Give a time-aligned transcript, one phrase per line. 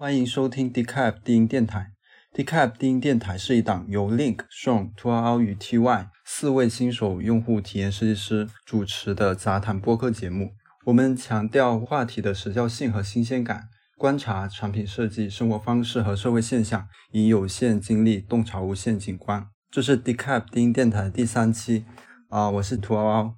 [0.00, 1.90] 欢迎收听 Decap 低音电台。
[2.32, 10.52] Decap 低音电台是一档由 Link、Sean、t u a o 与 Ty 四位新手用户体验设计师主持的杂谈播客节目。
[10.84, 13.64] 我们强调话题的时效性和新鲜感，
[13.96, 19.48] 观察产品设计、生活方式和社会现象，以有限精力洞察无限景观。
[19.68, 21.84] 这是 Decap 低音电台的第三期。
[22.28, 23.34] 啊，我是 t u a o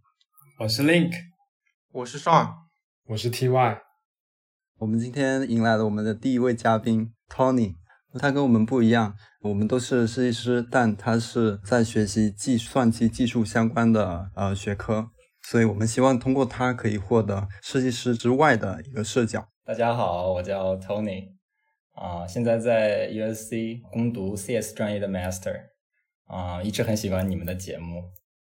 [0.58, 1.10] 我是 Link，
[1.90, 2.50] 我是 Sean，
[3.06, 3.89] 我是 Ty。
[4.80, 7.74] 我们今天迎来了我们的第一位嘉宾 Tony，
[8.18, 15.10] 他跟我们不一样，我们都是设计师，但他是在学习计算机技术相关的呃学科，
[15.42, 19.46] 所以我们希望通过他可以获得设计师之外的一个视角。
[19.66, 21.26] 大家好，我叫 Tony，
[21.92, 25.60] 啊，现在在 USC 攻读 CS 专业的 Master，
[26.24, 28.04] 啊，一直很喜欢你们的节目，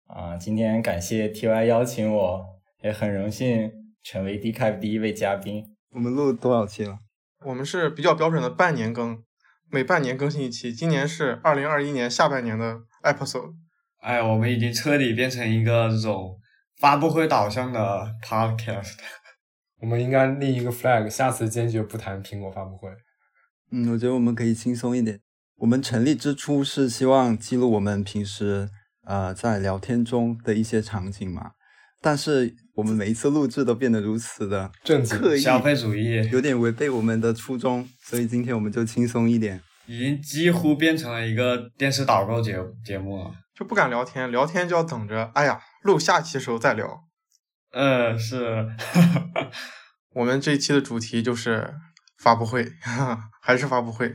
[0.06, 2.46] 啊，今天感谢 TY 邀请我，
[2.84, 3.72] 也很荣幸
[4.04, 5.71] 成为 Decap 第一位嘉宾。
[5.94, 7.00] 我们录多少期了？
[7.46, 9.22] 我们是比较标准的半年更，
[9.70, 10.74] 每半年更新一期。
[10.74, 13.54] 今年是二零二一年下半年的 episode。
[14.00, 16.40] 哎，我们已经彻底变成一个这种
[16.80, 18.94] 发布会导向的 podcast。
[19.82, 22.90] 我们应该立一个 flag，下次坚决不谈苹果发布会。
[23.72, 25.20] 嗯，我觉得我们可以轻松一点。
[25.58, 28.70] 我们成立之初是希望记录我们平时
[29.04, 31.52] 呃在聊天中的一些场景嘛。
[32.00, 47.04] 但是我们每一次录制都变得如此的正刻意，消费主义有点违背我们的初衷，所以今天我们就轻松一点，已经几乎变成了一个电视导购节节目了，就不敢聊天，聊天就要等着，哎呀，录下期的时候再聊。
[47.74, 48.68] 嗯，是，
[50.14, 51.74] 我们这一期的主题就是
[52.18, 52.66] 发布会，
[53.42, 54.14] 还是发布会。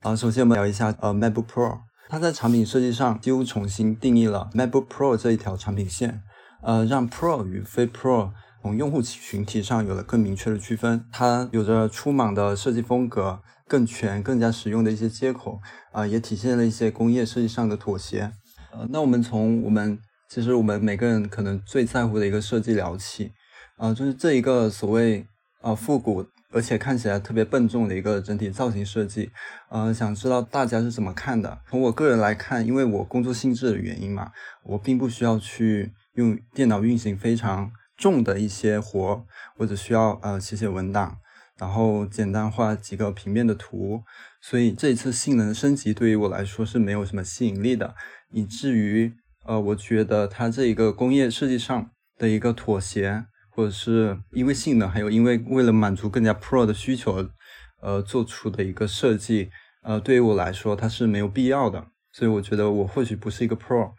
[0.00, 6.22] 啊，首先我们聊一下呃，MacBook Pro，它在产品设计上几乎重新定义了 MacBook Pro 这一条产品线。
[6.64, 8.30] 呃，让 Pro 与非 Pro
[8.62, 11.04] 从用户群体上有了更明确的区分。
[11.12, 13.38] 它有着粗莽的设计风格，
[13.68, 15.60] 更全、更加实用的一些接口，
[15.92, 18.32] 啊，也体现了一些工业设计上的妥协。
[18.72, 19.98] 呃，那我们从我们
[20.30, 23.32] 其实我们每个人可能最在乎的一个设计聊起，
[23.76, 25.26] 啊，就是这一个所谓
[25.60, 29.30] 啊复古而且看起来特别笨重的一个整体造型设计，
[29.68, 31.58] 呃，想知道大家是怎么看的？
[31.68, 34.32] 从我个人来看，因为我工作性质的原因嘛，
[34.62, 35.92] 我并不需要去。
[36.14, 39.24] 用电脑运行非常重的一些活，
[39.56, 41.18] 或者需要呃写写文档，
[41.58, 44.02] 然后简单画几个平面的图，
[44.40, 47.94] 所以这一次性能升级对于我来说是没有什么吸引力的，
[48.30, 49.12] 以至于
[49.44, 57.28] 呃我觉得它这一个工业设计上的一个妥协，或者是因为性能，还有因为为了满足更加 Pro 的需求，
[57.80, 59.50] 呃做出的一个设计，
[59.82, 63.92] 呃对于我来说它是没有必要的，所以我觉得我或许不是一个 Pro。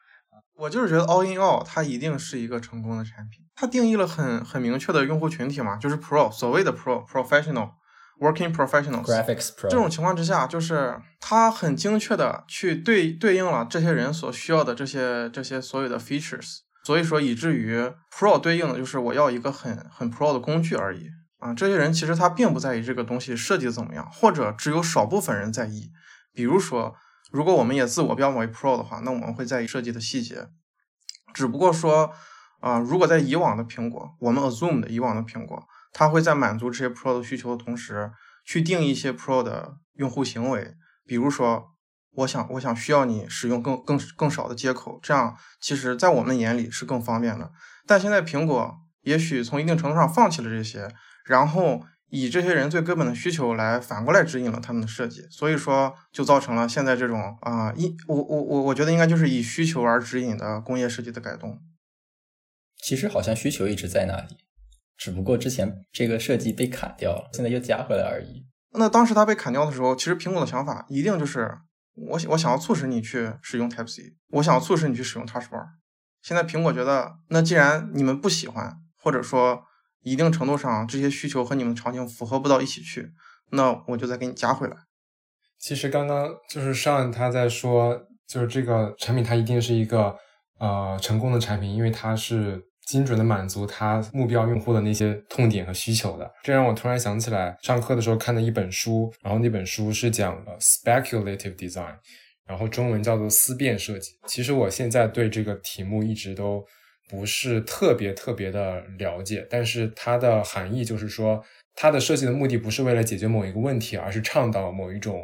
[0.57, 7.71] 我就是觉得 All in All 它一定是一个成功的产品，它定义了很很明确的用户群体嘛，就是 Pro 所谓的 Pro Professional
[8.19, 21.09] Working Professionals Graphics Pro 这种情况之下，就是它很精确的去对对应了这些人所需要的这些这些所有的 features，所以说以至于 Pro 对应的就是我要一个很很 Pro 的工具而已。
[21.39, 25.91] 啊，这些人其实他并不在意这个东西设计的怎么样，或者只有少部分人在意，
[26.33, 26.95] 比如说。
[27.35, 30.47] 如果我们也自我标榜为 Pro 的话，那我们会在意设计的细节。
[31.33, 32.13] 只不过说，
[32.61, 38.09] 啊，如果在以往的苹果，我们 assume 的以往的苹果，它会在满足这些 Pro 的需求的同时，
[38.45, 40.75] 去定一些 Pro 的用户行为。
[41.05, 41.71] 比如说，
[42.11, 47.51] 我想，我想需要你使用更更更少的接口，这样其实在我们眼里是更方便的。
[47.85, 50.89] 但现在苹果也许从一定程度上放弃了这些，
[51.25, 51.81] 然后。
[52.15, 61.59] 以这些人最根本的需求来反过来指引了他们的设计，所以说就造成了现在这种啊，一我我我我觉得应该就是以需求而指引的工业设计的改动。
[62.81, 64.37] 其实好像需求一直在那里，
[64.95, 68.45] 只不过之前这个设计被砍掉了，现在又加回来而已。
[68.71, 71.57] 那当时它被砍掉的时候，其实苹果的想法一定就是
[71.95, 75.65] 我我想要促使你去使用 Type C，我想要促使你去使用 Touch Bar。
[76.21, 79.63] 现在苹果觉得，那既然你们不喜欢，或者说。
[80.05, 83.11] 一定程度上，这些需求和你们场景符合不到一起去，
[83.49, 84.75] 那我就再给你加回来。
[85.57, 90.15] 其实刚刚就是上他在说，就是这个产品它一定是一个
[90.59, 96.31] 呃成功的产品，因为它是精准的满足它目标用户的那些痛点和需求的。
[96.43, 101.95] 这让我突然想起来上课的时候看的一本书，然后那本书是讲了 speculative design，
[102.45, 104.11] 然后中文叫做思辨设计。
[104.27, 106.63] 其实我现在对这个题目一直都。
[107.09, 111.43] 不是特别特别的了解，但是它的含义就是说，
[111.75, 115.21] 它的设计的目的不是为了解决某一个问题，而是倡导某一种，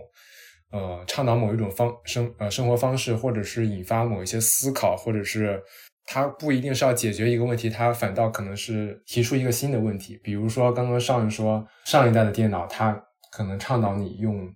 [0.72, 5.62] 呃，倡导某一种方生呃生活方式，或者是引发某一些思考，或者是
[6.06, 10.19] 它不一定是要解决一个问题，它反倒可能是提出一个新的问题。
[10.24, 12.92] 比如说刚刚上一说，上一代的电脑它
[13.31, 14.54] 可能倡导你用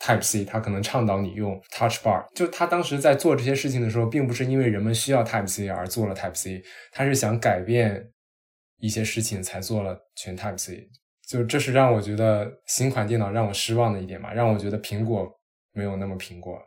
[0.00, 2.24] Type C，他可能倡导你用 Touch Bar。
[2.34, 8.10] 就他当时在做这些事情的时候，并不是因为人们需要 Type C 而做了 Type C，他是想改变
[8.78, 10.88] 一些事情才做了全 Type C。
[11.28, 15.28] 就这是让我觉得新款电脑让我失望的一点吧，让我觉得苹果
[15.72, 16.58] 没有那么苹果。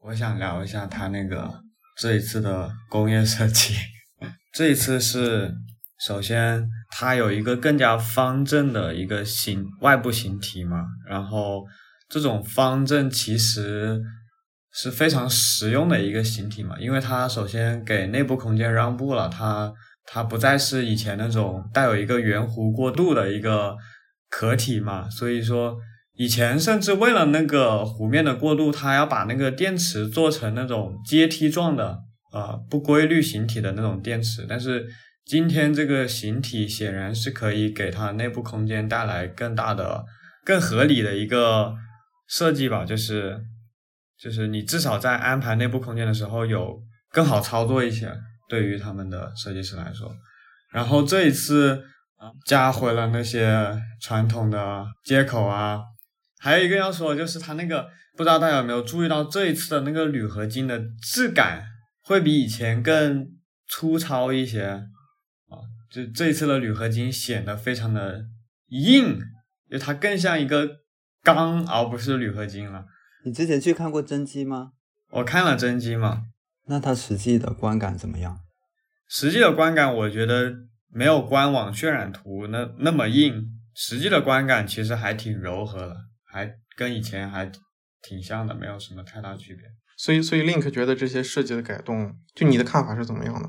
[0.00, 1.50] 我想聊一下它那个
[1.96, 3.74] 这一次的工业设计。
[4.52, 5.52] 这一次是
[5.98, 11.64] 首先它有一个更加方正的一个形外部形体嘛，然后
[12.12, 13.98] 这种方正其实
[14.70, 19.72] 是非常实用的一个形体嘛，因为它首先给内部空间让步了，它
[20.04, 23.74] 它不再是以前那种带有一个圆弧过渡的一个
[24.28, 25.78] 壳体嘛，所以说。
[26.14, 31.98] 以前甚至为了那个弧面的过渡，它要把那个电池做成那种阶梯状的，
[32.34, 34.44] 呃，不规律形体的那种电池。
[34.46, 34.86] 但是
[35.24, 40.04] 今天这个形体显然是可以给它内部空间带来更大的、
[40.44, 41.72] 更合理的一个
[42.32, 43.38] 设计吧，就是
[44.18, 48.10] 就是你至少在安排内部空间的时候有更好操作一些，
[48.48, 50.10] 对于他们的设计师来说。
[50.72, 51.84] 然后这一次
[52.16, 55.82] 啊，加回了那些传统的接口啊。
[56.38, 57.86] 还有一个要说，就是它那个
[58.16, 61.66] 不知道大家有没有注意到，这一次的那个铝合金的质感
[62.00, 63.28] 会比以前更
[63.68, 64.68] 粗糙一些
[65.50, 68.24] 啊，就这一次的铝合金显得非常的
[68.68, 69.20] 硬，
[69.70, 70.78] 就它更像一个
[71.22, 72.84] 钢而不是铝合金了。
[73.24, 74.72] 你之前去看过真机吗？
[75.10, 76.22] 我看了真机嘛。
[76.66, 78.40] 那它实际的观感怎么样？
[79.08, 80.52] 实际的观感，我觉得
[80.88, 85.96] 没有官网渲染图那那么硬，实际的观感其实还挺柔和的。
[86.24, 87.50] 还跟以前还
[88.00, 89.64] 挺像的，没有什么太大区别。
[89.98, 93.48] 所以，所以 Link 觉得这些设计的改动，就你的看法是怎么样的？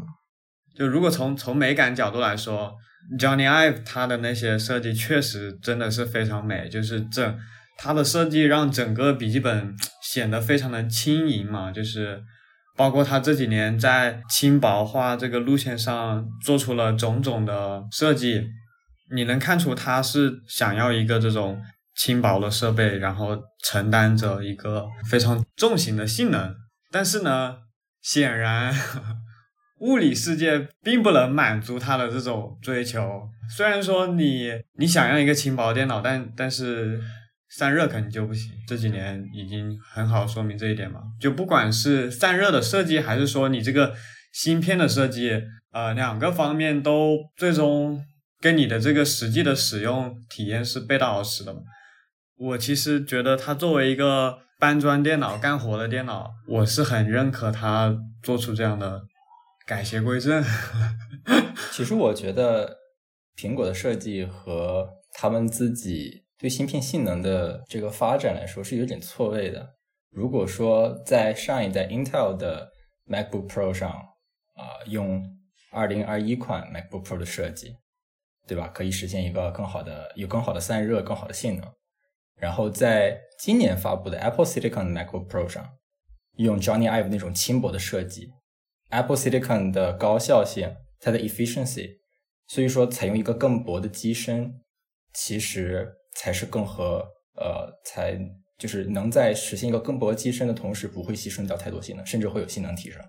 [0.76, 2.76] 就如果从从美感角度来说
[3.18, 7.38] ，Johnny Ive 他的那些设计确实真的是非常美，就是这
[7.84, 12.24] 它的设计让整个笔记本 显得非常的轻盈嘛，就是
[12.78, 18.48] 包括它这几年在轻薄化这个路线上做出了种种的设计，
[19.14, 21.62] 你能看出它是想要一个这种。
[21.96, 26.56] 轻薄的设备，然后承担着一个非常重型的性能，
[26.92, 27.58] 但是呢，
[28.02, 28.74] 显然
[29.78, 33.30] 物理世界并不能满足他的这种追求。
[33.48, 34.50] 虽然说你
[34.80, 37.00] 你想要一个轻薄电脑，但但是
[37.56, 38.52] 散热肯定就不行。
[38.68, 41.02] 这几年已经很好说明这一点嘛。
[41.20, 43.94] 就不管是散热的设计，还是说你这个
[44.32, 45.42] 芯片的设计，
[45.72, 48.04] 呃，两个方面都最终
[48.42, 51.62] 跟你的这个实际的使用体验是背道而驰的嘛。
[52.36, 59.02] 我其实觉得它作为一个搬砖电脑干活的电脑，我是很认可它做出这样的
[59.68, 60.44] 改邪归正。
[61.72, 62.78] 其实我觉得
[63.38, 69.76] 苹果的设计和他们自己对芯片性能的这个发展来说是有点错位的。
[70.10, 72.72] 如果说在上一代 Intel 的
[73.08, 75.24] MacBook Pro 上啊，用
[75.72, 77.76] 2021款 MacBook Pro 的设计，
[78.46, 78.68] 对吧？
[78.68, 81.74] 可以实现一个更好的、有更好的散热、更好的性能。
[82.36, 85.68] 然后在今年发布的 Apple Silicon MacBook Pro 上，
[86.36, 88.32] 用 Johnny Ive 那种轻薄的设计
[88.90, 92.00] ，Apple Silicon 的高效性，它的 efficiency，
[92.48, 94.62] 所以说采用一个更薄的机身，
[95.14, 97.06] 其实才是更和
[97.36, 98.20] 呃，才
[98.58, 103.02] 就是能在实现一个更薄机身的同时，不会牺牲掉太多性能，甚至会有性能提升。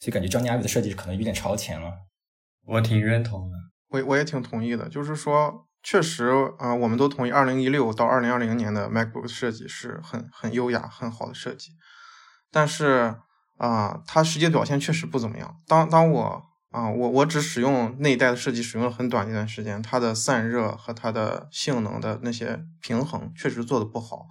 [0.00, 1.92] 所以感觉 Johnny Ive 的设计可能有点超前了。
[2.66, 3.56] 我挺认同的，
[3.88, 5.68] 我我也挺同意的，就是说。
[5.86, 11.72] 确实啊，我们都同意，二零一六到二零二零年的 MacBook 设计是很很优雅、很好的设计。
[12.50, 13.14] 但是
[13.58, 15.60] 啊，它实际表现确实不怎么样。
[15.66, 16.42] 当当我
[16.74, 24.26] 啊，我我只使用那一代的设计，使用了很短一段时间，它的散热和它的性能的那些平衡确实做的不好。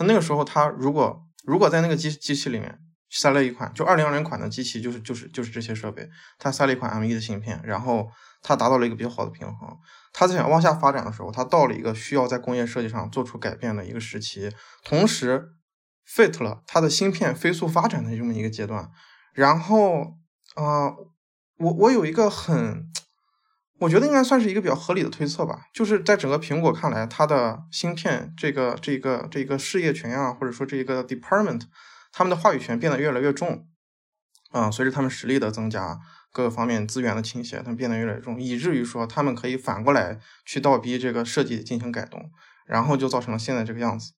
[0.00, 6.06] 那个时候，它如果如果在那个机机器里面塞了一款，就二零二零款的机器，就是就是就是这些设备，
[6.38, 8.06] 它塞了一款 M1 的芯片，然后
[8.42, 9.74] 它达到了一个比较好的平衡。
[10.12, 14.52] 他在想往下发展的时候，他到了一个需要在工业设计上做出改变的一个时期，
[14.84, 15.48] 同时
[16.06, 18.90] fit 了它的芯片飞速发展的这么一个阶段。
[19.32, 20.18] 然后
[20.54, 20.92] 啊，
[21.58, 22.90] 我我有一个很，
[23.78, 31.62] 我觉得应该算是一个比较合理的推测吧，就是在整个苹果看来，它的芯片这个这个这个事业群啊，或者说这个 department，
[32.12, 33.66] 他们的话语权变得越来越重
[34.50, 35.98] 啊，随着他们实力的增加。
[36.32, 42.30] 各个方面资源的倾斜，它变得越来越重，以至于说他们可以反过来去倒逼这个设计进行改动，
[42.66, 44.12] 然后就造成了现在这个样子。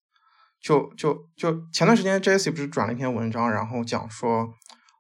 [0.61, 4.53] 就就就前段时间 Jesse 不是转了一篇文章，然后讲说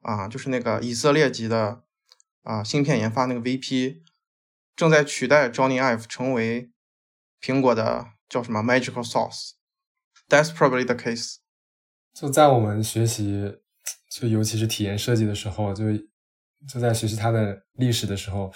[0.02, 1.83] 啊，就是那个以色列籍的
[2.49, 4.00] 啊芯片研发那个 VP
[4.75, 6.71] 正在取代 Johnny Ive 成为
[7.43, 9.50] 苹果的叫什么 magical sauce。
[10.31, 11.37] That's probably the case。
[12.14, 13.59] 就在我们学习，
[14.11, 15.85] 就尤其是体验设计的时候，就
[16.67, 18.50] 就在学习它的历史的时候，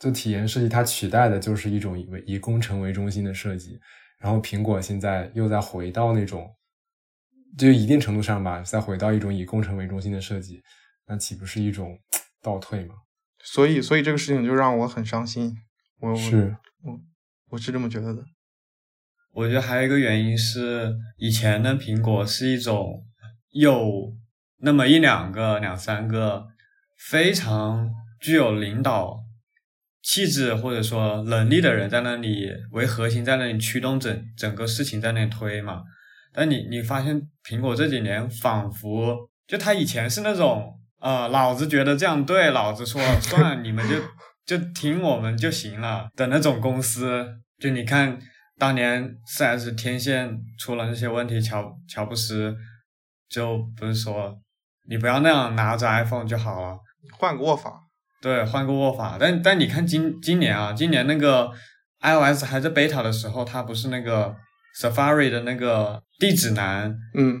[0.00, 3.78] 就体验设计它取代的就是一种以以工程为中心的设计。
[4.18, 6.52] 然后苹果现在又在回到那种，
[7.56, 10.60] 就一定程度上吧，再回到一种以工程为中心的设计，
[11.06, 11.96] 那岂不是一种
[12.42, 12.96] 倒退吗？
[13.42, 15.54] 所以，所以这个事情就让我很伤心。
[16.00, 17.00] 我是我
[17.50, 18.22] 我是这么觉得的。
[19.32, 23.04] 我觉得还有一个原因是，以前的苹果是一种
[23.50, 24.12] 有
[24.58, 26.46] 那么一两个、两三个
[26.96, 27.90] 非常
[28.20, 29.18] 具有领导
[30.02, 35.82] 气质或者说能力的人在那里为核心，在那里驱动整整个事情在那里推嘛。
[36.32, 43.96] 但你你发现苹果这几年仿佛就他以前是那种呃，老子觉得这样对，老子说了 算，你们就
[44.44, 47.26] 就听我们就行了的那种公司。
[47.58, 48.18] 就你看。
[48.60, 52.56] 当年四 S 天线出了那些问题，乔乔布斯
[53.28, 54.36] 就不是说
[54.88, 56.76] 你不要那样拿着 iPhone 就好了，
[57.16, 57.72] 换个握法。
[58.20, 59.16] 对，换个握法。
[59.16, 61.48] 但但你看今今年啊，今年那个
[62.00, 64.34] iOS 还在 beta 的时候，它不是那个
[64.80, 67.40] Safari 的那个地址栏，嗯，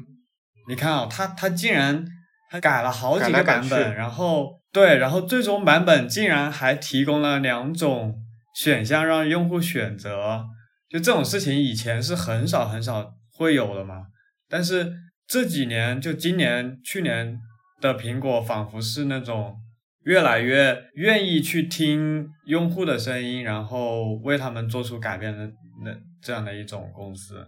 [0.68, 2.06] 你看啊，它它竟然
[2.50, 8.14] 它改了好几个版本，然后对，然后最终版本竟然还提供了两种
[8.54, 10.46] 选项让用户选择。
[10.88, 14.06] 就这种事情以前是很少很少会有的嘛，
[14.48, 14.92] 但是
[15.26, 17.38] 这几年就今年去年
[17.80, 19.54] 的苹果仿佛是那种
[20.04, 25.46] 越来越愿意去听用户的声音，然后为他们做出改变的
[25.84, 27.46] 那这样的一种公司。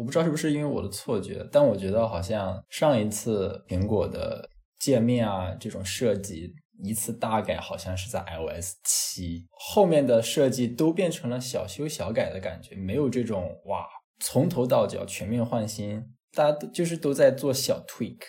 [0.00, 6.54] 我不知道是不是因为我的错觉，但我觉得好像上一次苹果的界面啊这种设计。
[6.82, 13.86] 一次大改好像是在 iOS 七，后面的设计都变成了小修小改的感觉，没有这种哇
[14.18, 16.02] 从头到脚全面换新，
[16.32, 18.20] 大家都就是都在做小 tweak。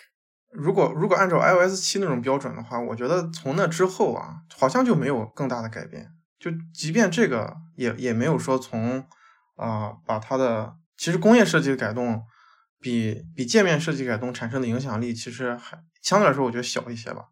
[0.50, 6.06] 如果如果按照 iOS 七那种标准的话，我觉得从那之后啊，好像就没有更大的改变。
[6.38, 9.02] 就即便这个也也没有说从
[9.56, 12.22] 啊把它的其实工业设计的改动
[12.78, 17.24] 比比界面设计改动产生的影响力，其实还相对来说我觉得小一些吧。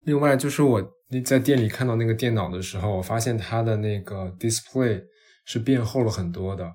[0.00, 0.92] 另外，就是我
[1.24, 5.00] 在店里看到那个电脑的时候，我发现它的那个 display
[5.44, 6.74] 是变厚了很多的。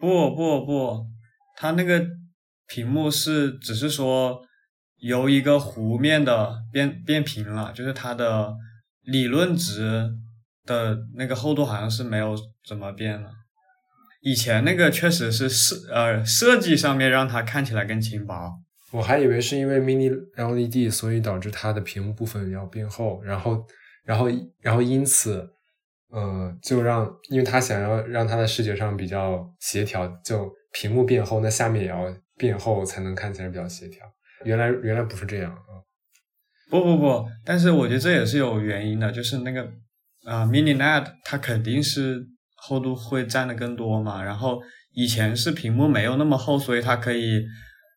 [0.00, 1.06] 不不不，
[1.56, 2.04] 它那个
[2.66, 4.42] 屏幕是只是说
[4.96, 8.56] 由一个弧面的变变平了，就是它的
[9.02, 10.10] 理论值
[10.64, 12.36] 的那个厚度好像是没有
[12.66, 13.30] 怎么变了。
[14.22, 18.50] 以前那个确实是设呃设计上面让它看起来更轻薄。
[18.92, 23.64] 我还以为是因为 Mini LED，所以导致它的屏幕部分要变厚，然后，
[24.04, 24.28] 然后，
[24.60, 25.48] 然后因此，
[26.10, 34.04] 呃，就让，因为他想要让它的视觉上比较协调，就屏幕变厚，那下面也要变厚才能看起来比较协调。
[34.44, 35.80] 原来原来不是这样啊！
[36.70, 39.62] 不不不，但是我觉得这也是有原因的，就是那个
[40.26, 42.26] 啊，Mini LED 它肯定是
[42.68, 44.60] 厚度会占的更多嘛，然后
[44.92, 47.44] 以前是屏幕没有那么厚，所以它可以。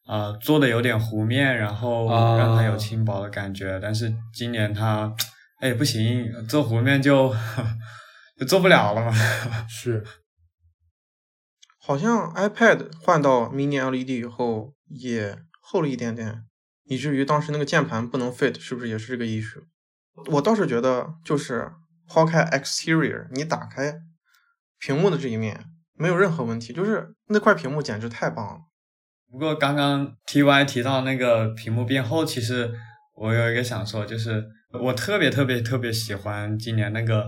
[0.07, 2.07] 啊，做的有点弧面，然后
[2.37, 3.79] 让它有轻薄的感觉。
[3.81, 5.11] 但是今年它，
[5.59, 7.33] 哎，不行，做弧面就
[8.37, 9.11] 就做不了了嘛。
[9.67, 10.05] 是，
[11.79, 16.43] 好像 iPad 换到 Mini LED 以后也厚了一点点，
[16.83, 19.63] 以至于当时那个键盘不能 fit，是不是也是这个 issue？
[20.27, 21.71] 我倒是觉得，就是
[22.07, 23.91] 抛开 exterior，你打开
[24.85, 25.59] 屏幕的这一面
[25.97, 28.59] 没有任何问题，就是那块屏幕简直太棒了。
[29.31, 32.71] 不过刚刚 T Y 提到那个屏幕变厚，其实
[33.15, 34.45] 我有一个想说，就是
[34.79, 37.25] 我特别特别特别喜欢今年那个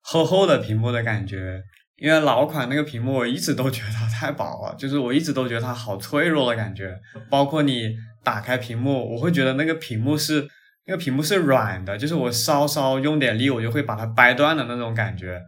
[0.00, 1.62] 厚厚的屏幕的感觉，
[1.98, 6.98] 因为老款那个屏幕我一直都觉得它太薄了，就是我一直都觉得它好脆弱的感觉。
[7.30, 7.94] 包括你
[8.24, 10.48] 打开屏幕，我会觉得那个屏幕是
[10.86, 15.40] 那个屏幕是软的，就是我稍稍用点力，我就会把它掰断的那种感觉。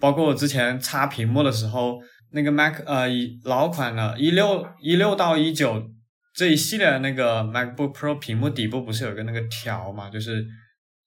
[0.00, 2.00] 包括我之前擦屏幕的时候。
[2.36, 5.80] 那个 Mac 呃，以老款的，一六一六到一九
[6.34, 10.10] 这一系列的那个 MacBook Pro 屏幕底部不是有个那个条嘛？
[10.10, 10.44] 就是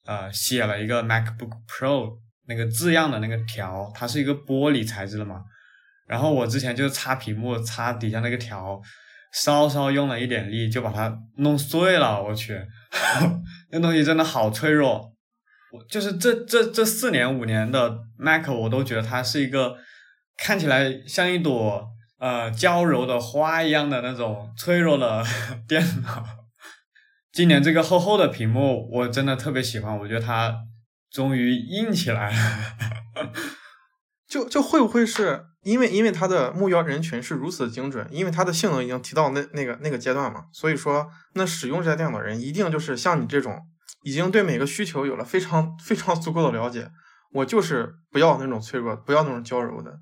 [0.06, 2.14] 呃写了一个 MacBook Pro
[2.46, 5.42] 那个字样的那个条，它是一个玻璃材质的嘛。
[6.08, 8.82] 然后我之前就擦屏幕，擦底下那个条，
[9.34, 12.24] 稍稍用了一点力就把它弄碎了。
[12.24, 12.58] 我去，
[13.72, 15.12] 那东西真的好脆弱。
[15.72, 19.76] 我就是这这这四年五年的 Mac，我都觉得它是一个。
[20.40, 21.84] 看起来像一朵
[22.20, 25.26] 呃娇柔的花一样的那种脆弱的
[25.68, 26.24] 电脑，
[27.32, 30.56] 今年这个厚厚的屏幕我真的特别喜欢，我觉得它
[31.10, 32.76] 终于硬起来了。
[34.30, 43.60] 就就会不会是因为因为它的目标人群是如此精准，因为它的性能已经提到那那个那个阶段嘛，所以说那使用这台电脑的人一定就是像你这种
[44.08, 46.90] 已经对每个需求有了非常非常足够的了解。
[47.34, 50.00] 我就是不要那种脆弱，不要那种娇柔的。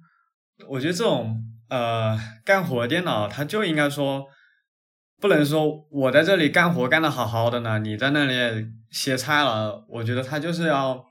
[0.69, 1.35] 我觉得这种
[1.69, 4.27] 呃干活电脑，它就应该说，
[5.19, 9.83] 不能说我在这里干活干的好好的呢，你在那里歇菜了。
[9.89, 11.03] 我觉得它就是要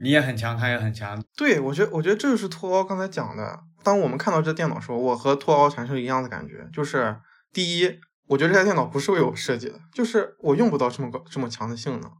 [0.00, 1.20] 你也很强，他也很强。
[1.36, 3.58] 对，我觉得我觉得这就是托奥刚才讲的。
[3.82, 7.16] 当我们看到这电脑的时候，我和托奥产生一样的感觉，就是
[7.52, 7.98] 第一，
[8.30, 12.12] 我觉得这台电脑不是为我设计的，就是我用不到这么高这么强的性能。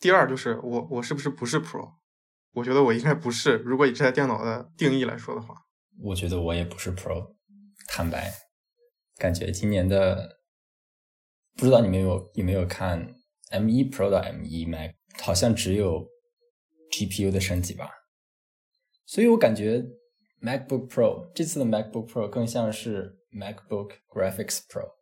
[0.00, 1.90] 第二，就是我我是不是不是 Pro？
[2.54, 3.58] 我觉得我应该不是。
[3.58, 5.54] 如果以这台电脑的定义来说的话，
[6.02, 7.34] 我觉得我也不是 Pro。
[7.86, 8.32] 坦白，
[9.16, 10.38] 感觉今年的
[11.54, 13.14] 不知道你们有有没有看
[13.50, 16.08] M1 Pro 的 M1 Mac，好像只有
[16.90, 17.90] GPU 的升级吧。
[19.04, 19.84] 所以我感觉
[20.40, 24.97] MacBook Pro 这次的 MacBook Pro 更像是 MacBook Graphics Pro，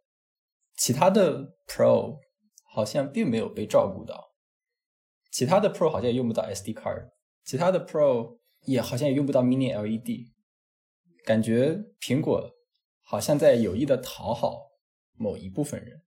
[0.76, 2.18] 其他的 Pro
[2.64, 4.33] 好像并没有被照顾到，
[5.33, 7.09] 其他的 Pro 好像也用不到 SD card。
[7.45, 10.33] 其他的 Pro 也好像也用不到 Mini LED，
[11.25, 12.50] 感觉苹果
[13.02, 14.59] 好像在有意的讨好
[15.16, 16.02] 某一部分人。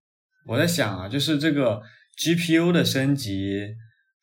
[0.46, 1.82] 我在想啊，就是这个
[2.16, 3.74] GPU 的升级，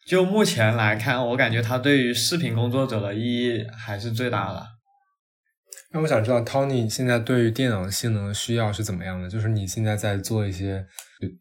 [0.08, 4.77] 就目前来看，我感觉它对于视频工作者的意义还是最大的。
[5.98, 9.28] 那我想知道，Tony 现在对于电脑性能的需要是怎么样的？
[9.28, 10.86] 就是你现在在做一些，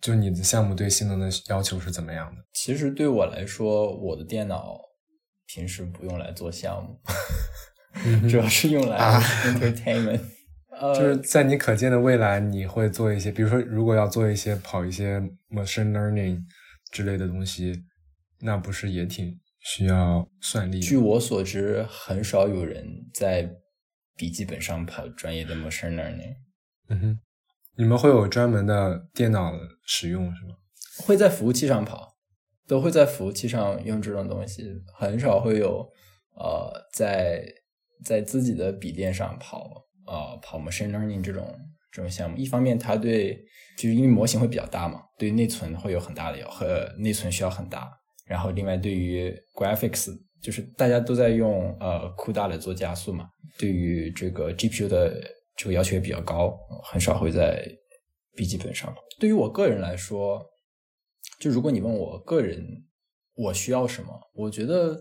[0.01, 2.43] 就你的项目对性能的要求是怎么样的？
[2.55, 4.81] 其实对我来说，我的电脑。
[5.49, 6.99] 平时不用来做项目，
[8.29, 10.21] 主要是用来 entertainment。
[10.99, 16.41] 就是在你可见的未来，你会做一些，比如说，如果要做一些跑一些 machine learning
[16.91, 17.81] 之类的东西，
[18.41, 20.81] 那不是也挺需要算力？
[20.81, 23.49] 据我所知，很少有人在
[24.17, 26.37] 笔记本上跑专业的 machine learning。
[26.89, 27.21] 嗯哼，
[27.77, 29.53] 你们会有专门的电脑
[29.85, 30.55] 使用是吗？
[31.07, 32.15] 会在服务器上跑。
[32.69, 35.89] 都会在服务器上用这种东西，很少会有
[36.35, 37.47] 呃在
[38.05, 39.71] 在自己的笔电上跑
[40.05, 41.47] 呃跑 machine learning 这种
[41.93, 42.37] 这种项目。
[42.37, 43.37] 一方面，它对
[43.79, 47.89] 就是因为模型会比较大嘛，对内存会有很大的要和内存需要很大。
[48.25, 50.11] 然后，另外对于 graphics，
[50.47, 53.29] 就是大家都在用呃 CUDA 来做加速嘛，
[53.59, 55.21] 对于这个 GPU 的
[55.57, 57.67] 这个要求也比较高，很少会在
[58.37, 58.95] 笔记本上。
[59.19, 60.41] 对于我个人来说。
[61.41, 62.65] 就如果你问我个人
[63.35, 64.97] 我需要什么，我觉得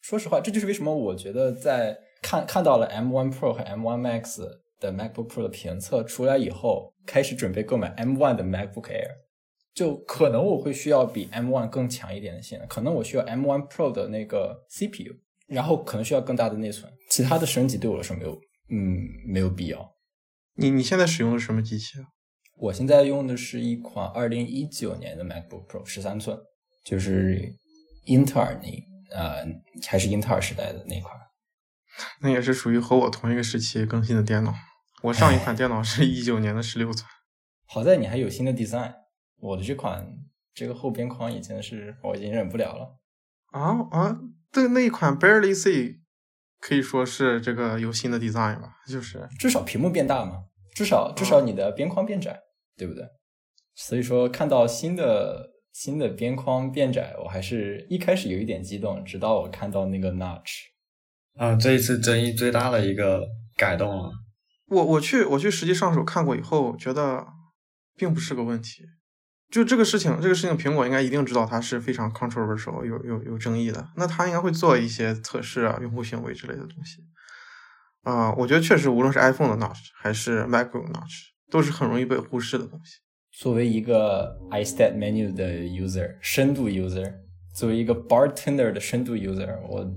[0.00, 4.40] 说实话，这就是为什么我觉得在看看到了 M1 Pro 和 M1 Max
[4.80, 9.10] 的 MacBook Pro 的评测出来以后，开始准备购买 M1 的 MacBook Air，
[9.76, 15.12] 就可能我会需要比 M1 更强一点的性能，可能我需要 M1 Pro 的那个 CPU，
[15.46, 19.94] 然后可能需要更大的内存，其他的升级对我来说没有，嗯，没有必要。
[20.54, 22.08] 你你现在使用的什么机器啊？
[22.56, 26.38] 我现在用的是一款二零一九年的 MacBook Pro 十三寸，
[26.82, 27.54] 就是
[28.06, 29.46] 英特尔那呃
[29.86, 31.14] 还是英特尔时代的那款。
[32.22, 34.54] 那也是属于和我同一个时期更新的电脑。
[35.02, 37.06] 我上一款电脑是一九年的十六寸。
[37.66, 38.94] 好在你还有新的 design，
[39.38, 40.06] 我的这款
[40.54, 42.98] 这个后边框已经是我已经忍不了了。
[43.52, 44.20] 啊啊，
[44.50, 45.98] 对，那一款 Barely See
[46.60, 48.76] 可以说是这个有新的 design 吧？
[48.88, 50.44] 就是至少屏幕变大嘛，
[50.74, 52.42] 至少至少你的边框变窄。
[52.78, 53.08] 对不对？
[53.74, 60.58] 所以说看到新的新的边框变窄，我还是一开始有一点激动，直到我看到那个 notch。
[61.38, 64.10] 啊，这一次争议最大的一个改动了。
[64.66, 67.26] 我我去我去实际上手看过以后，觉得
[67.96, 68.82] 并不是个问题。
[69.50, 77.04] 就这个事情，这个事情苹果应该一定知道它是非常 controversial 有有有争议的，那它应该会做一些测试啊、用户行为之类的东西。
[78.02, 81.36] 啊，我觉得确实无论是 iPhone 的 notch 还是 MacBook notch。
[81.48, 82.98] 都是很容易被忽视的东西。
[83.30, 87.14] 作为一个 iStat Menu 的 user，深度 user，
[87.54, 89.88] 作为一个 bartender 的深度 user，我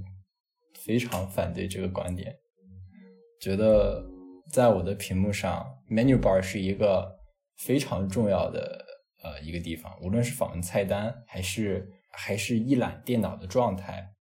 [0.79, 2.35] 非常反对这个观点。
[3.41, 4.05] 觉得
[4.51, 7.17] 在我的屏幕上，menu bar 是一个
[7.57, 8.85] 非常重要的
[9.23, 14.13] 呃一个地方，无论是访问菜单，还是还是一览电脑的状态，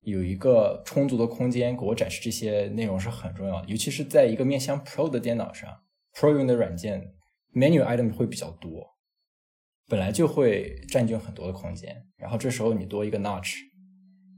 [0.00, 5.82] 有一个充足的空间给我展示这些内容是很重要的，尤其是在一个面向 Pro 的电脑上。
[6.14, 7.12] Pro 用的软件
[7.52, 8.96] menu item 会比较多，
[9.86, 13.56] 本来就会占据很多的空间，然后这时候你多一个 notch，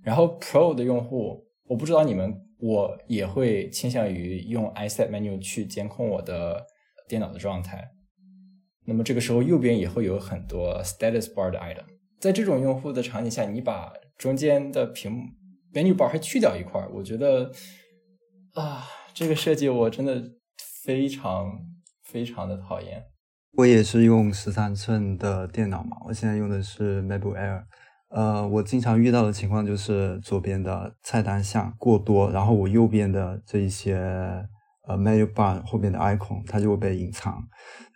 [0.03, 6.67] 然后 Pro 的用户，我不知道你们，我也会倾向于用 iSet menu 去监控我的
[7.07, 7.89] 电脑的状态。
[8.89, 11.85] 那么这个时候右边也会有很多 status bar 的 item，
[12.19, 15.23] 在这种用户的场景下，你把中间的屏幕
[15.73, 17.53] menu bar 还去掉一块，我觉得
[18.55, 18.85] 啊。
[19.15, 20.23] 这个设计我真的
[20.85, 21.59] 非常
[22.05, 23.03] 非常的讨厌。
[23.57, 27.65] 我也是用十三寸的电脑嘛，我现在用的是 MacBook Air。
[28.11, 33.97] 呃，我经常遇到的情况就是左边的菜单项过多，然后我右边的这一些
[34.89, 37.41] 呃 menu bar 后面的 icon 它就会被隐藏。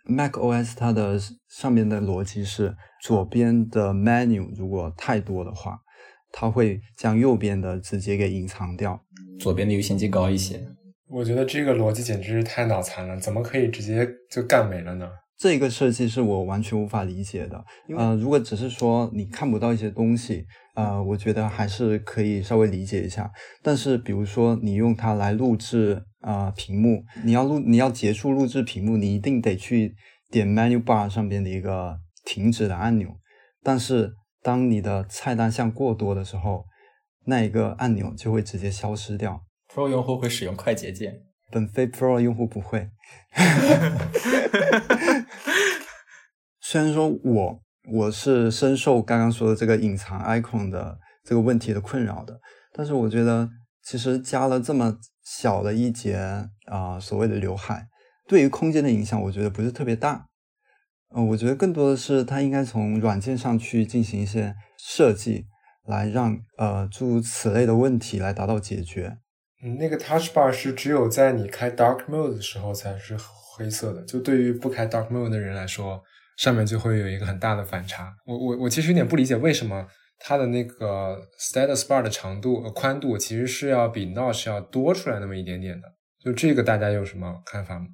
[0.05, 5.79] Mac OS 它的上面的逻辑是，左边的 menu 如果太多的话，
[6.31, 9.01] 它会将右边的直接给隐藏掉。
[9.39, 10.61] 左边的优先级高一些。
[11.09, 15.07] 我觉得这个逻辑简直是太脑残了，怎么可以直接就干没了呢？
[15.37, 17.63] 这个设计是我完全无法理解的。
[17.97, 23.29] 呃，如果只是说你看不到一些东西，呃，我觉得还是可以稍微理解一下。
[23.61, 29.93] 但是，比如说你用它来录制啊屏幕，你要录你要结束录制屏幕，你一定得去
[30.31, 33.09] 点 menu bar 上边的一个停止的按钮。
[33.61, 36.65] 但是，当你的菜单项过多的时候，
[37.25, 39.43] 那一个按钮就会直接消失掉。
[39.73, 41.13] Pro 用户会使用快捷键。
[41.51, 42.89] 本非 Pro 用户不会，
[46.59, 47.59] 虽然说我
[47.91, 52.39] 我是深受刚刚说的这个隐藏 icon 的这个问题的困扰的，
[52.73, 53.47] 但是我觉得
[53.83, 57.87] 其实加了这么小的一节啊所谓的刘海，
[58.27, 60.27] 对于空间的影响，我觉得不是特别大。
[61.15, 65.45] 嗯，我觉得更多的是它应该从软件上去进行一些设计，
[65.85, 69.17] 来让呃诸如此类的问题来达到解决。
[69.63, 73.15] 嗯，那个 Touch Bar 是只有在你开 Dark Mode 的时候才是
[73.55, 76.01] 黑色的，就对于不开 Dark Mode 的人来说，
[76.37, 78.11] 上面就会有一个很大的反差。
[78.25, 79.85] 我我我其实有点不理解，为什么
[80.25, 85.87] 它的那个 Status Bar 的长度呃宽度其实是要比 Notch 要多出来那么一点点的？
[86.23, 87.87] 就这个大家有什么看法吗？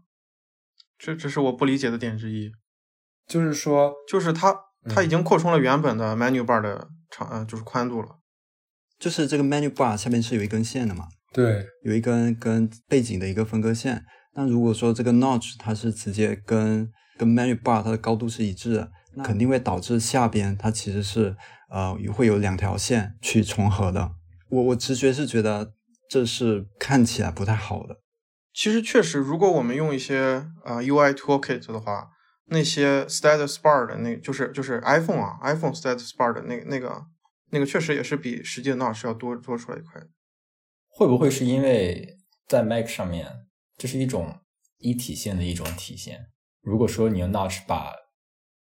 [0.99, 2.51] 这这是我不理解的点之一，
[3.25, 8.19] 就是说，就是它它已经扩充了原本的 Menu Bar 的长呃就是宽度了，
[8.99, 11.07] 就是这个 Menu Bar 下面是有一根线的嘛？
[11.33, 14.05] 对，有一根跟背景的一个分割线。
[14.35, 16.87] 那如果说这个 notch 它是直接跟
[17.17, 21.35] 跟 menu bar 它的高度是一致的，那肯定会导致下边它其实是
[21.69, 24.11] 呃会有两条线去重合的。
[24.49, 25.73] 我我直觉是觉得
[26.09, 28.01] 这是看起来不太好的。
[28.53, 32.09] 其实确实，如果我们用一些呃 UI toolkit 的话，
[32.47, 37.05] 那些 status bar 的那，就是就是 iPhone 啊 iPhone status bar 的那那个
[37.51, 40.01] 那个确实也是比实际的 notch 要多多出来一块。
[40.87, 43.45] 会不会是因为在 Mac 上面，
[43.77, 44.39] 这是一种
[44.79, 46.25] 一体线的一种体现？
[46.61, 47.93] 如果说你用 Notch 把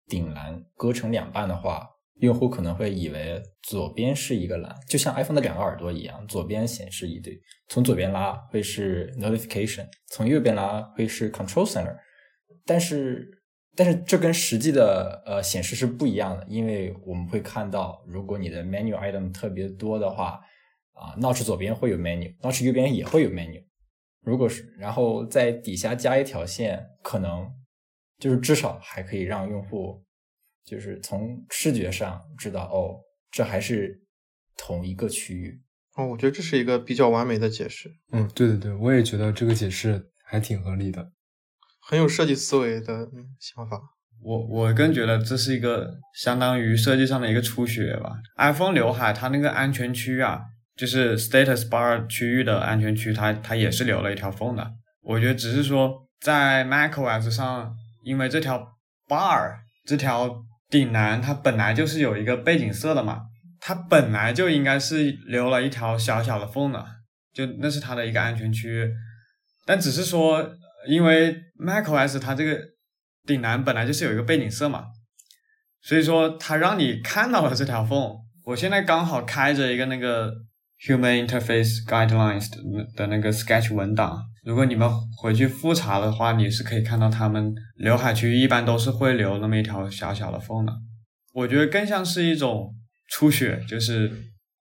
[0.07, 1.88] 顶栏割成两半的话，
[2.20, 11.96] 用户可能会以为左边是一个栏，就像 iPhone 的两个耳朵一样，左边显示一堆，从左边拉会是 Notification，从右边拉会是 Control Center。
[12.64, 13.28] 但是，
[13.74, 20.40] 但是这跟实际的呃显示是不一样的，因为我们会看到，如果你的 Menu Item 特别多的话。
[21.00, 23.62] 啊，Notch 左边会有 menu，Notch 右边也会有 menu。
[24.22, 27.48] 如果是，然后在底下加一条线，可能
[28.18, 30.02] 就是至少还可以让用户
[30.68, 33.00] 就是从视觉上知道，哦，
[33.31, 34.00] 这还是
[34.57, 35.61] 同一个区域。
[35.96, 37.90] 哦，我觉得这是一个比较完美的解释。
[38.12, 41.11] 嗯，对对对，我也觉得这个解释还挺合理的，
[41.81, 43.09] 很有设计思维的
[43.40, 43.81] 想法。
[44.20, 48.16] 我我更觉得这是一个相当于设计上的一个初学吧。
[48.37, 50.42] iPhone 刘海它那个安全区啊。
[50.78, 54.64] 就是 status bar 区域的安全区，它它也是留了一条缝的。
[55.02, 58.64] 我觉得只是说在 macOS 上，因为这条
[59.09, 63.22] bar 这条顶栏它本来就是有一个背景色的嘛，
[63.61, 66.85] 它本来就应该是留了一条小小的缝的，
[67.33, 68.90] 就那是它的一个安全区。
[69.64, 70.48] 但只是说，
[70.87, 72.59] 因为 macOS 它这个
[73.26, 74.85] 顶栏本来就是有一个背景色嘛，
[75.83, 78.16] 所以说它让你看到了这条缝。
[78.44, 80.33] 我现在刚好开着一个那个。
[80.87, 90.73] Human Interface Guidelines 的的那个 Sketch 文档，如果你们回去复查的话，你是可以看到他们刘海区一般都是会留那么一条小小的缝的。
[91.35, 92.73] 我觉得更像是一种
[93.09, 94.11] 出血，就是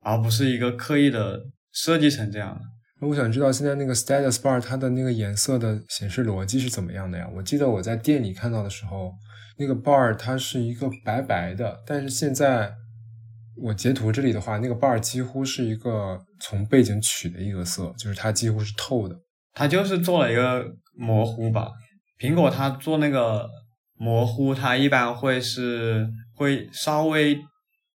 [0.01, 1.39] 而不是一个刻意的
[1.71, 3.07] 设计成这样的。
[3.07, 7.29] 我想知道现在那个 Status Bar 它的那个颜色的显示逻辑是怎么样的呀？
[7.35, 9.13] 我记得我在店里看到的时候，
[9.59, 12.73] 那个 bar 它是一个白白的，但是现在。
[13.59, 19.15] 我截图这里的话，那个 bar 几乎是一个从背景取的一个色，就是它几乎是透的。
[19.53, 20.65] 它就是做了一个
[20.95, 21.69] 模糊吧。
[22.19, 23.49] 苹果它做那个
[23.95, 27.39] 模糊，它一般会是会稍微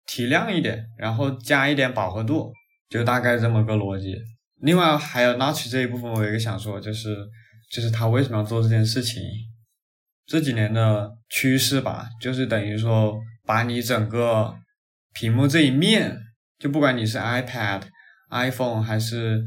[0.06, 2.52] 提亮一点，然后加一点饱和度，
[2.90, 4.16] 就大概这么个逻辑。
[4.62, 7.16] 另外还有 Notch 这一部分，我有一个想说，就是
[7.72, 9.22] 就是他为什么要做这件事情？
[10.26, 14.54] 这几年的趋势吧，就是等于说把你整个。
[15.14, 16.18] 屏幕这一面，
[16.60, 17.84] 就不管你是 iPad、
[18.30, 19.44] iPhone 还是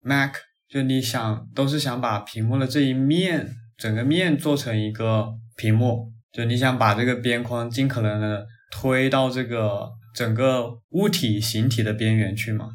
[0.00, 0.34] Mac，
[0.68, 12.70] 就你想都是想把屏幕的这一面整个面做成一个屏幕，就你想把这个边框尽可能的推到这个整个物体形体的边缘去嘛。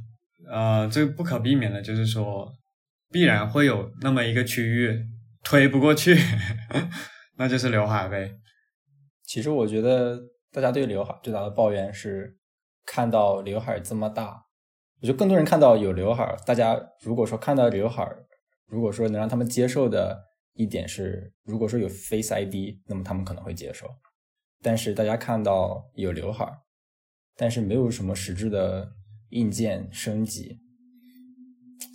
[0.49, 2.51] 呃，这不可避免的就是说，
[3.11, 4.97] 必然会有那么一个区域
[5.43, 6.17] 推不过去，
[7.37, 8.31] 那就是刘海呗。
[9.25, 10.19] 其实我觉得
[10.51, 12.37] 大家对刘海最大的抱怨是
[12.85, 14.45] 看到刘海这么大。
[15.01, 18.05] 我觉得更多人看到有刘海，大家如果说看到刘海，
[18.65, 23.87] 如果说能让他们接受的一点是，如果说有 Face ID，那么他们可能会接受。
[24.61, 26.45] 但是大家看到有刘海，
[27.37, 28.91] 但是没有什么实质的
[29.29, 30.59] 硬件升级，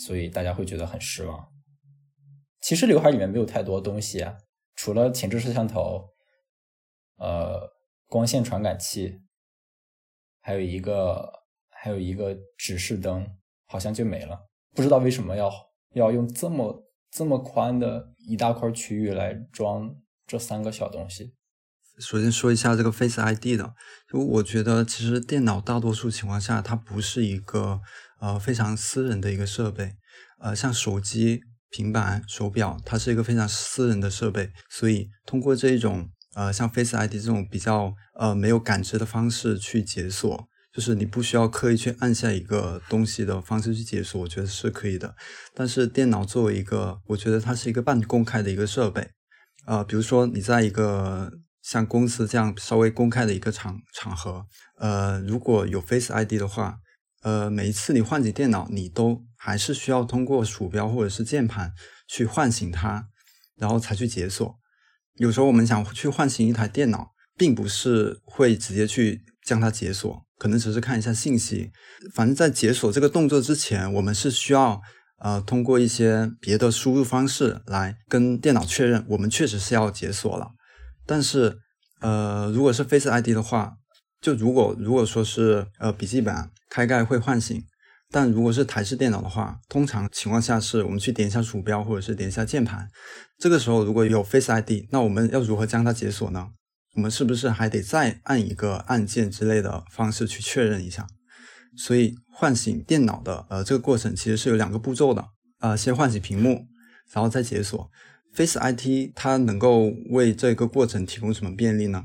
[0.07, 1.47] 所以大家会觉得很失望。
[2.63, 4.39] 其实刘海里面没有太多东西啊，
[4.77, 6.09] 除了前置摄像头，
[7.19, 7.69] 呃，
[8.07, 9.21] 光线传感器，
[10.41, 11.45] 还有一个。
[11.77, 13.29] 还有一个指示灯，
[13.67, 14.49] 好像就没了。
[14.75, 15.53] 不知道为什么要
[15.93, 19.95] 要用这么这么宽的一大块区域来装
[20.27, 21.35] 这三个小东西。
[21.99, 23.75] 首先说一下这个 Face ID 的，
[24.11, 27.83] 就我觉得其实电脑大多数情况下它不是一个
[28.19, 29.97] 呃非常私人的一个设备，
[30.41, 40.49] 呃像手机、平板、手表，它是一个非常私人的设备，所以通过这一种呃像 Face ID 这种比较呃没有感知的方式去解锁。
[40.73, 45.15] 就是你不需要刻意去按下一个东西的方式去解锁，我觉得是可以的。
[45.55, 49.09] 但是电脑作为一个，我觉得它是一个半公开的一个设备，
[49.67, 51.31] 呃，比如说你在一个
[51.63, 54.45] 像公司这样稍微公开的一个场场合，
[54.81, 56.79] 呃，如果有 Face ID 的话，
[57.23, 61.73] 呃，每一次你唤醒电脑，你都还是需要通过鼠标或者是键盘
[62.09, 63.07] 去唤醒它，
[63.57, 64.59] 然后才去解锁。
[65.17, 70.23] 有时候我们想去唤醒一台电脑，并不是会直接去将它解锁。
[70.37, 71.71] 可能只是看一下信息，
[72.13, 74.83] 反正在解锁这个动作之前，我们是需要
[75.19, 80.49] 呃通过一些别的输入方式来跟电脑确认，我们确实是要解锁了。
[81.07, 81.59] 但是
[82.01, 83.75] 呃，如果是 Face ID 的话，
[84.21, 86.35] 就如果如果说是呃笔记本
[86.69, 87.63] 开盖会唤醒，
[88.15, 92.89] 但如果是台式电脑的话，通常情况下是我们去点一下鼠标或者是点一下键盘，
[93.39, 96.51] 这个时候如果有 Face ID，那我们要如何将它解锁呢？
[96.95, 101.09] 我们是不是还得再按一个按键之类的方式去确认一下？
[101.77, 105.25] 所以唤醒电脑的呃这个过程其实是有两个步骤的
[105.59, 106.69] 啊，先唤醒屏幕，
[107.13, 107.91] 然后再解锁。
[108.33, 112.05] Face ID 它能够为这个过程提供什么便利呢？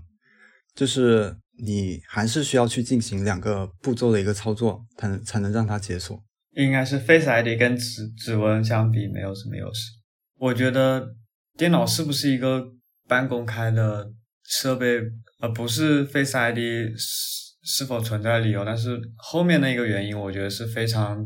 [0.74, 6.22] 就是你还是需要去进行两个步骤的一个操作，才能才能让它解锁。
[6.52, 9.92] 应该是 Face ID 跟指指纹相比没有什么优势。
[10.38, 11.16] 我觉得
[11.58, 12.66] 电脑是不是一个
[13.08, 14.12] 半公开的？
[14.52, 15.00] 设备
[15.42, 16.58] 而不是 Face ID
[16.98, 21.24] 是是否存在理由，但是后面那个原因，我觉得是非常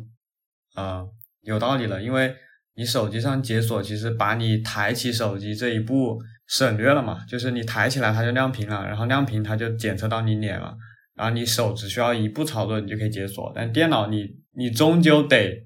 [0.74, 1.06] 啊
[1.40, 2.36] 有道理的，因为
[2.76, 6.20] 你手机上解锁，其实把你抬起手机这一步
[6.54, 10.76] 省略了嘛，就是你抬起来它就亮屏了，然后亮屏它就检测到你脸了，
[11.16, 15.66] 然后你手只需要一步操作你就可以解锁，但电脑你你终究得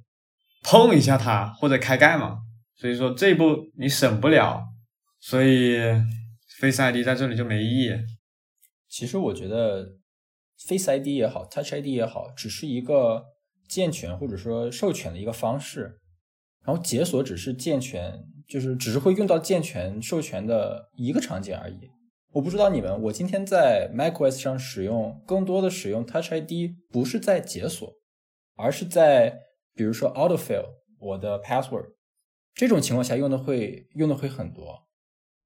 [0.63, 2.38] 碰一下它或者开盖嘛，
[2.76, 4.63] 所以说这一步你省不了，
[5.19, 5.78] 所以。
[6.60, 7.91] Face ID 在这里就没意义。
[8.89, 9.86] 其实我觉得
[10.67, 13.23] Face ID 也好，Touch ID 也好，只是一个
[13.69, 16.00] 健全或者说授权的一个方式。
[16.65, 18.12] 然后解锁只是健全，
[18.48, 21.90] 就是只是会用到健全授权的一个场景而已。
[22.32, 27.92] 我不知道你们，我今天在 macOS 上使用更多的使用 Touch ID，不是在解锁，
[28.56, 29.40] 而是在
[29.74, 30.66] 比如说 Autofill
[31.00, 31.94] 我的 password
[32.54, 34.88] 这种情况下用的会用的会很多。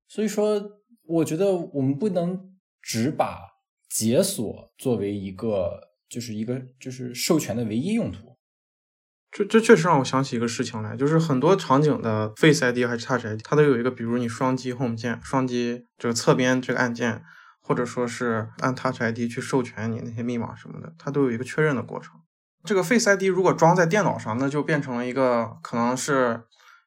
[0.08, 0.78] 所以说。
[1.04, 3.40] 我觉得我们不能只把
[3.90, 8.31] 解锁作为一个，就是一个就是授权的唯一用途。
[9.32, 17.24] 这这确实让我想起一个事情来，就是很多场景的 Face ID 还是 Touch ID，它都有一个，比如你双击 Home 键、双击这个侧边这个按键，
[17.62, 22.15] 或者说是按 Touch ID 去授权你那些密码什么的，它都有一个确认的过程。
[22.63, 26.44] 这个 Face ID 如果装在电脑上，那就变成了一个可能是。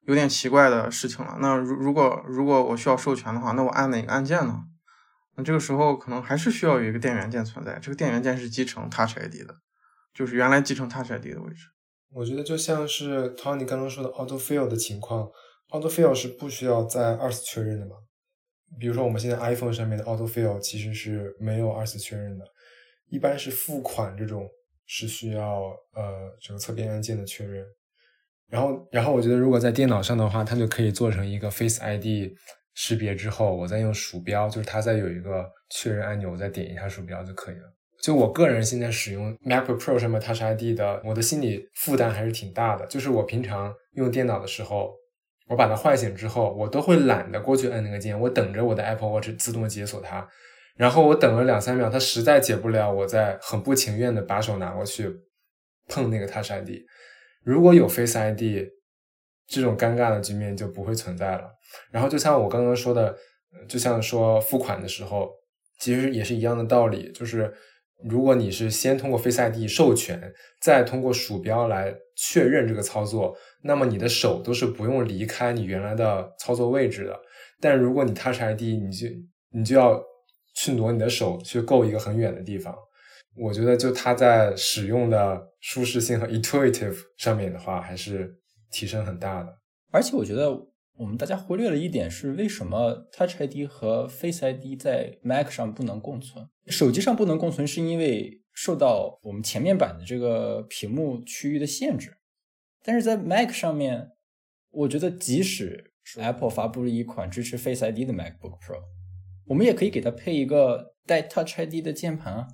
[0.07, 1.39] 有点奇怪的事情了。
[1.41, 4.65] 那如如果如果我需要授权的话，那我按哪个按键呢？
[5.35, 7.79] 那这个时候可能还是需要有一个电源键存在。
[7.81, 9.57] 这个电源键是集成 Touch ID 的，
[10.13, 11.69] 就是原来集成 Touch ID 的位置。
[12.15, 15.29] 我觉得就像是 Tony 刚刚说的 Autofill 的情况
[15.71, 17.97] ，Autofill 是不需要再二次确认的嘛？
[18.79, 22.45] 比如说我们现在 iPhone 上面的 Autofill 其实是没有二次确认的，
[23.09, 24.49] 一般是付款这种
[24.87, 25.63] 是需要
[25.95, 27.67] 呃这个侧边按键的确认。
[28.49, 32.33] 然后，然后我觉得，如果在电脑上的话，它就可以做成一个 Face ID
[32.75, 37.75] 识别之后，我再用鼠标，就是它再有一个确认按钮，我再点一下鼠标就可以了。
[38.05, 42.85] 就我个人现在使用 Mac Pro 上面 Touch ID 的，我的心理负担还是挺大的。
[42.85, 44.95] 就是我平常用电脑的时候，
[45.49, 50.29] 我把它唤醒之后，我都会懒得过去摁那个键，我等着我的 Apple Watch 自动解锁它。
[50.77, 55.11] 然后我等了两三秒，它实在解不了，我再很不情愿的把手拿过去
[55.89, 56.83] 碰那个 Touch ID。
[57.43, 58.69] 如果有 Face ID，
[59.47, 61.51] 这种尴尬的局面就不会存在了。
[61.91, 63.17] 然后就像我刚刚说的，
[63.67, 65.31] 就像说付款的时候，
[65.79, 67.11] 其实也是一样的道理。
[67.13, 67.51] 就是
[68.03, 77.21] 如果你是先通过 Face ID 授权，再通过鼠标来确认这个操作，那么你的手都是不用离开你原来的操作位置的。
[77.61, 79.07] 但如果你 Touch ID，你就
[79.51, 80.03] 你就要。
[80.57, 82.73] 去挪你的手去够一个很远的地方，
[83.37, 88.33] 我觉得就它在使用的舒适性和 intuitive 上面的话，还是
[88.71, 89.53] 提升很大的。
[89.91, 90.57] 而且我觉得
[90.97, 96.49] 我们大家忽略了一点是，为什么 Touch ID 和 Face ID 在 Mac 上不能共存？
[96.67, 102.19] 手机上不能共存，是因为受到我们前面板的这个屏幕区域的限制。
[102.85, 104.11] 但是在 Mac 上面，
[104.71, 108.83] 我觉得即使是 Apple 发布了一款支持 Face ID 的 MacBook Pro。
[109.47, 112.49] 我们也可以给它配一个带 Touch ID 的键盘啊，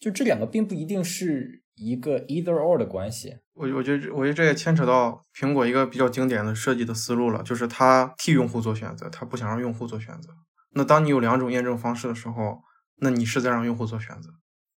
[0.00, 3.36] 就这两个并不一定是一个 either or 的关系。
[3.54, 10.30] 我我觉得，我觉得这也牵扯到苹果一个比较经典的设计的思路了，就是它替用户做选择，它不想让用户做选择。
[10.74, 12.58] 那当你有两种验证方式的时候，
[12.96, 14.30] 那你是在让用户做选择。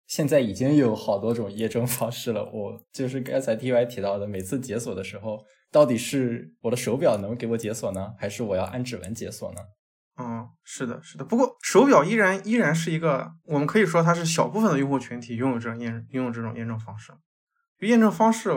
[0.07, 9.61] 现在已经有好多种验证方式了，我就是刚才 T Y 提到的，每次解锁的时候，到底是我的手表能给我解锁呢，还是我要按指纹解锁呢？
[10.21, 11.23] 嗯，是的，是的。
[11.23, 17.13] 不过手表依然依然是一个，我们可以说它是小部分的用户群体拥有这种验拥有这种验证方式。
[17.79, 18.51] 验证方式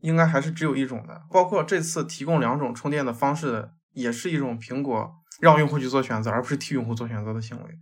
[0.00, 1.20] 应该还是只有一种的。
[1.30, 7.78] 包括这次提供两种充电的方式，也是一种苹果让用户去做选择，而不是替用户做选择的行为。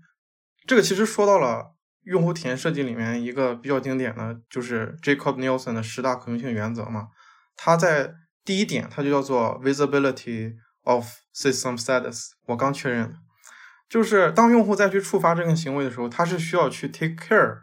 [0.67, 7.11] 这个其实说到了用户体验设计里面一个比较经典的就是 Jacob Nielsen 的十大可用性原则嘛。
[7.55, 8.13] 它在
[8.45, 10.57] 第一点，它就叫做 Visibility。
[10.85, 13.17] Of system status，我刚确认的，
[13.89, 17.57] 就是当用户再去触发这个行为的时候，他是需要去 take care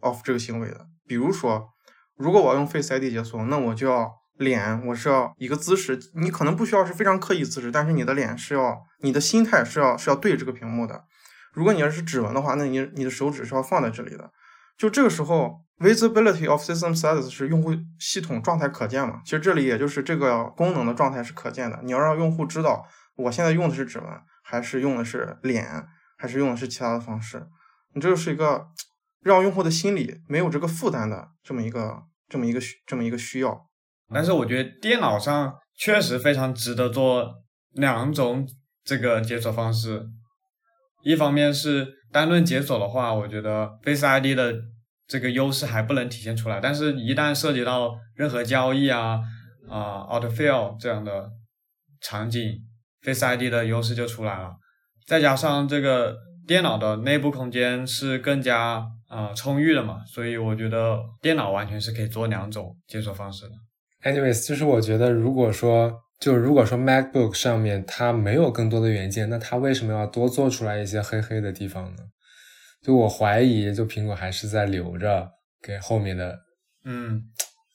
[0.00, 0.86] of 这个行为的。
[1.06, 1.68] 比如说，
[2.16, 11.04] 如果我要用 Face ID 解锁，那我就要脸，我是要一个姿势，你可能不需要是非常刻意姿势，但是你的脸是要，你的心态是要是要对这个屏幕的。
[11.52, 14.30] 如果你要是指纹的话，那你你的手指是要放在这里的。
[14.78, 19.20] 就这个时候，visibility of system status 是用户系统状态可见嘛？
[19.24, 21.80] 其实这里也就是这个功能的状态是可见的。
[21.82, 22.86] 你要让用户知道，
[23.16, 24.06] 我现在用的是指纹，
[24.44, 25.84] 还是用的是脸，
[26.16, 27.44] 还是用的是其他的方式。
[27.92, 28.68] 你这就是一个
[29.20, 33.66] 让用户的心理没有这个负担的这么一个这么一个这么一个需要。
[34.14, 38.48] 但是我觉得电脑上确实非常值得做两种
[38.84, 40.06] 这个解锁方式，
[41.02, 41.97] 一方面是。
[42.12, 44.54] 单论解锁的话，我觉得 Face ID 的
[45.06, 46.60] 这个优势还不能体现出来。
[46.60, 49.20] 但是，一旦涉及到任何交易啊
[49.68, 51.30] 啊，outfill 这样的
[52.00, 52.58] 场景
[53.02, 54.52] ，Face ID 的优势就出来了。
[55.06, 56.16] 再加上这个
[56.46, 63.54] 电脑的内部空间是更加啊充裕的嘛，所以我觉得电脑完全是可以做两种解锁方式的。
[64.10, 66.00] Anyways，就是我觉得如果说。
[66.18, 72.02] 就如果说 MacBook 上面它没有更多的元件，那它为什么要多做出来一些黑黑的地方呢？
[72.82, 75.30] 就我怀疑，就苹果还是在留着
[75.62, 76.36] 给后面的，
[76.84, 77.22] 嗯，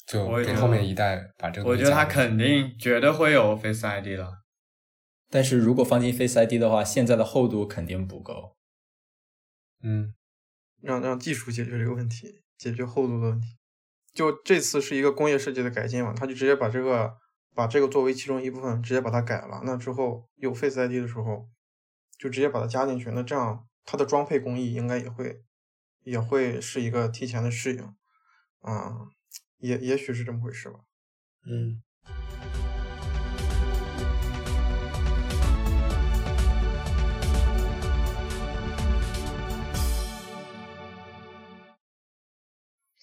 [0.06, 1.70] 就给后面一代把这个。
[1.70, 4.30] 我觉得它肯定绝对会有 Face ID 的，
[5.30, 8.58] 但是如果放进 Face ID 的话，现在的厚度肯定不够。
[9.82, 10.14] 嗯，
[10.82, 13.48] 让让技术解决这个问题，解决厚度的问题。
[14.14, 17.23] 就这次是一个工业设计的改进嘛，他就直接把这个。
[17.56, 19.62] 把这个作为其中一部分，直接把它改了。
[19.64, 21.48] 那之后有 Face ID 的时候，
[22.18, 23.12] 就直接把它加进去。
[23.12, 25.44] 那这样它的装配工艺应该也会
[26.04, 27.96] 也会是一个提前的适应
[28.62, 29.08] 啊，
[29.60, 30.80] 也也许是这么回事吧。
[31.46, 31.82] 嗯。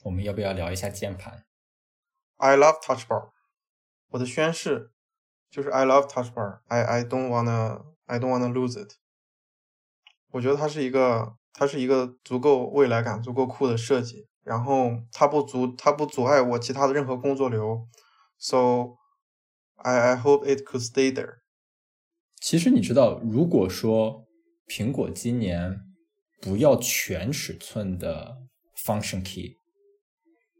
[0.03, 1.44] 我们要不要聊一下键盘
[2.38, 3.30] ？I love Touch Bar。
[4.11, 4.90] 我的宣誓
[5.50, 8.94] 就是 I love Touch Bar，I I don't wanna I don't wanna lose it。
[10.32, 17.88] 我觉得它是一个它是一个足够未来感、足够酷的设计，然后它不阻它不阻碍我其他的任何工作流
[18.38, 18.96] ，so
[19.76, 21.38] I I hope it could stay there。
[22.40, 24.26] 其实你知道，如果说
[24.66, 25.80] 苹果今年
[26.40, 28.38] 不要全尺寸的
[28.76, 29.56] Function Key，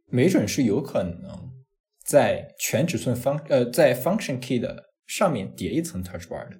[0.07, 1.60] 没准是有可能。
[2.11, 6.57] 在全尺寸方呃，在 Function Key 的上面叠一层 Touch Bar 的，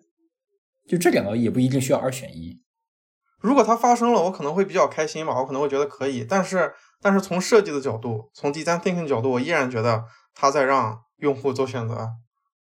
[0.87, 2.63] 就这两个也不一定需要二选一。
[3.41, 6.25] 如果它发生了，我可能会比较开心吧，我可能会觉得可以。
[6.25, 12.11] 但是但是从设计的角度，从 design thinking 角度，我依然觉得它在让用户做选择。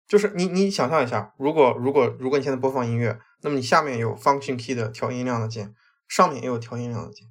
[0.06, 5.74] 就是你你想象一下，如果如果如果你现在播放音乐，那么你下面有 function key 的调音量的键，
[6.10, 7.26] 上面也有调音量的键。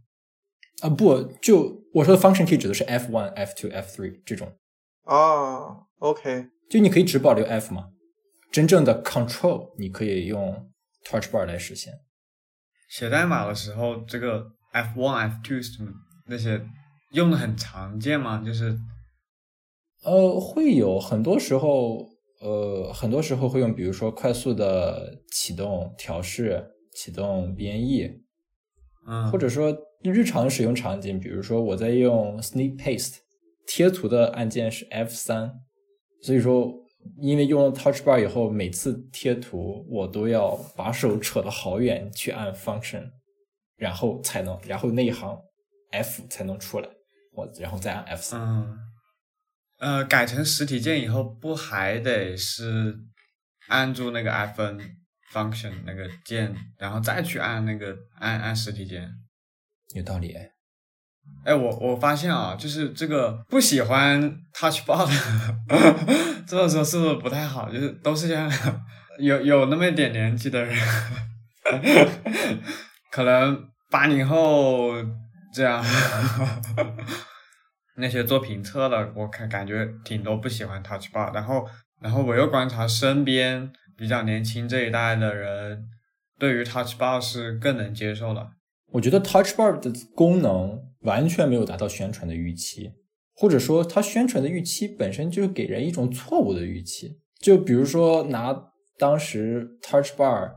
[0.80, 4.56] 啊不，就我说的 function key 指的是 F one、F two、F three 这种，
[5.04, 7.90] 啊，OK，就你可以只保留 F 嘛，
[8.50, 10.70] 真正的 control 你可以用
[11.04, 11.92] touch bar 来实现。
[12.88, 15.90] 写代码的时候，这个 F one、F two 什么
[16.26, 16.64] 那些
[17.12, 18.42] 用的很常见吗？
[18.44, 18.78] 就是
[20.04, 22.08] 呃，会有很多时候，
[22.40, 28.08] 呃，很多时候会用，比如说快速的启动调试、启动编译，
[29.06, 33.16] 嗯，或者说日常使用场景，比如说我在用 Snip Paste
[33.66, 35.52] 贴图的按键是 F 三，
[36.22, 36.72] 所以说
[37.18, 43.10] 因为用了 Touch Bar 以后，每次贴图我都要把手扯得好远去按 Function，
[43.76, 45.38] 然后才能，然后那一行
[45.90, 46.88] F 才能出来，
[47.32, 48.40] 我然后再按 F 三。
[48.40, 48.78] 嗯，
[49.78, 52.98] 呃，改成实体键以后，不还得是
[53.68, 54.80] 按住那个 F N
[55.32, 59.10] function 那个键，然后再去按那个按按实体键？
[59.94, 60.53] 有道理哎。
[61.44, 64.20] 哎，我我发现啊，就是这个不喜欢
[64.52, 67.70] Touch Bar 的，这么说是不是不太好？
[67.70, 68.50] 就是都是像
[69.18, 70.74] 有有那么一点年纪的人，
[73.12, 74.92] 可能八零后
[75.52, 75.84] 这样，
[77.96, 81.68] 那些做评测的，我看感觉挺多不喜欢 Touch Bar，然后
[82.00, 85.84] 然后我又观察身边比较年轻这一代的人，
[86.38, 88.48] 对于 Touch Bar 是更能接受的。
[88.94, 92.92] 我觉得 Touch Bar 的功能完全没有达到宣传的预期，
[93.34, 97.18] 或者说它宣传的预期本身就是给人一种错误的预期。
[97.40, 98.56] 就比如说拿
[98.96, 100.52] 当时 Touch Bar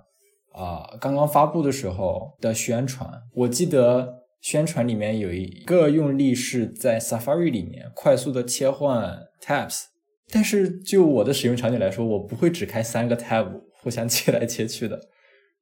[0.54, 9.86] 啊、刚刚发布的时候的宣传，我记得宣传里面有一个用力是在 Safari 里面快速的切换 tabs，
[10.32, 15.00] 但是就我的使用场景来说，我不会只开三个 tab 互相切来切去的，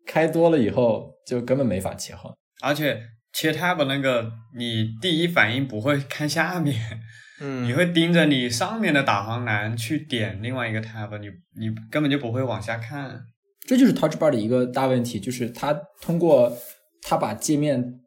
[0.06, 2.34] 开多了以后就根本没法切换。
[2.62, 3.02] 而且
[3.34, 7.02] 切 tab 那个，你第一反应不会看下面，
[7.40, 11.28] 嗯，你会盯着你上面的导航栏去点另外一个 tab，你
[11.60, 13.22] 你根本就不会往下看。
[13.68, 16.56] 这就是 Touch Bar 的一个大问题，就是它通过
[17.02, 18.00] 它把界面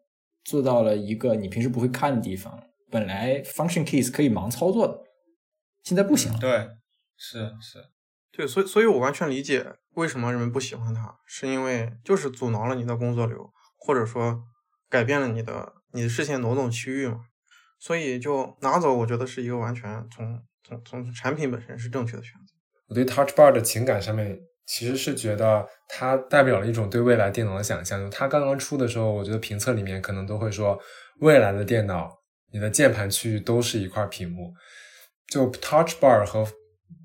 [0.45, 2.63] 做到了一个你平时不会看的地方。
[2.91, 4.99] 本来 Function Keys 可以盲操作的，
[5.83, 6.39] 现在不行了。
[6.39, 6.69] 对，
[7.19, 7.85] 是是，
[8.33, 14.43] 对，所以所以我完全理解为什么人们不喜欢它，是因为就是阻挠了你的工作流，或者说
[14.91, 17.21] 改变了你的你的视线挪动区域嘛。
[17.81, 22.55] 所以就拿走，我觉得是一个完全从从从产品本身是正确的选择。
[22.89, 28.01] 我对 Touch Bar 的情感上面，其实是觉得它代表了一种对未来电脑的想象。
[28.01, 30.77] 就它刚刚出的时候，我觉得评测里面可能都会说，
[31.21, 32.11] 未来的电脑，
[32.51, 34.53] 你的键盘区域都是一块屏幕。
[35.29, 36.45] 就 Touch Bar 和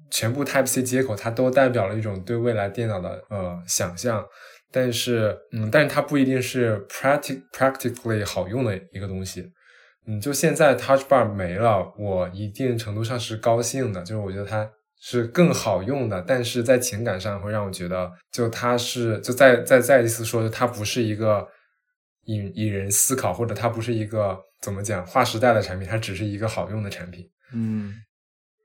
[0.10, 4.26] 全部 Type C 接口，它都代表了一种对未来电脑的呃想象。
[4.74, 9.52] 但是，嗯，但是它不一定是 practic practically 好用的一个东西。
[10.08, 14.68] 嗯，就现在 Touch Bar 没了，我一定程度上是高兴的，就是我觉得它
[15.00, 21.48] 是更好用的，但是在情感上会让我觉得，就它是就再再再一次说，它不是一个
[22.26, 27.30] 引引人思考，或者它不是一个怎么讲划时代的产品，它只是一个好用的产品。
[27.54, 27.94] 嗯，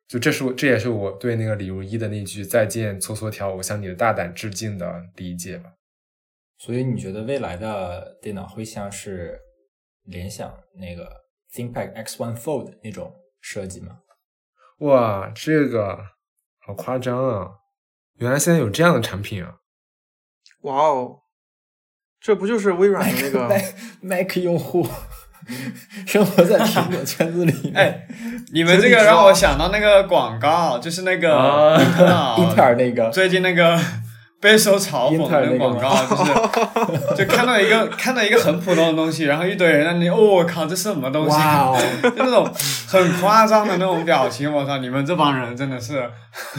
[0.09, 5.71] 就这是我这也是我对那个李如一的那句“再见搓搓条，我向你的大胆致敬”的理解吧。
[6.59, 9.39] 所以你觉得未来的电脑会像是
[10.03, 11.09] 联想那个
[11.55, 13.99] ThinkPad X1 Fold 那种设计吗？
[14.81, 15.99] 哇，这个
[16.67, 17.49] 好夸张啊！
[18.19, 19.55] 原来现在有这样的产品啊！
[20.63, 21.21] 哇哦，
[22.21, 24.85] 这不就是微软的那个？Mac Mac 用户
[26.07, 27.77] 生活在苹果圈子里面。
[27.77, 28.09] 哎，
[28.53, 31.77] 你们这个让我想到那个广告，就是那个
[32.39, 33.79] 英特尔那个最近那个
[34.41, 41.30] 备受嘲讽的广告，就是 就看到一个看到一个很普通的东西，然后一堆人在那里，哦，我靠，这是什么东西？
[41.30, 41.78] 哇哦！
[42.03, 42.49] 就那种
[42.86, 46.09] 很夸张的那种表情，我操，你们这帮人真的是，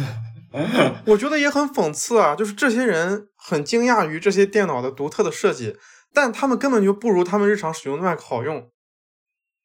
[1.05, 5.77] 我觉得也很讽刺啊，就是这些人很惊讶于这些电脑的独特的设计，
[6.13, 8.67] 但他们根本就不如他们日常使用的 Mac 好用。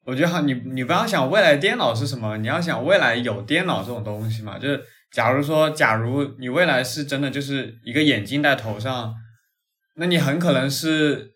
[0.07, 4.85] 我觉得哈，你你不要想未来电脑是什么，你要想未来有电脑这种东西嘛，就是
[5.15, 9.15] 假如说，假如你未来是真的就是一个眼镜戴头上，
[9.95, 11.35] 那你很可能是，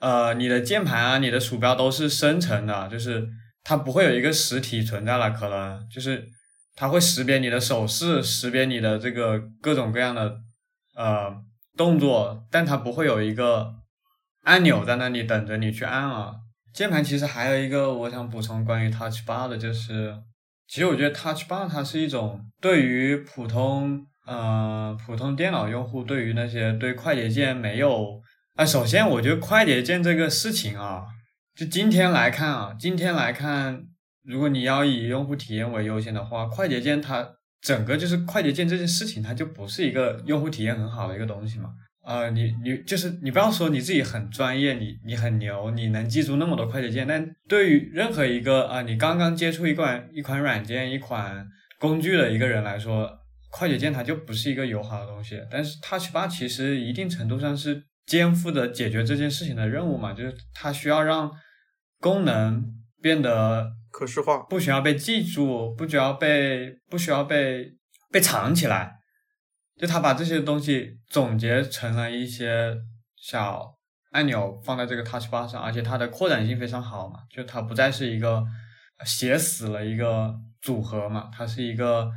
[0.00, 3.28] 呃，你的键盘啊，你的鼠标都是生成的，就是
[3.62, 6.26] 它不会有一个实体存在了，可能就是
[6.74, 10.38] 它会识别你的手势，识别你的这个各种各样的
[10.96, 11.32] 呃
[11.76, 13.72] 动作，但它不会有一个
[14.42, 16.32] 按钮在那里等着你去按啊。
[16.74, 20.12] 键盘其实还有一个我想补充关于 Touch Bar 的，就是
[20.68, 28.20] 其实我觉得 Touch Bar 它是一种对于普通呃普通电脑用户，对于那些对快捷键没有
[28.54, 31.04] 啊，首先我觉得快捷键这个事情啊，
[31.54, 33.84] 就今天来看啊，今天来看，
[34.24, 37.28] 如果你要以用户体验为优先的话，快捷键它
[37.60, 41.70] 整个就是快捷键这件事情，它就不是一个用户体验很好的一个东西嘛。
[42.06, 51.44] 呃，你你就是你不要说你自己很专业，你你很牛，你能记住那么多快捷键，但对于任何一个啊、你刚刚接触一款一款软件、一款
[51.80, 53.10] 工具的一个人来说，
[53.50, 55.42] 快捷键它就不是一个友好的东西。
[55.50, 61.28] 但是 Touch Bar 其实一定程度上是肩负着解决这件事情的任务嘛，就是它需要让
[62.00, 62.64] 功能
[63.02, 64.38] 变得可视化。
[64.44, 67.72] 不需要被记住，不需要被不需要被
[68.12, 68.95] 被藏起来，
[69.78, 72.74] 就他把这些东西总结成了一些
[73.20, 73.74] 小
[74.12, 78.42] 按钮放在这个 Touch Bar 上，而且它的扩展性非常好嘛，就它不再是一个
[79.04, 82.10] 写死了一个组合嘛，它是一个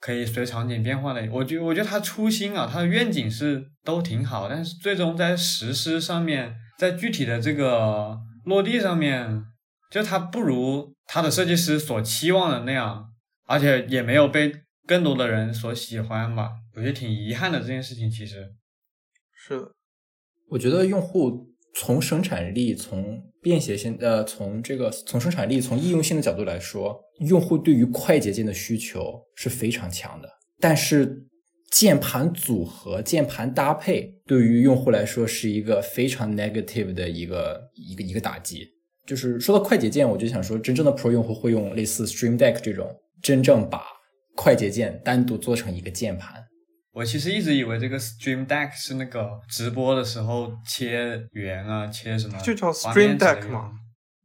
[0.00, 1.28] 可以随场景变化的。
[1.30, 9.44] 我觉我觉得它初心啊，它的愿景是都挺好，但是最终在实施上面，在具体的这个落地上面，
[9.90, 13.06] 就它不如他的设计师所期望的那样，
[13.46, 14.52] 而且也没有被
[14.88, 16.50] 更多的人所喜欢吧。
[16.76, 18.52] 我觉得挺遗憾的这件事情，其实
[19.32, 19.72] 是的，
[20.50, 30.28] 我觉得用户从生产力、从便携性、呃，从这个从生产力、从易用性的角度来说，用户对于快捷键的需求是非常强的。
[30.60, 31.26] 但是
[31.70, 38.68] 键盘组合、键盘搭配对于用户来说是一个非常 negative 的一个一个一个打击。
[39.06, 43.82] 就是说到快捷键，我就想说，真正的 Pro 用户会用类似 Stream Deck 这种真正把
[44.34, 46.45] 快捷键单独做成一个键盘。
[46.96, 53.70] 我其实一直以为这个 Stream Deck 是那个直播的时候切圆啊，切什么就叫 Stream Deck 嘛。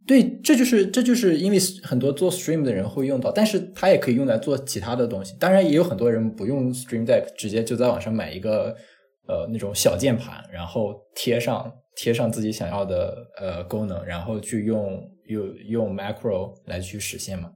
[0.07, 5.35] 对，这就是这就是因为很多做 stream 的人会用到，但是它也可以用来做其他的东西。
[5.37, 8.73] 当然，也有很多人不用 Stream Deck，直接就在网上买一个
[9.27, 17.51] 呃那种小键盘，然后贴上贴上自己想要的呃功能，然后去用用用 macro 来去实现嘛。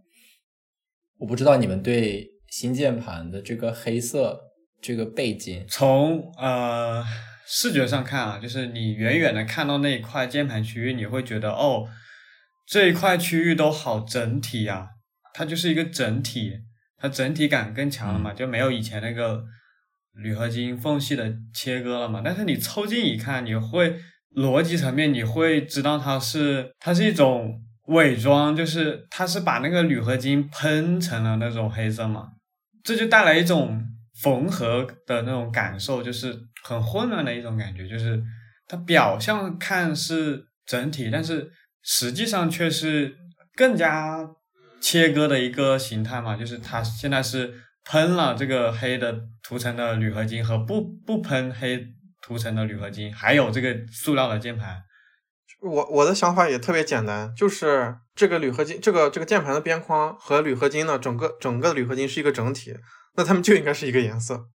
[1.18, 4.45] 我不知道你们对新键盘的这个黑色
[4.86, 7.04] 这个背景，从呃
[7.48, 11.88] 视觉上看啊，就是你远远的看到那一块键盘区域，你会觉得哦，
[12.68, 14.90] 这一块区域都好整体啊、
[15.34, 16.60] 它就是一个整体，
[16.98, 19.44] 它整体感更强了嘛，就没有以前那个
[20.14, 22.22] 铝合金缝隙的切割了嘛。
[22.24, 23.96] 但是你凑近一看，你会
[24.36, 32.34] 逻辑层面你会知道它是它是一种伪装，就是它是把那个铝合金喷成了那种黑色嘛，
[32.84, 33.84] 这就带来一种
[34.22, 38.22] 缝合的那种感受，就是很混乱的一种感觉，就是
[38.68, 41.52] 它表象看是整体，但是
[41.84, 43.16] 实际上却是
[43.56, 44.20] 更加
[44.82, 47.54] 切割的一个形态嘛，就是它现在是
[47.84, 51.86] 喷了这个黑的涂层的铝合金和不不喷黑
[52.22, 54.82] 涂层的铝合金，还有这个塑料的键盘。
[55.62, 62.76] 我我的想法也特别简单，就是这个铝合金，这个这个键盘的边框和铝合金呢，整个整个铝合金是一个整体，
[63.16, 64.48] 那它们就应该是一个颜色。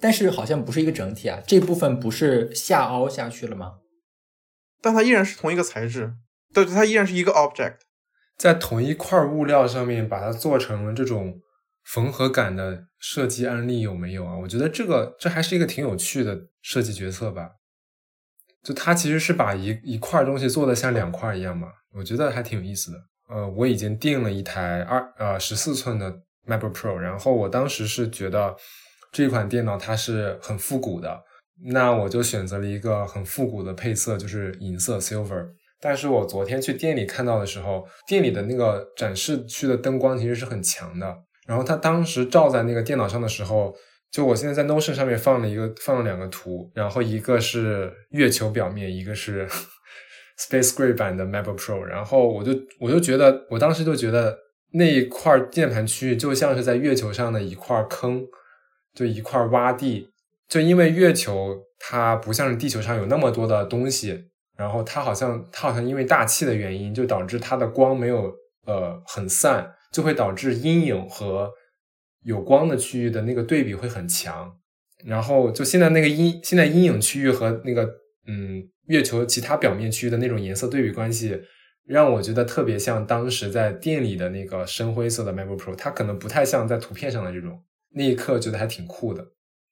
[0.00, 3.74] 但是好像不是一个整体啊，这部分不是下凹下去了吗？
[4.82, 6.14] 但它依然是同一个材质，
[6.52, 7.76] 对，它依然是一个 object。
[8.36, 11.40] 在同一块物料上面把它做成了这种
[11.84, 14.36] 缝合感的设计案例有没有啊？
[14.38, 17.52] 我觉得这个这还是一个挺有趣的设计决策吧。
[18.62, 22.98] 就它其实是把一一块东西做的像两块一样嘛，我觉得还挺有意思的。
[23.28, 28.54] 呃，我已经订了一台二呃十四寸的 MacBook Pro，然后我当时是觉得
[29.12, 31.22] 这款电脑它是很复古的，
[31.72, 35.46] 那我就选择了一个很复古的配色，就是银色 Silver。
[35.80, 41.14] 但是我昨天去店里看到的时候，店里的那个展示区的灯光其实是很强的。
[41.46, 43.74] 然后它当时照在那个电脑上的时候，
[44.10, 49.46] 就我现在在 Notion 上面放了一个放了两个图，然后一个是月球表面，一个是
[50.40, 51.82] Space Gray 版的 MacBook Pro。
[51.82, 54.34] 然后我就我就觉得，我当时就觉得
[54.74, 58.26] 那一块键盘区域就像是在月球上的一块坑，
[58.92, 60.10] 就一块洼地。
[60.48, 64.26] 就因为月球它不像是地球上有那么多的东西。
[64.56, 68.32] 然后它好像它好像因为大气的原因，就导致它的光没有
[68.66, 71.50] 呃很散，就会导致阴影和
[72.22, 74.56] 有光的区域的那个对比会很强。
[75.04, 77.88] 然后就现在那个阴现在阴影区域和那个
[78.28, 81.42] 嗯月球其他表面区域的那种颜色对比关系，
[81.86, 87.62] 让我觉得特别像当时在店里的那个深灰色的 MacBook Pro，它可能不太像在图片上的这种。
[87.90, 89.24] 那一刻觉得还挺酷的，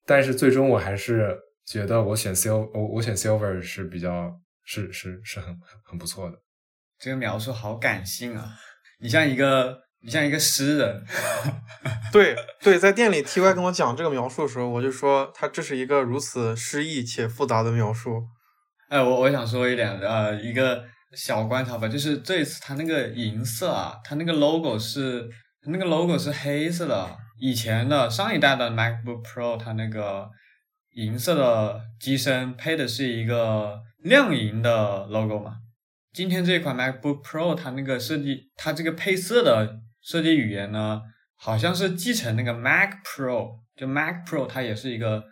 [0.06, 4.38] 但是最终我还是觉得我选 Sil 我我选 Silver 是比较。
[4.64, 6.38] 是是是很很很不错的。
[6.96, 8.48] 这个描述好感性啊！
[9.00, 11.04] 你像一个，你像一个诗人。
[12.12, 18.22] 对对，在店里 T Y 跟我讲这个描述的时候，我就说他这是一个如此诗意且复杂的描述。
[18.88, 20.84] 哎，我我想说一点，呃，一个
[21.14, 25.28] 小观察吧，就是这一次它那个银色啊，它那个 logo 是
[25.62, 27.16] 它那个 logo 是黑色的。
[27.38, 30.30] 以前的上一代的 MacBook Pro 它那个
[30.92, 35.56] 银色的机身配的是一个亮银的 logo 嘛。
[36.12, 41.02] 今天这款 MacBook Pro 它那个设计，它这个配色的设计语言呢，
[41.36, 45.24] 好像是继承那个 Mac Pro，就 Mac Pro 它也是一个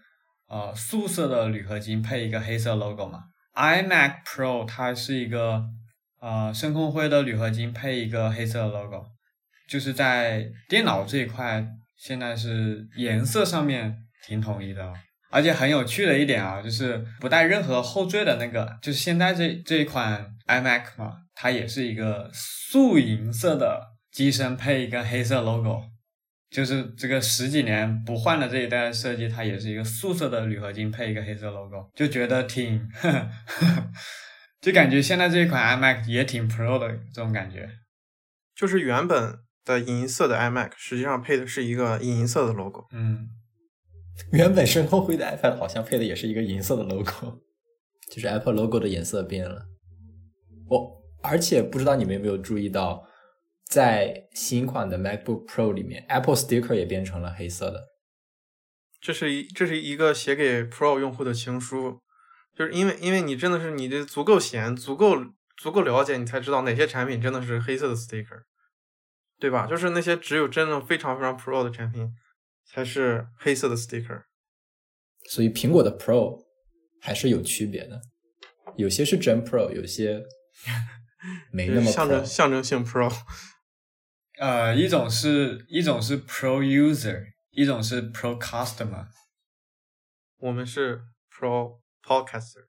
[0.48, 3.29] 呃素色的铝合金配一个黑色 logo 嘛。
[3.54, 5.64] iMac Pro 它是一个
[6.20, 9.04] 呃深空灰的铝合金配一个黑色的 logo，
[9.68, 13.96] 就是在电脑这一块现在是颜色上面
[14.26, 14.92] 挺统一的。
[15.32, 23.80] 而且很有趣的一点啊，就是不带任何后缀的那个，就是现在这这一款 iMac 嘛，它也是一个素银色的
[24.10, 25.84] 机身配一个黑色 logo，
[26.50, 32.88] 就是这个十几年不换的这一代设计，它也是一个素色的铝合金配一个黑色 logo，就觉得挺，
[34.60, 37.68] 就感觉现在这一款 iMac 也挺 Pro 的这种感觉，
[38.54, 43.28] 就是原本的银色的 iMac 实际上配的是一个银色的 logo，嗯。
[44.32, 47.40] 原本深空灰的 iPad 好像配的也是一个银色的 logo，
[48.12, 49.64] 就是 Apple logo 的颜色变了。
[50.68, 53.02] 我而且不知道你们有没有注意到，
[53.70, 57.88] 在新款的 MacBook Pro 里面，Apple Sticker 也变成了黑色的。
[59.00, 62.00] 这是一这是一个写给 Pro 用户的情书，
[62.54, 65.16] 就是因为因为你真的是你的足够闲，足够
[65.56, 68.42] 足够了解，你才知道哪些产品真的是黑色的 Sticker，
[69.38, 69.66] 对吧？
[69.66, 72.12] 就是那些只有真的非常非常 Pro 的产品。
[72.72, 74.22] 才是黑色的 sticker，
[75.28, 76.44] 所以苹果的 Pro
[77.00, 78.00] 还是有区别的，
[78.76, 80.22] 有些是真 Pro，有些
[81.50, 83.12] 没那么象征象征性 Pro。
[84.40, 89.06] 呃，一种是一种是 Pro User，一种是 Pro Customer。
[90.38, 92.64] 我们是 Pro Podcaster。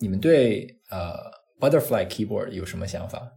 [0.00, 1.14] 你们对呃
[1.60, 3.30] Butterfly Keyboard 有什么想法？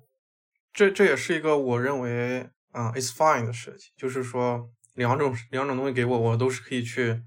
[0.73, 2.49] 这这也是一个我认为。
[2.71, 7.21] 啊，it's fine 的设计，就是说两种两种东西给我，我都是可以去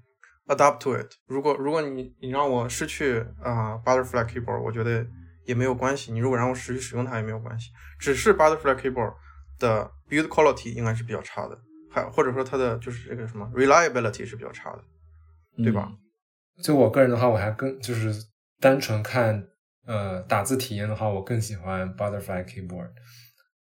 [0.47, 1.09] adapt to it。
[1.25, 5.07] 如果如果你你让我失去啊 butterfly keyboard，我觉得
[5.47, 6.11] 也没有关系。
[6.11, 7.71] 你如果让我失去使用它也没有关系。
[7.99, 9.13] 只是 butterfly keyboard
[9.57, 11.57] 的 build quality 应该是比较差的，
[11.89, 14.83] 还或者说它的就是这个什么 reliability 是比较差的，
[15.63, 15.91] 对吧？
[16.61, 18.13] 就我个人的话，我还更就是
[18.59, 19.47] 单纯看
[19.85, 22.89] 呃打字体验的话，我更喜欢 butterfly keyboard。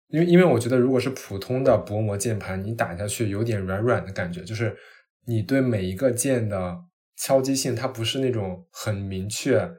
[0.08, 4.78] 因为因为我觉得，如果是普通的薄膜键盘，你打下去有点软软的感觉，就是
[5.26, 6.78] 你对每一个键的
[7.18, 9.70] 敲击性，它不是那种很明确，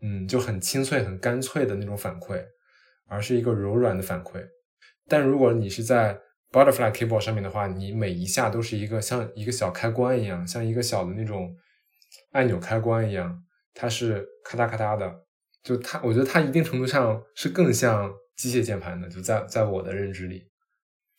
[0.00, 2.42] 嗯，就很清脆、很干脆的那种反馈，
[3.06, 4.44] 而是一个柔软的反馈。
[5.06, 6.18] 但如果你是在
[6.52, 11.54] Butterfly Keyboard 上面的话，你每一下都是一个像一个小开关一样，像一个小的那种
[12.32, 13.42] 按钮开关一样，
[13.74, 15.12] 它是咔嗒咔嗒的，
[15.62, 18.12] 就它，我觉得它一定程度上是更像。
[18.38, 20.44] 机械键盘的，就在在我的认知里，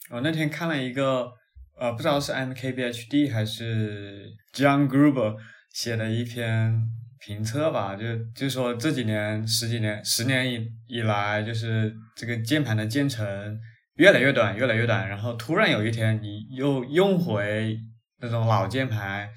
[0.09, 1.29] 我那天看了一个，
[1.77, 5.35] 呃，不知道是 MKBHD 还是 John Gruber
[5.73, 6.81] 写的一篇
[7.29, 13.55] 评测吧，就就说这几年十几年十年以以来，就是这个键盘的键程
[13.97, 17.77] 越来越短，越来越短，然后突然有一天你又用回
[18.19, 19.29] 那种老键盘，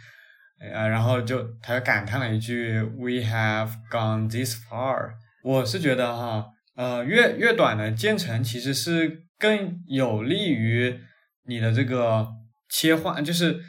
[0.59, 5.11] 呃，然后就他就感叹了一句 “We have gone this far”，
[5.45, 6.47] 我是觉得哈。
[6.75, 10.99] 呃，越越短的键程其实是更有利于
[11.45, 12.27] 你的这个
[12.71, 13.61] 切换，就是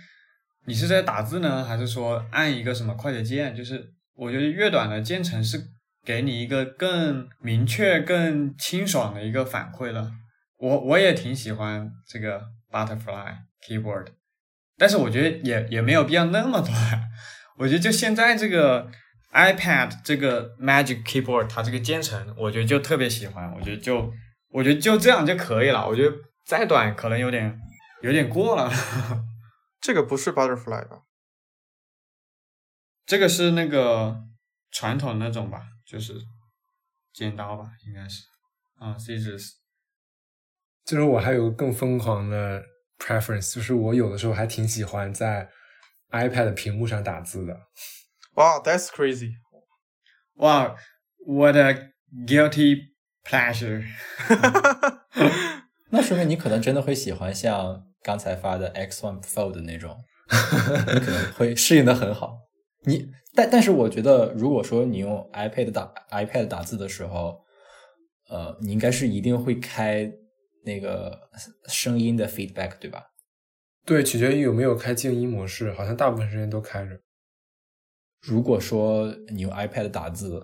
[0.65, 3.53] 你是在打字呢，还是说按一个什么快捷键？
[3.53, 5.59] 就是我觉得越短的键程是
[6.03, 10.11] 给你一个更明确、更清爽的一个反馈了。
[10.57, 12.41] 我我也挺喜欢这个
[12.72, 13.36] Butterfly
[13.68, 14.07] Keyboard，
[14.78, 16.76] 但是我觉得也也没有必要那么短。
[17.57, 18.89] 我觉得就现在这个。
[19.36, 23.51] iPad 这个 Magic Keyboard，它这个键程，我觉得就特别喜欢。
[23.55, 24.14] 我觉得就，
[24.51, 25.88] 我觉得就这样就可以了。
[25.88, 27.59] 我觉得再短可能有点
[28.03, 28.72] 有点过了。
[29.82, 30.99] 这个不是 Butterfly 吧？
[33.06, 34.16] 这个是那个
[34.72, 36.14] 传统那种吧，就是
[37.14, 38.24] 剪刀吧，应该是
[38.80, 39.51] 啊，Scissors。
[40.86, 42.64] 就是我还有个更疯狂的
[42.97, 45.49] preference，就是我有的时候还挺喜欢在
[46.12, 47.58] iPad 屏幕上打字的。
[48.36, 49.32] 哇，That's crazy！
[50.36, 50.76] 哇
[51.26, 51.93] ，What a
[52.28, 52.93] guilty
[53.24, 53.86] pleasure！
[55.91, 60.04] 那说明你可能真的会喜欢像刚才发的 X One Fold 那种，
[60.93, 62.42] 你可能会适应的很好。
[62.86, 67.41] 你但但是我觉得，如果说你用 iPad 打 iPad 打字的时候，
[68.29, 70.11] 呃，你应该是一定会开
[70.65, 71.17] 那个
[71.67, 73.03] 声音的 feedback，对吧？
[73.86, 76.91] 对，取决于有没有开静音模式，好像大部分时间都开着。
[78.21, 80.41] 如果说你用 iPad 打字，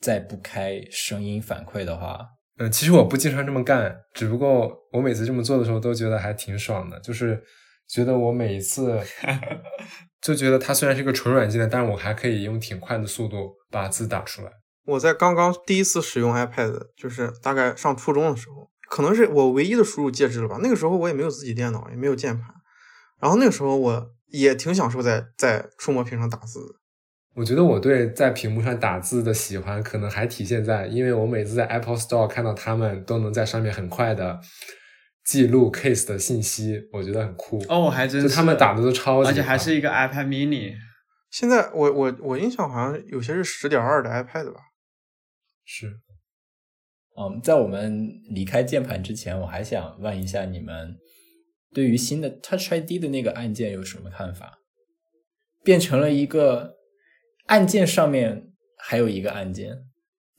[0.00, 2.26] 再不开声音反馈的话，
[2.58, 7.42] 嗯，其实我不经常这么干，只不过我每次这么做的时候都觉得还挺爽的，就是
[7.88, 8.98] 觉得我每一次
[10.20, 14.50] 就觉得它虽然是个纯软件的，但是我还可以用挺快的速度把字打出来。
[14.84, 20.58] 我在刚刚第一次使用 iPad，就是大概上初中的时候，可能是我唯一的输入介质了吧。
[20.62, 22.46] 那个时候我也没有自己电脑，也没有键盘，
[23.20, 26.74] 然后那个时候我也挺享受在在触摸屏上打字的。
[27.34, 34.40] 我觉得我对在屏幕上打字的喜欢，可能还体现在，因为我每次在 Apple Store 看到他们都能在上面很快的
[35.28, 37.62] 记录 case 的信息，我觉得很酷。
[37.68, 40.74] 哦，还真就他们打的都超级，而且还是一个 iPad mini。
[41.30, 44.60] 现在我我我印象好像有些是十点二的 iPad 吧。
[45.66, 46.00] 是，
[47.18, 50.96] 嗯，在我们离开键盘之前，我还想问一下你们
[51.74, 54.60] 对于新的 Touch ID 的那个按键有什么看法？
[55.62, 56.76] 变成了一个
[57.48, 59.76] 按键上面还有一个按键，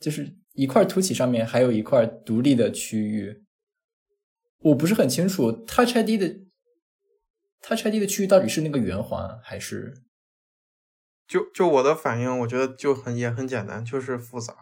[0.00, 3.44] 就是一块凸起上面还有一块独立的区域。
[4.60, 6.28] 我不是很清楚 Touch ID 的
[7.62, 9.94] Touch ID 的区域到底是那个圆环还是？
[11.26, 14.54] 就就我的反应，我觉得就很也很简单，就是复杂。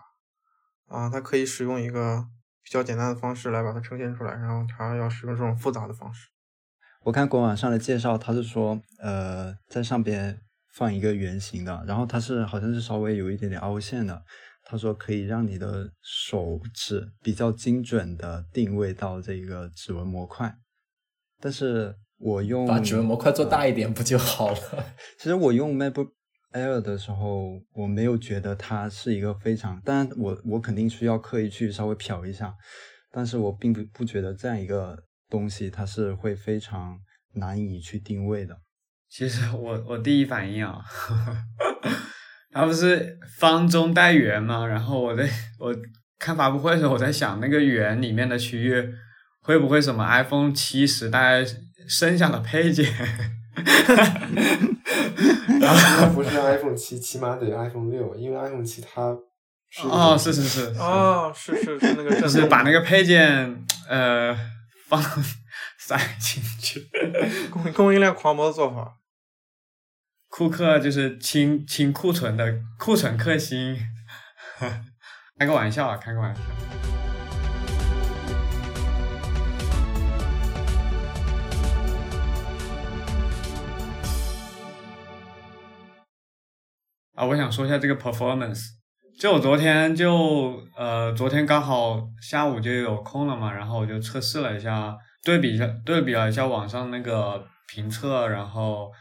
[0.86, 2.26] 啊，它可以使用一个
[2.62, 6.28] 比较简单的方式来把它呈现出来，然后它要使用这种复杂的方式。
[7.04, 10.40] 我看官网上的介绍，它是说，呃，在上边
[10.74, 14.22] 放一个圆形的，然后它是好像是稍微有一点点凹陷的。
[14.68, 20.54] 他说可以让你的手指比较精准的定位到这个指纹模块，
[21.40, 24.58] 但是我用把指纹模块做大一点不就好了？
[25.18, 26.10] 其实我用 MacBook。
[26.50, 32.54] Air 的时候，我没有觉得它是一个非常，当然我我肯定需要刻意去稍微瞟一下，
[33.12, 34.98] 但是我并不不觉得这样一个
[35.28, 36.98] 东西它是会非常
[37.34, 38.58] 难以去定位的。
[39.10, 40.82] 其实我我第一反应啊，
[42.52, 44.66] 它不是方中带圆吗？
[44.66, 45.28] 然后我在
[45.60, 45.74] 我
[46.18, 48.88] 看发布会的时候，我在想那个圆里面的区域
[49.40, 51.44] 会不会什么 iPhone 七时代
[51.88, 52.86] 剩下的配件？
[55.60, 59.16] 那不是 iPhone 七，起码得 iPhone 六，因为 iPhone 七它
[59.84, 64.34] 哦，是是是，哦，是是是那个，就是把那个配件呃
[64.86, 65.02] 放
[65.78, 66.88] 塞进去，
[67.50, 68.94] 供供应链狂魔的做法。
[70.28, 73.76] 库克就是清清库存的库存克星，
[75.38, 76.40] 开个玩笑啊，开个玩笑。
[87.14, 88.76] 啊，我想说一下这个 performance。
[89.18, 98.92] 就我昨天就呃，昨天刚好下午就有空了嘛，然后我就测试了一下，对比一下对比了一下网上那个评测，然后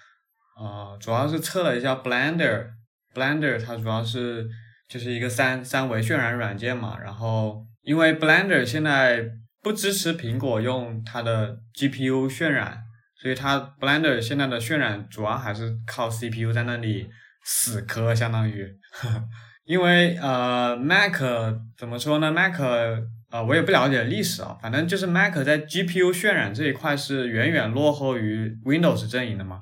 [0.57, 2.67] 呃，主要是测了一下 Blender。
[3.13, 4.47] Blender 它主要是
[4.87, 9.23] 就是一个三三维渲染软件嘛，然后因为 Blender 现在
[9.61, 12.77] 不支持苹果用它的 GPU 渲染，
[13.15, 17.09] 所以它 Blender 现在的渲染主要还是靠 CPU 在那里。
[17.49, 18.67] 死磕相当于，
[19.63, 21.15] 因为呃，Mac
[21.77, 22.59] 怎么说呢？Mac
[23.31, 29.61] 呃，我也不了解历史啊，反正就是 Mac 在 GPU 渲染这一块是远远落后于 Windows 阵营的嘛。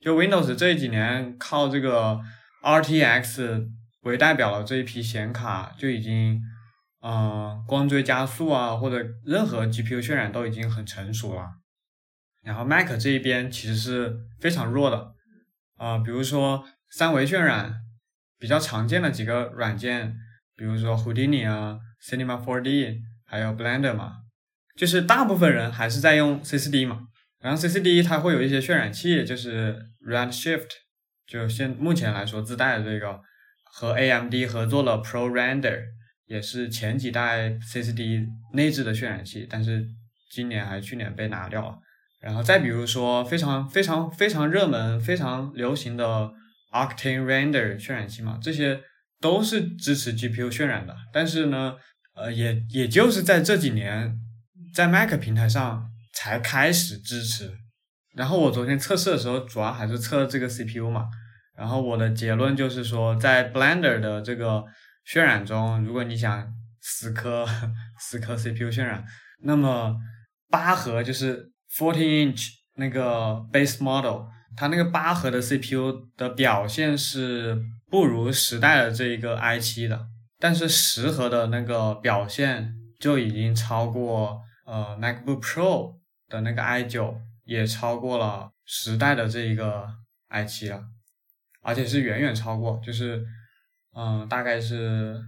[0.00, 2.18] 就 Windows 这几年靠这个
[2.62, 3.68] RTX
[4.02, 6.40] 为代表的这一批显卡就已经，
[7.00, 11.48] 呃，光追加速啊，或者任何 GPU 渲染都已经很成熟了。
[12.42, 15.12] 然后 Mac 这一边其实是非常弱的，
[15.76, 16.66] 啊，比如说。
[16.92, 17.72] 三维渲染
[18.36, 20.12] 比较常见的几个软件，
[20.56, 24.14] 比如说 Houdini 啊、Cinema 4D，还有 Blender 嘛，
[24.76, 27.02] 就是大部分人还是在用 C4D 嘛。
[27.38, 30.68] 然后 C4D 它会有一些渲染器，就是 Redshift，
[31.26, 33.20] 就现目前来说自带的这个，
[33.64, 35.80] 和 AMD 合作了 Pro Render，
[36.26, 39.86] 也是前几代 CCD 内置的渲染器，但是
[40.30, 41.78] 今年还去年被拿掉了。
[42.20, 46.32] 然后再比如说非常非常非常热门、非常流行的。
[46.72, 48.80] Octane Render 渲染器嘛，这些
[49.20, 51.74] 都是支持 GPU 渲染的，但是呢，
[52.14, 54.16] 呃，也也就是在这几年，
[54.72, 57.52] 在 Mac 平台上才开始支持。
[58.14, 61.06] 然后我昨天测试的时候，主要还是测这个 CPU 嘛。
[61.56, 64.64] 然后我的结论就是说，在 Blender 的这个
[65.06, 66.46] 渲染中，如果你想
[66.80, 67.46] 死磕
[68.00, 69.04] 死磕 CPU 渲染，
[69.42, 69.96] 那么
[70.48, 74.22] 八核就是 forty inch 那个 Base Model。
[74.56, 77.56] 它那个八核的 CPU 的表现是
[77.88, 80.08] 不如时代的这一个 i7 的，
[80.40, 85.94] 但是十核的那个表现就已经超过呃 MacBook Pro
[86.28, 87.14] 的那个 i9，
[87.44, 89.86] 也超过了十代的这一个
[90.28, 90.82] i7 了，
[91.62, 93.24] 而且是远远超过，就是
[93.94, 95.20] 嗯、大概是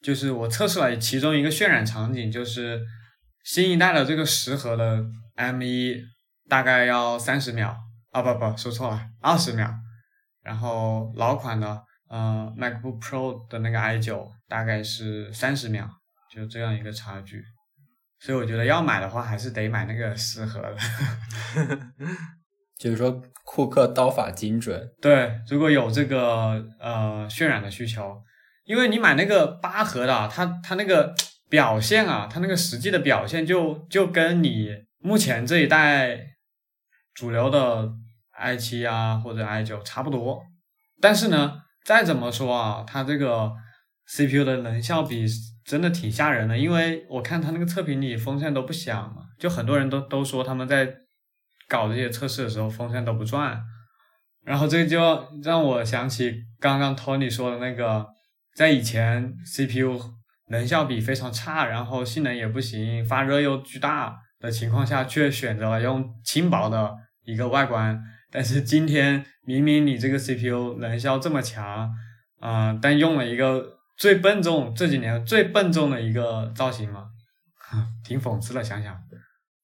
[0.00, 2.84] 就是我测试了其中一个渲染场景，就是
[3.44, 5.04] 新一代的这个十核的
[5.36, 6.02] M1
[6.48, 7.76] 大概要三十秒
[8.10, 9.72] 啊，不不说错了，二十秒，
[10.42, 15.88] 然后老款的呃 MacBook Pro 的那个 i9 大概是三十秒，
[16.30, 17.42] 就这样一个差距。
[18.24, 20.76] 所以我觉得要买的话，还是得买那个十核的。
[22.78, 28.16] 就是说库克刀法精准，对，如果有这个呃渲染的需求，
[28.64, 31.12] 因为你买那个八核的啊，它它那个
[31.50, 36.18] 表现啊，它那个实际的表现就就跟你目前这一代
[37.14, 37.90] 主流的
[38.30, 40.40] i 七啊或者 i 九差不多。
[41.00, 43.52] 但是呢，再怎么说啊，它这个
[44.06, 45.26] CPU 的能效比
[45.64, 50.92] 真的挺吓人的，因为我看他那个测评里风扇都不响嘛，就很多人都都说他们在
[51.68, 53.62] 搞这些测试的时候风扇都不转，
[54.44, 55.00] 然后这就
[55.42, 58.06] 让我想起刚刚 Tony 说的那个，
[58.54, 59.98] 在以前 CPU
[60.48, 66.92] 能效比非常差，然后性能也不行，发热又巨大的情况下，却选择了用轻薄的
[67.24, 68.02] 一个外观。
[68.30, 71.90] 但是今天明明你这个 CPU 能效这么强，
[72.40, 73.62] 啊、但用了一个
[74.02, 77.10] 最笨重这几年最笨重的一个造型嘛，
[78.04, 78.64] 挺讽刺的。
[78.64, 79.00] 想想，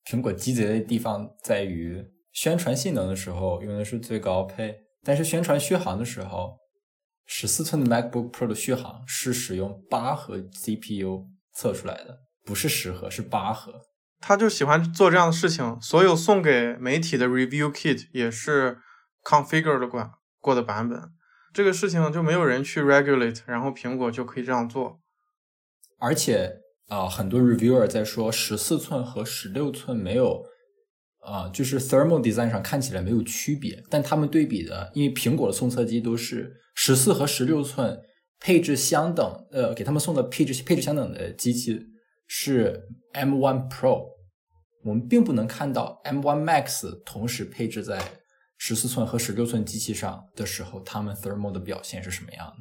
[0.04, 6.56] 苹果鸡贼的地方在于宣传性能的时候用的是最高配，但是宣传续航的时候，
[7.26, 13.72] 十四寸的 MacBook Pro 的续航是使用八核 CPU 测出来的，不是十核，是八核。
[14.20, 18.78] 他就喜欢做这样的事情，所有送给媒体的 review kit 也是
[19.24, 21.17] configured 过过的版本。
[21.58, 25.00] 这个事情就没有人去 regulate，然后苹果就可以这样做。
[25.98, 30.44] 而且啊、很多 reviewer 在说十四寸和十六寸没有
[31.18, 38.00] 啊、就是 thermal design 上看起来没有区别，但他们对比的，因为苹果的送测机都是十四和十六寸
[38.38, 41.76] 配置相等，呃，给他们送的配置配置相等的机器
[42.28, 44.04] 是 M1 Pro，
[44.84, 48.00] 我们并不能看到 M1 Max 同时配置在
[48.58, 52.56] 十四寸和十六寸机器上的时候，他们 thermal 的表现是什么样的。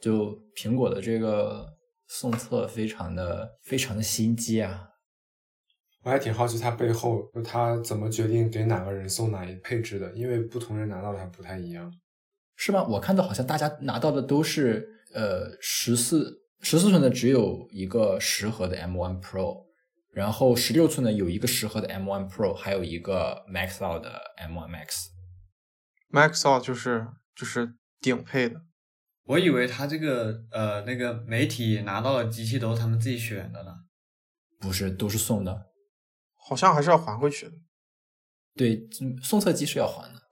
[0.00, 1.66] 就苹果的这个
[2.06, 4.90] 送测非常的非常的心机啊！
[6.02, 11.90] 我还挺好奇它背后就它怎么决定给哪个人送哪一配置的，因为不同人拿到的还不太一样。
[12.54, 12.84] 是吗？
[12.84, 19.64] 我看到好像大家拿到的都是呃十四十四寸的只有一个十核的 M1 Pro，
[20.12, 25.13] 然后十六寸的有一个十核的 M1 Pro，还有一个 Max Out 的 M1 Max。
[26.14, 28.62] Max Out 就是就是顶配的，
[29.24, 33.74] 我以为他这个呃那个媒体拿到的机器都是他们自己选的呢。
[34.60, 35.66] 不是，都是送的。
[36.36, 37.52] 好像还是要还回去的。
[38.54, 40.22] 对，嗯送测机是要还的。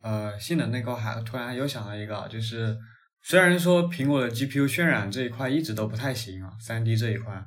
[0.00, 2.76] 呃，性能那块还突然又想到一个啊，就是
[3.22, 7.44] 虽然说苹果的 GPU 渲染这一块一直都不太行啊三 D 这一块，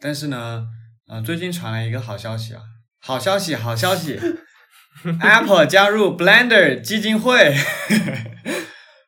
[0.00, 0.66] 但是呢，
[1.06, 2.62] 呃，最近传来一个好消息啊，
[3.00, 4.20] 好消息，好消息
[5.20, 7.54] Apple 加入 Blender 基金会，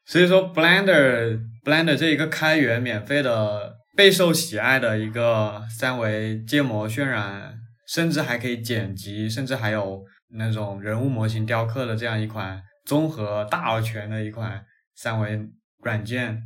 [0.06, 7.54] 所以说 Blender Blender 这一个开源免费的备受喜爱的一个三维建模渲染，
[7.86, 14.64] 甚至还可以剪辑，甚至还有那种人物模型雕刻的这样一款综合大而全的一款
[14.96, 15.38] 三维
[15.82, 16.42] 软件，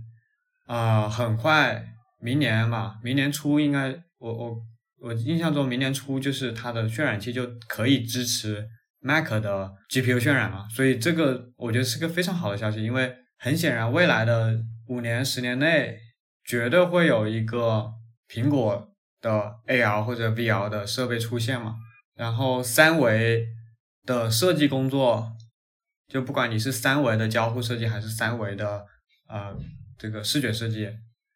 [0.67, 1.85] 啊、很快
[2.21, 4.57] 明年嘛，明年初应该我我
[5.01, 8.67] 我印象中明年初就是它的渲染器就可以支持
[9.07, 15.97] Mac 的 GPU 渲染了，所以这个我觉得是个非常好的消息，因为很显然未来的五年十年内
[16.45, 17.93] 绝对会有一个
[18.29, 18.89] 苹果
[19.21, 21.77] 的 AR 或者 VR 的设备出现嘛，
[22.17, 23.47] 然后三维
[24.05, 25.33] 的设计工作，
[26.09, 28.85] 就不管你是三维的交互设计还是三维的
[29.29, 29.57] 呃
[29.97, 30.91] 这个视觉设计，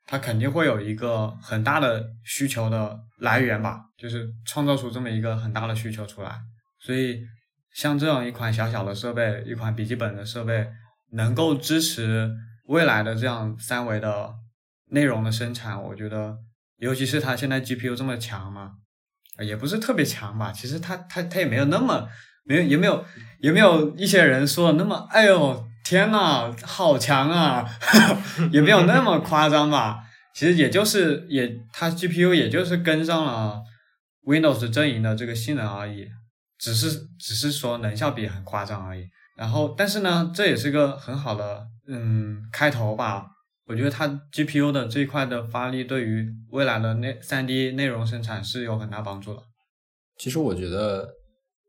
[0.07, 6.37] 它肯定会有一个很大的需求的来源吧，就是创造出这么一个很大的需求出来。
[6.81, 7.21] 所以
[7.75, 10.69] 像这样一款小小的设备，一款笔记本的设备，
[11.13, 12.31] 能够支持
[12.67, 14.35] 未来的这样三维的
[14.91, 16.37] 内容的生产，我觉得，
[16.79, 18.73] 尤其是它现在 GPU 这么强嘛，
[19.39, 22.09] 也不是特别强吧，其实它它它也没有那么
[22.45, 23.05] 没有也没有
[23.41, 27.67] 也没有一些人说的那么，哎呦天呐，好强啊，
[28.53, 30.05] 也没有那么夸张吧。
[30.33, 33.61] 其实也就是也它 GPU 也就是跟上了
[34.25, 36.09] Windows 阵营的这个性能而已，
[36.61, 36.89] 只是
[37.19, 39.05] 只是说能效比很夸张而已。
[39.37, 43.27] 然后但是呢，这也是个很好的嗯开头吧。
[43.67, 49.43] 我觉得它 GPU 的这一块的发力，对于未来的内三 D 内容生产是有很大帮助的。
[50.19, 51.09] 其实我觉得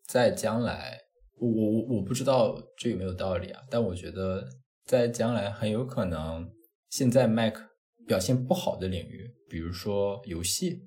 [0.08, 0.98] 在将来，
[1.40, 4.44] 我我我不知道这有没有道理啊，但我觉得
[4.86, 6.50] 在将来很有可能，
[6.90, 7.54] 现在 Mac
[8.08, 10.80] 表现不好的领域，比如说游戏，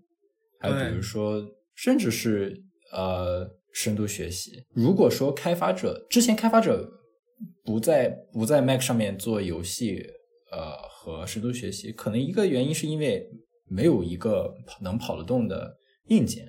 [0.60, 1.40] 还有比如说
[1.76, 2.60] 甚至是
[2.92, 4.64] 呃深度学习。
[4.72, 6.88] 如果说开发者之前开发者
[7.62, 10.02] 不在不在 Mac 上面做游戏，
[10.50, 13.28] 呃和深度学习，可能一个原因是因为
[13.68, 16.46] 没有一个能跑得动的硬件。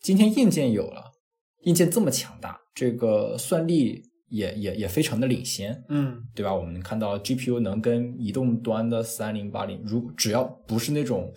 [0.00, 1.12] 今天硬件有了，
[1.64, 6.54] 硬件这么强大，这个算力也也也非常的领先，嗯，对吧？
[6.54, 11.30] 我们看到 GPU 能跟移动端的三零八零，如只要不是那种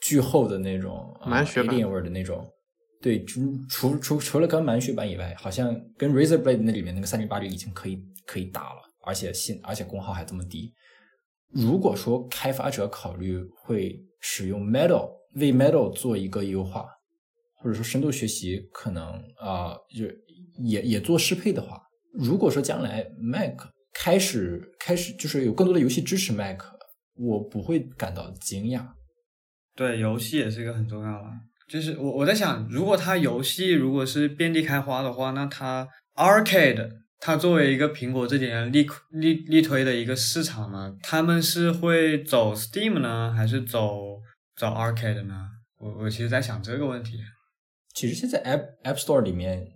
[0.00, 2.44] 巨厚的那种满血版 Alienware 的那种，
[3.04, 3.38] 对，除
[3.68, 10.72] 除除除了跟满血版以外，好像跟 Razor Blade 那里面那个三零八零已经可以可以打了，而且信而且功耗还这么低。
[11.50, 16.86] 如果说开发者考虑会使用 Metal 为 Metal 做一个优化，
[17.56, 19.04] 或者说深度学习可能
[19.38, 20.06] 啊、就
[20.64, 21.78] 也也做适配的话，
[22.14, 26.58] 如果说将来 Mac 开始开始就是有更多的游戏支持 Mac，
[27.16, 28.86] 我不会感到惊讶。
[29.76, 31.28] 对，游戏也是一个很重要的。
[31.68, 44.20] 就是我我在想，如果它游戏如果是遍地开花的话，那它 Arcade 它作为一个苹果这几年力力力推的一个市场呢，他们是会走 Steam 呢，还是走
[44.56, 45.48] 走 Arcade 呢？
[45.78, 47.18] 我我其实在想这个问题。
[47.94, 49.66] 其实现在 App App Store 里面，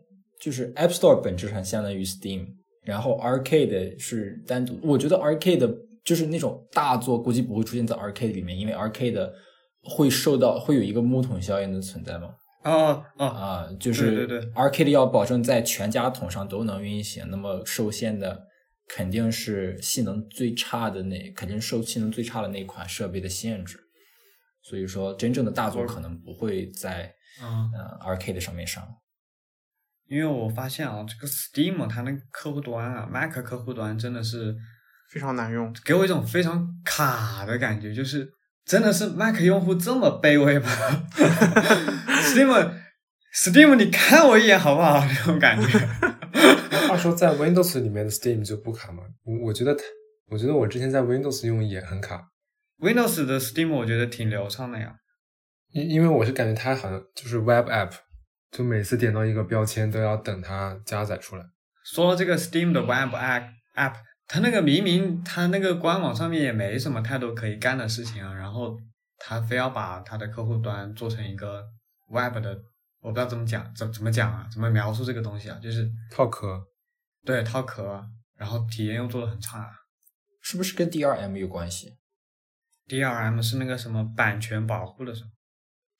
[0.41, 2.47] 就是 App Store 本质上相当于 Steam，
[2.85, 4.79] 然后 Arcade 是单独。
[4.83, 5.75] 我觉得 Arcade
[6.05, 9.31] 就是那种大作，估计不会出现在 Arcade 里面，因为 Arcade
[9.83, 12.35] 会受到会有一个木桶效应的存在吗？
[12.63, 18.47] 啊啊，啊，就是对对对 Arcade 要保证在全家桶上都能运行，那么受限的
[18.89, 23.79] 肯定是性能最差的那，肯定受性能最差的那款设备的限制。
[24.63, 28.87] 所以说，真正的大作可能不会在嗯，呃 Arcade 上面上。
[30.09, 34.55] 因为我发现啊，这个 Steam 它那个客户端啊，Mac 客户端真的是
[35.11, 35.75] 非常难用。
[35.85, 38.31] 给我一种非常卡的感觉，就是
[38.69, 40.69] 真的是 Mac 用户这么卑微吗
[42.23, 42.71] ？Steam
[43.35, 45.03] Steam，你看我一眼好不好？
[45.03, 45.67] 那种感觉。
[46.87, 49.03] 话说在 Windows 里面的 Steam 就不卡吗？
[49.25, 49.83] 我我觉得它，
[50.31, 52.23] 我觉得我之前在 Windows 用也很卡
[52.79, 54.97] ，Windows 的 Steam 我觉得挺流畅的呀。
[55.73, 57.93] 因因为我是感觉它好像就是 Web App，
[58.51, 61.45] 就每次点到一个标签都要等它加载出来。
[61.85, 63.95] 说到这个 Steam 的 Web App
[64.29, 68.79] 它那个明明他那个官网上面也没什么太多可以干的事情啊，然后
[69.17, 71.65] 他非要把他的客户端做成一个
[72.11, 72.51] Web 的，
[73.01, 76.63] 我不知道怎么讲，怎怎么讲啊，怎么描述这个东西啊，就是套壳，
[77.25, 78.05] 对套壳，
[78.37, 79.75] 然后体验又做的很差。
[80.41, 81.99] 是不是跟 DRM 有关系
[82.87, 85.31] ？DRM 是那个什么版权保护的什么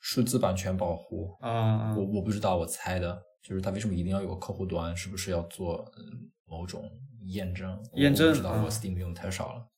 [0.01, 1.37] 数字版权保护？
[1.41, 4.97] 啊、我我不知道，我猜的，就是他为什么一定要有个客户端？
[4.97, 6.03] 是不是要做呃
[6.49, 6.91] 某种
[7.27, 7.79] 验证？
[7.93, 9.69] 我验证知道，嗯我 Steam 用的太少了。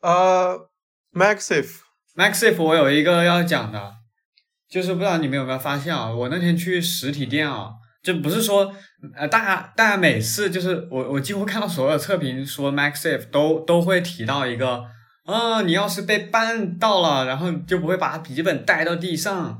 [0.00, 0.70] 呃
[1.12, 3.94] ，MagSafe，MagSafe 我有一个要讲的，
[4.68, 6.08] 就是不知道你们有没有发现啊？
[6.14, 8.72] 我那天去实体店啊，就不是说
[9.16, 14.84] 呃，大家大家每次就是我我几乎看到所有测评说 MagSafe 都都会提到一个，
[15.34, 19.58] 啊、你要是被绊到了，然后就不会把笔记本带到地上。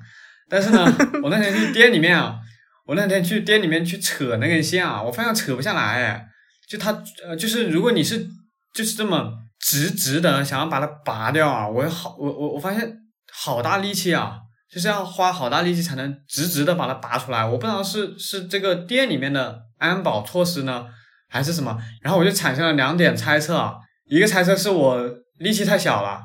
[0.49, 0.83] 但是呢，
[1.23, 2.39] 我那天去店里面啊，
[2.87, 6.27] 我那天去店里面去扯那根线啊，我发现扯不下来，哎
[6.67, 6.91] 就它
[7.23, 8.27] 呃，就是如果你是
[8.73, 12.91] 就是这么直直的想要把它拔掉啊，我好我我我发现
[13.31, 14.39] 好大力气啊，
[14.73, 17.45] 就是要花好大力气才能直直的把它拔出来。
[17.45, 20.87] 我不知道是是这个店里面的安保措施呢，
[21.29, 21.79] 还是什么。
[22.01, 23.75] 然后我就产生了两点猜测啊，
[24.07, 24.99] 一个猜测是我
[25.39, 26.21] 力气太小了，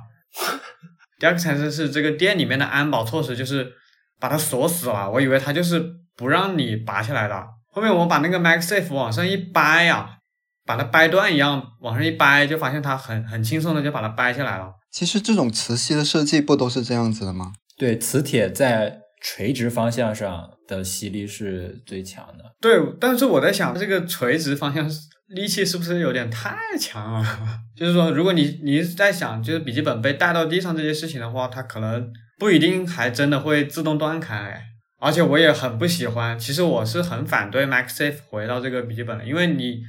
[1.20, 3.72] 第二个产生是这个店里面的安保措施就是
[4.20, 5.84] 把它锁死了，我以为它就是
[6.16, 7.46] 不让你拔下来的。
[7.72, 10.18] 后面我把那个 MagSafe 往上一掰呀、
[10.66, 14.74] 把它掰断一样，往上一掰，就发现它很很轻松的就把它掰下来了。
[14.92, 17.54] 其实这种磁吸的设计不都是这样子的吗？
[17.78, 22.56] 对，磁铁在垂直方向上的吸力是最强的。
[22.62, 24.88] 对，但是我在想，这个垂直方向
[25.36, 27.26] 力气是不是有点太强了？
[27.76, 34.62] 就是说，如果你你在想，就是笔记本被带到地上这些事情的话，它可能不一定还真的会自动断开。
[35.00, 39.82] 而且我也很不喜欢，其实我是很反对 MagSafe 回到这个笔记本的，因为你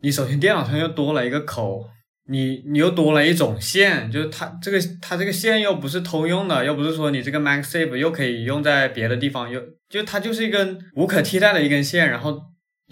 [0.00, 1.84] 你首先电脑上又多了一个口，
[2.28, 12.40] 你你又多了一种线，就是它这个它这个线又不是通用的，又不是说你这个 MagSafe 又可以用在别的地方，又就它就是一根无可替代的一根线，然后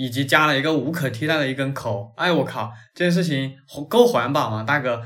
[0.00, 2.10] 以及加了一个无可替代的一根口。
[2.16, 3.54] 哎，我靠，这件事情
[3.86, 5.02] 够环保吗，大哥？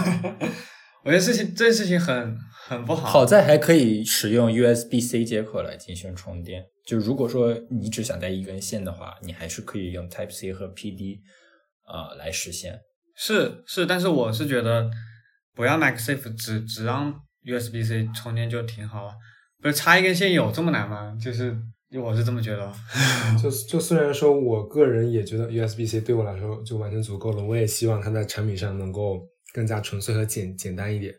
[1.04, 2.34] 我觉得事情这件事情很
[2.66, 3.06] 很不好。
[3.06, 6.64] 好在还可以使用 USB-C 接口来进行充电。
[6.86, 11.18] 就如果说你只想带一根线的话，你还是可以用 Type C 和 PD
[11.84, 12.80] 啊、来实现。
[13.14, 14.90] 是是，但是我是觉得
[15.54, 17.12] 不要 MagSafe，只只让
[17.44, 19.12] USB C 充电就挺好了。
[19.60, 21.16] 不是插一根线有这么难吗？
[21.20, 21.56] 就是
[21.94, 22.72] 我是这么觉得。
[23.42, 29.20] 就就虽然说我个人也觉得 USB C 对我来说就完全足够了，我也希望它在产品上能够
[29.54, 31.14] 更加纯粹和简简单一点。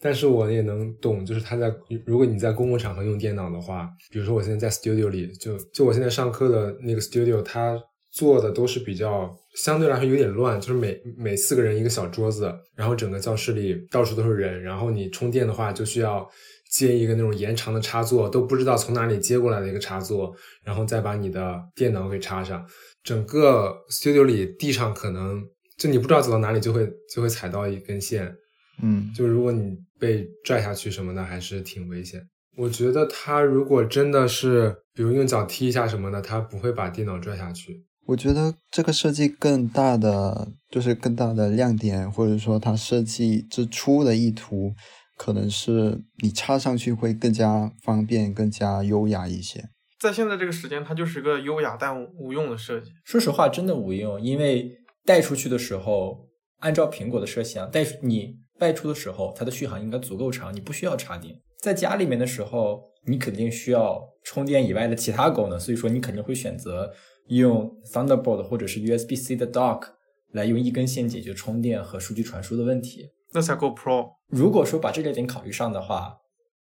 [0.00, 1.72] 但是我也能懂，就是它在
[2.04, 7.80] 如果你在公共场合用电脑的话，比如说我现在在 studio 里，就就我现在上课的那个 studio，它
[8.10, 16.28] 做的都是比较相对来说有点乱，就是每每四个人一个小桌子，然后整个教室里到处都是人，然后你充电的话就需要
[16.74, 22.66] 接一个那种延长的插座，都不知道从哪里接过来的一个插座，然后再把你的电脑给插上。
[23.02, 25.40] 整个 studio 里地上可能
[25.78, 28.34] 就你不知道走到哪里就会就会踩到一根线，
[28.82, 32.20] 嗯，就如果你被拽下去什么的，还是挺危险。
[32.56, 37.84] 我觉得他如果真的是，比如用脚踢一下什么的，他不会把电脑拽下去。
[38.06, 44.74] 我觉得这个设计更大的就是更大的亮点，或者说它设计之初的意图，
[45.16, 49.64] 可能是你插上去会更加方便、更加优雅一些。
[50.00, 52.90] 在现在这个时间，它就是个优雅但无用的设计。
[53.04, 54.70] 说实话，真的无用，因为
[55.04, 61.40] 带出去的时候，按照苹果的设想，带你外出的时候，它的续航应该足够长，你不需要插电。
[61.60, 66.92] 在家里面的时候，你肯定需要充电以外的其他功能，所以说你肯定会选择
[67.28, 69.88] 用 Thunderbolt 或者是 USB-C 的 dock
[70.32, 73.08] 来用一根线解决充电和数据传输的问题。
[73.34, 74.14] 那才够 Pro。
[74.28, 76.16] 如果说把这个点考虑上的话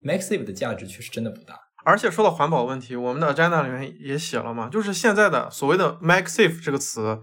[0.02, 1.58] ，MagSafe 的价值确实真的不大。
[1.84, 7.20] 而且说到环保问题，我们的 agenda 里面也写了嘛，就是现在的所谓的 MagSafe 这个词，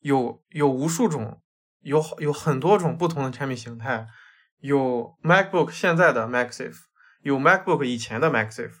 [0.00, 1.40] 有有无数种，
[1.82, 4.06] 有有很多种不同的产品形态，
[4.60, 6.78] 有 MacBook 现在的 MagSafe，
[7.22, 8.72] 有 MacBook 以前的 MagSafe，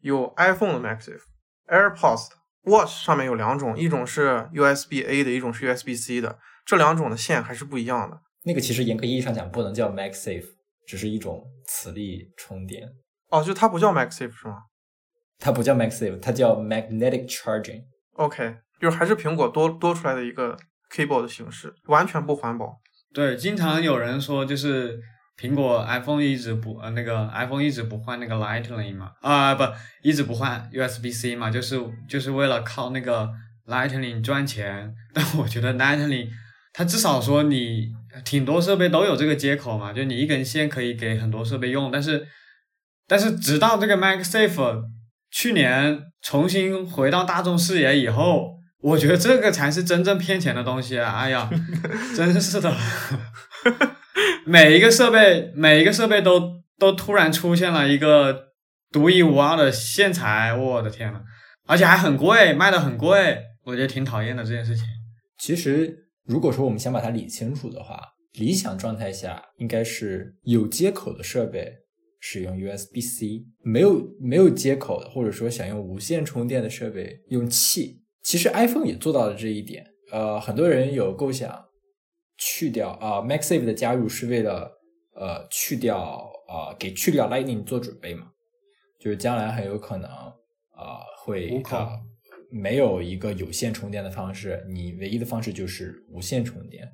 [0.00, 2.28] 有 iPhone 的 MagSafe，AirPods、
[2.62, 8.20] Watch 上面有两种，一种是 USB-A 的，一种是 USB-C 的，这两种的线还是不一样的。
[8.44, 10.46] 那个其实严格意义上讲不能叫 MagSafe，
[10.86, 12.88] 只是一种磁力充电。
[13.30, 14.58] 哦，就它不叫 MagSafe 是吗
[15.38, 17.82] 它不叫 MagSafe，它叫 Magnetic Charging。
[18.12, 20.56] ？OK，就是还是苹果多多出来的一个
[20.92, 22.80] cable 的形式，完全不环保。
[23.12, 25.00] 对，经常有人说就是
[25.40, 29.64] 苹果 iPhone 一直不呃那个 iPhone 一直不换那个 Lightning 嘛，啊、不
[30.02, 33.28] 一直不换 USB-C 嘛，就是就是为了靠那个
[33.66, 34.94] Lightning 赚钱。
[35.12, 36.28] 但我觉得 Lightning
[36.72, 37.92] 它至少说你
[38.24, 42.26] 挺多设备都有这个接口嘛，就你一根线可以给很多设备用，但是
[43.06, 44.82] 但是直到这个 MagSafe
[45.30, 51.12] 去年重新回到大众视野以后，我觉得这个才是真正骗钱的东西啊！
[51.16, 51.50] 哎呀，
[52.14, 52.76] 真是的，
[54.46, 58.50] 每一个设备每一个设备都都突然出现了一个
[58.92, 61.20] 独一无二的线材，我的天呐，
[61.66, 64.84] 而且还很贵，卖的很贵，我觉得挺讨厌的这件事情。
[65.38, 68.00] 其实，如果说我们想把它理清楚的话，
[68.32, 71.70] 理想状态下应该是有接口的设备
[72.18, 78.02] 使用 USB-C，没有没有接口的，或者说想用无线充电的设备用气。
[78.22, 79.86] 其实 iPhone 也做到了这一点。
[80.10, 81.66] 呃，很多人有构想
[82.38, 84.70] 去掉啊、MaxSafe 的加入是为了
[85.14, 88.28] 呃去掉啊、给去掉 Lightning 做准备嘛，
[88.98, 92.00] 就是将来很有可能啊、会无孔啊
[92.54, 96.88] 没有一个有线充电的方式，你唯一的方式就是无线充电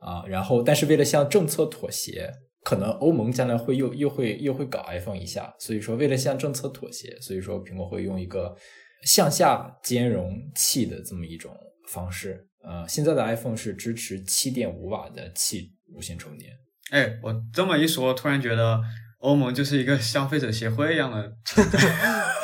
[0.00, 0.26] 啊。
[0.26, 2.32] 然后，但是为了向政策妥协，
[2.64, 8.56] 可能欧盟将来会又又会又会搞 iPhone 一下，所以说为了向政策妥协，所以说苹果会用一个
[9.04, 11.56] 向下兼容器的这么一种
[11.88, 12.44] 方式。
[12.64, 16.52] 呃，现在的 iPhone 是支持七点五瓦的气无线充电。
[16.90, 18.80] 哎，我这么一说，突然觉得
[19.20, 21.32] 欧盟就是一个消费者协会一样的。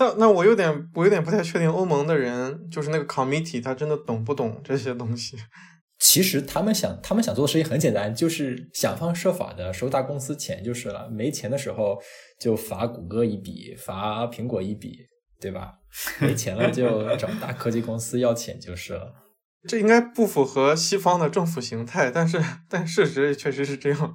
[0.00, 5.36] 但那我有点我有点不太确定欧盟的人就是那个 committee 他真的懂不懂这些东西。
[6.00, 11.06] 其实他们想，他们想做的事情很简单，就是想方设法的收大公司钱就是了。
[11.10, 11.98] 没钱的时候
[12.40, 14.96] 就罚谷歌一笔，罚苹果一笔，
[15.38, 15.74] 对吧？
[16.18, 19.12] 没钱了就找大科技公司要钱就是了。
[19.68, 24.14] 这应该不符合西方的政府形态，但是但事实确实是这样。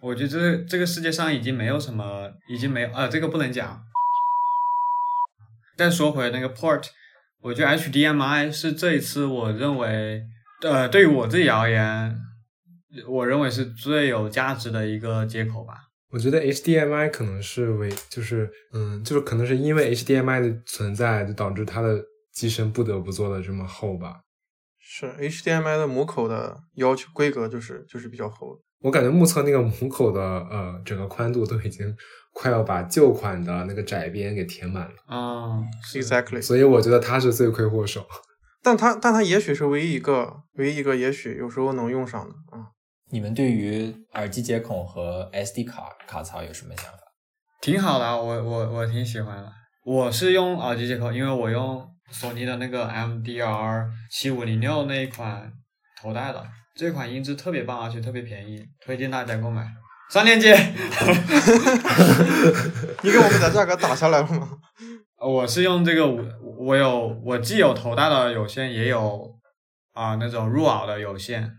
[0.00, 3.82] 我觉得这这个世界上已经没有什么，已经没有啊，这个不能讲。
[5.76, 6.84] 但说回那个 port，
[7.40, 10.22] 我觉得 HDMI 是这一次我认为
[10.62, 12.16] 呃，对于我自己而言，
[13.06, 15.74] 我认为是最有价值的一个接口吧。
[16.10, 24.20] 我觉得 HDMI 可能是为，就是嗯，就是可能是因为 HDMI 的存在，就导致它的机身不得不做的这么厚吧。
[24.78, 28.58] 是 HDMI 的母口的要求规格就是就是比较厚。
[28.80, 31.94] 我感觉目测那个母口的呃整个宽度都已经
[32.38, 38.06] 快要把旧款的那个窄边给填满了，啊、是 Exactly，所以我觉得它是罪魁祸首。
[38.62, 42.76] 但它但它也许是唯一一个唯一一个也许有时候能用上的啊。
[43.10, 46.98] 你们对于耳机接口和 SD 卡卡槽有什么想法？
[47.62, 49.50] 挺好的啊，我我我挺喜欢的。
[49.84, 55.50] 我是用耳机接口，因为我用索尼的那个 MDR 七五零六那一款
[56.02, 56.44] 头戴的，
[56.74, 59.66] 这款音质特别棒，而且特别便宜，推荐大家购买。
[60.10, 60.54] 上链接。
[63.02, 64.48] 你给我们的价格打下来了吗？
[65.18, 66.22] 我是用这个，我
[66.58, 69.34] 我有我既有头戴的有线，也有
[69.94, 71.50] 啊、那种入耳的有线。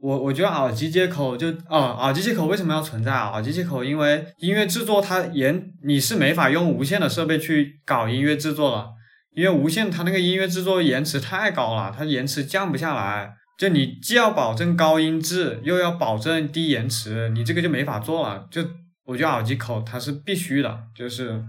[0.00, 3.30] 我我觉得耳机接口就哦，耳机接口为什么要存在啊？
[3.32, 8.90] 耳机接口因为音乐制作它延你是没法用无线的设备去搞音乐制作了，
[9.34, 13.32] 因为无线它那个音乐制作延迟太高了，它延迟降不下来。
[13.58, 18.46] 就你既要保证高音质，又要保证低延迟，你这个就没法做了。
[18.50, 18.62] 就
[19.04, 21.42] 我觉得耳机口它是必须的，就是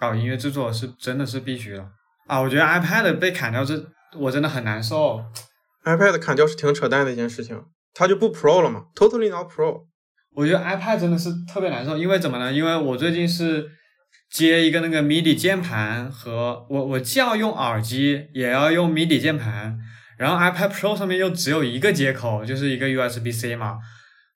[0.00, 1.88] 搞音乐制作是真的是必须的
[2.26, 2.40] 啊！
[2.40, 3.80] 我觉得 iPad 被砍掉这
[4.18, 5.24] 我真的很难受。
[5.84, 7.62] iPad 砍掉是挺扯淡的一件事情，
[7.94, 9.82] 它就不 Pro 了嘛，Totally not Pro。
[10.34, 12.52] 我觉得 iPad 真的是特别难受，因为怎么呢？
[12.52, 13.70] 因为我最近是
[14.30, 19.78] 接一个那个 MIDI 键盘和我我既要用耳机，也要用 MIDI 键盘，
[20.22, 23.78] 然后 iPad Pro 上面又只有一个接口，就是一个 USB-C 嘛，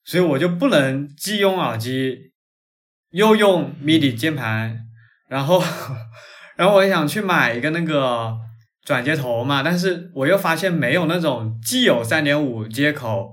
[0.04, 2.32] 所以我就不能既用耳机
[3.12, 4.80] 又用 MIDI 键盘，
[5.28, 5.62] 然后
[6.56, 8.36] 然后我也想去买一个那个
[8.84, 13.32] 转接头嘛，但是我又发现没有那种既有3.5接口。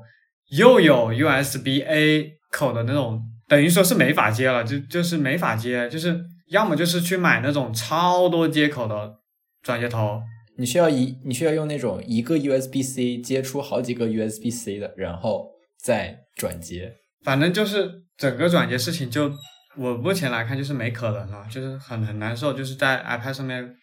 [0.55, 6.15] 又有 USB A 口的那种，等于说是没法接了，就就是没法接，就是
[6.49, 9.15] 要么就是去买那种超多接口的
[9.63, 10.21] 转接头，
[10.57, 15.49] 你需要一你需要用那种一个 USB C 接出好几个 USB C 的，然后
[15.81, 16.93] 再转接。
[17.23, 19.31] 反正就是整个转接事情就
[19.77, 23.73] 我目前来看就是没可能了，就是很很难受，就是在 iPad 上面，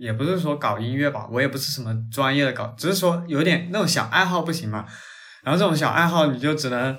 [0.00, 4.86] 也不是说搞音乐吧，我也不是什么专业的搞，只是说有点那种小爱好不行嘛。
[5.42, 6.98] 然后这种小爱好你就只能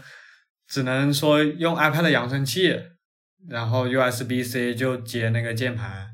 [0.68, 2.74] 只能说用 iPad 的扬声器，
[3.48, 6.08] 然后 USB C 就接那个键盘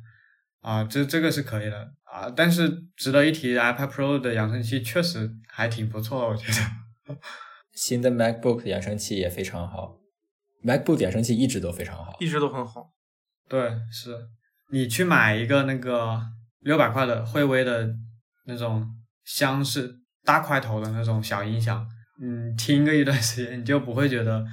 [0.61, 2.33] 啊，这这个是可以的啊。
[2.35, 7.15] 但是值得一提，iPad Pro 的扬声器确实还挺不错的，我觉得。
[7.73, 9.97] 新的 MacBook 的扬声器也非常好
[10.63, 12.15] ，MacBook 的扬声器一直都非常好。
[12.21, 12.93] 一直都很好。
[13.49, 14.17] 对，是
[14.71, 16.21] 你去买一个那个
[16.61, 17.93] 六百块的惠威的
[18.45, 18.87] 那种
[19.25, 19.93] 箱式
[20.23, 21.85] 大块头的那种小音响，
[22.21, 24.45] 嗯，听个一段时间，你就不会觉得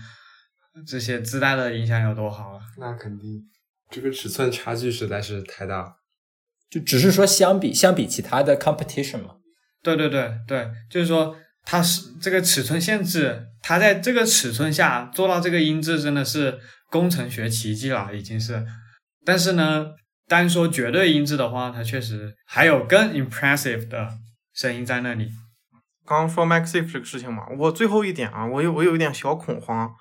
[0.87, 2.61] 这些自带的音响有多好了。
[2.77, 3.49] 那肯定，
[3.89, 5.95] 这个尺寸差距实在是太大了。
[6.73, 9.35] 就只是说相比相比其他的 competition 嘛，
[9.83, 11.37] 对对对对，就是说
[11.67, 16.59] 它是这个尺寸限制，它在这个尺寸下做到这个音质，真的是
[16.91, 18.65] 工程学奇迹了，已经是。
[19.23, 19.89] 但是呢，
[20.27, 24.09] 单说绝对音质的话，它确实还有更 impressive 的
[24.55, 25.29] 声音在那里。
[26.07, 29.95] 刚刚说 MagSafe 这个事情嘛，我最后一点啊，我有我有一点小恐慌，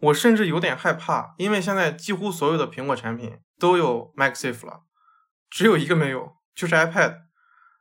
[0.00, 4.82] 我甚至有点害怕，因为现在几乎所有的苹果产品都有 MagSafe 了，
[5.50, 7.14] 只有一个没有，就是 iPad。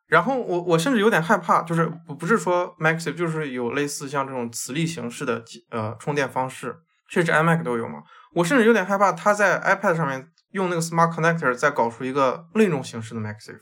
[0.08, 6.74] 然后我我甚至有点害怕，就是不不是说 MagSafe，就是有类似像这种磁力形式的呃充电方式，
[7.10, 8.02] 甚至 iMac 都有嘛。
[8.34, 13.60] 我甚至有点害怕它在 iPad 上面用那个 Smart Connector 再搞出一个另一种形式的 MagSafe。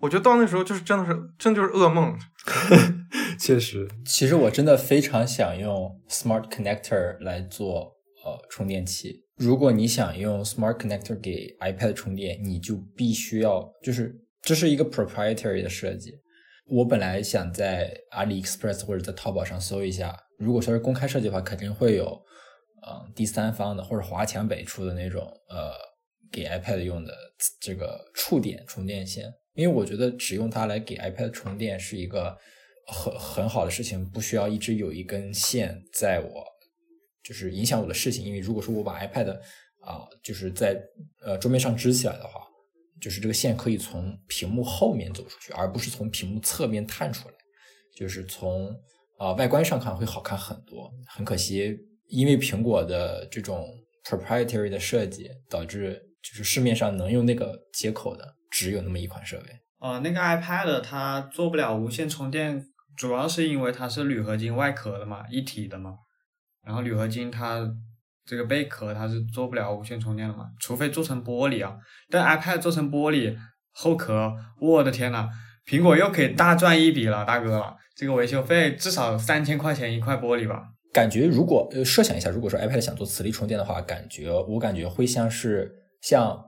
[0.00, 2.18] 我觉得到那时候就是真的是真就是噩梦。
[3.38, 9.25] 确实，其实我真的非常想用 Smart Connector 来做呃充电器。
[9.36, 16.14] 如果你想用 Smart Connector 给 iPad 充电，你就必须要就是这是一个 proprietary 的设计。
[16.66, 22.20] 我本来想在 AliExpress 或者在淘宝上搜一下，如果说是公开设计的话，肯定会有
[22.88, 25.72] 嗯、第三方的或者华强北出的那种呃
[26.30, 27.12] 给 iPad 用的
[27.60, 29.32] 这个触点充电线。
[29.54, 32.36] 因为我觉得只用它来给 iPad 充电是一个
[32.86, 36.44] 很很好的事情，不需要一直有一根线在我
[37.26, 38.24] 就是影响我的事情。
[38.24, 39.36] 因为如果说我把 iPad
[39.80, 40.80] 啊、就是在
[41.24, 42.40] 呃桌面上支起来的话，
[43.00, 47.34] 就是这个线可以从屏幕后面走出去，而不是从屏幕侧面探出来，
[47.96, 48.74] 就是从
[49.18, 50.92] 啊、外观上看会好看很多。
[51.06, 51.76] 很可惜，
[52.08, 53.64] 因为苹果的这种
[54.04, 59.46] proprietary 的设计，导致就是市面上能用那个接口的只有那么一款设备。
[59.78, 62.66] 呃，那个 iPad 它做不了无线充电，
[62.96, 65.98] 主要是因为它是铝合金外壳的嘛，一体的嘛。
[66.66, 67.66] 然后铝合金它
[68.26, 71.76] 这个贝壳它是做不了无线充电的嘛，除非做成玻璃啊。
[72.10, 73.36] 但 iPad 做成玻璃
[73.70, 75.28] 后壳，我的天呐，
[75.64, 77.76] 苹果又可以大赚一笔了，大哥了。
[77.94, 80.64] 这个维修费至少三千块钱一块玻璃吧？
[80.92, 85.70] 感觉如果呃设想一下，如果说 iPad 想做磁力充电的话，感觉我感觉会像是
[86.02, 86.42] 像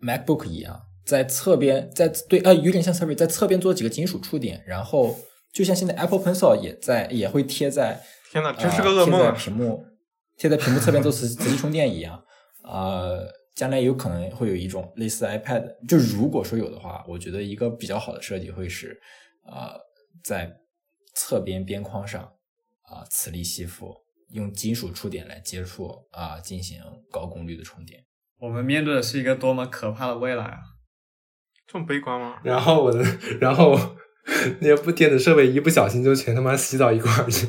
[0.00, 5.16] MacBook 一样，在侧边在对呃有点像 Survey 在侧边做几个金属触点，然后
[5.52, 8.00] 就像现在 Apple Pencil 也在也会贴在
[8.32, 9.32] 天呐，呃真是个噩梦贴在啊！
[9.32, 9.86] 屏幕
[10.38, 12.24] 贴在屏幕侧边做磁磁力充电一样，
[12.64, 18.98] 呃，将来有可能会有一种类似 iPad，就如果说有的话，我觉得一个比较好的设计会是，
[19.44, 19.78] 呃，
[20.24, 20.56] 在
[21.14, 22.22] 侧边边框上
[22.84, 23.94] 啊、磁力吸附，
[24.30, 26.80] 用金属触点来接触啊、进行
[27.10, 28.02] 高功率的充电。
[28.38, 30.58] 我们面对的是一个多么可怕的未来啊！
[31.66, 32.40] 这么悲观吗？
[32.42, 33.04] 然后我的，
[33.38, 33.78] 然后
[34.60, 37.46] 那些不电子设备一不小心就全他妈吸到一块儿去。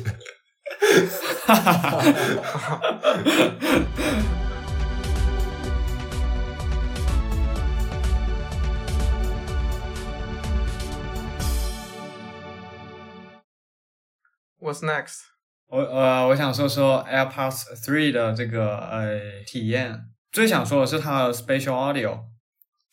[14.60, 15.20] What's next？
[15.68, 20.06] 我呃，我想说说 AirPods 3的这个呃体验。
[20.32, 22.20] 最想说的是它的 Spatial Audio，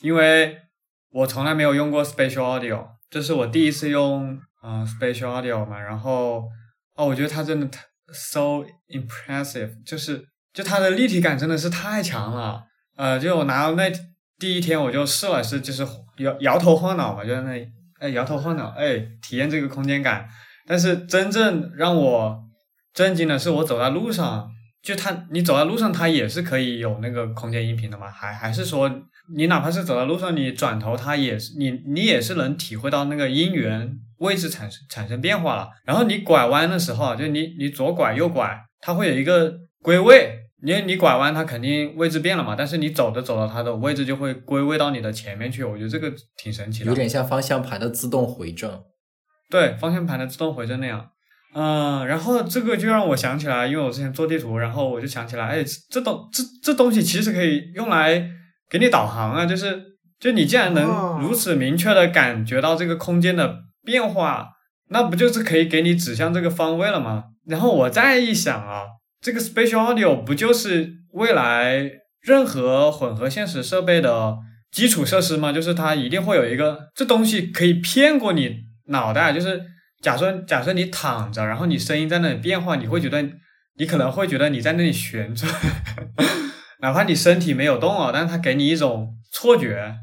[0.02, 0.58] 因为
[1.10, 5.80] 我从来没有用过 Spatial Audio，这是我第一次用呃 Spatial Audio 嘛。
[5.80, 6.50] 然后
[6.96, 7.68] 哦，我觉得它真的
[8.14, 10.24] so impressive，就是
[10.54, 12.64] 就它的立体感真的是太强了。
[12.98, 13.92] 呃，就我拿到那
[14.38, 15.86] 第一天我就试了试，就是
[16.18, 17.66] 摇摇头晃脑嘛，就在那里
[18.00, 20.28] 哎摇头晃脑哎体验这个空间感。
[20.68, 22.40] 但是真正让我
[22.94, 24.50] 震惊的是，我走在路上，
[24.84, 28.10] 就它，你走在路上，它也是可以有那个空间音频的嘛？
[28.10, 28.90] 还还是说，
[29.36, 35.68] 你哪怕是走在路上，你转头，它也是你你也是能体会到那个音源位置产生产生变化了。
[35.86, 39.54] 然后你拐弯的时候啊，就你你左拐右拐，它会有一个
[39.84, 40.38] 归位。
[40.64, 45.64] 你你拐弯，它肯定位置变了嘛，但是你走着走着，它的位置就会归位到你的前面去。
[45.64, 48.80] 我觉得这个挺神奇的，有点像方向盘的自动回正。
[49.50, 51.10] 对，方向盘的自动回正那样。
[51.56, 58.24] 嗯，然后这个就让我想起来，因为我之前做地图，然后我就想起来，哎，这东这这东西其实可以用来
[58.70, 59.82] 给你导航啊，就是
[60.20, 64.50] 就你既然哦能如此明确的感觉到这个空间的变化，
[64.90, 67.26] 那不就是可以给你指向这个方位了吗？
[67.46, 68.84] 然后我再一想啊，
[69.20, 71.92] 这个 Spatial Audio 不就是未来
[72.22, 74.38] 任何混合现实设备的
[74.72, 75.52] 基础设施吗？
[75.52, 79.62] 就是它一定会有一个这东西可以骗过你脑袋，就是
[80.02, 83.24] 假设假设你躺着，然后你声音在那里变化，你会觉得
[83.78, 85.52] 你可能会觉得你在那里旋转，
[86.82, 89.96] 哪怕你身体没有动啊，但是它给你一种错觉，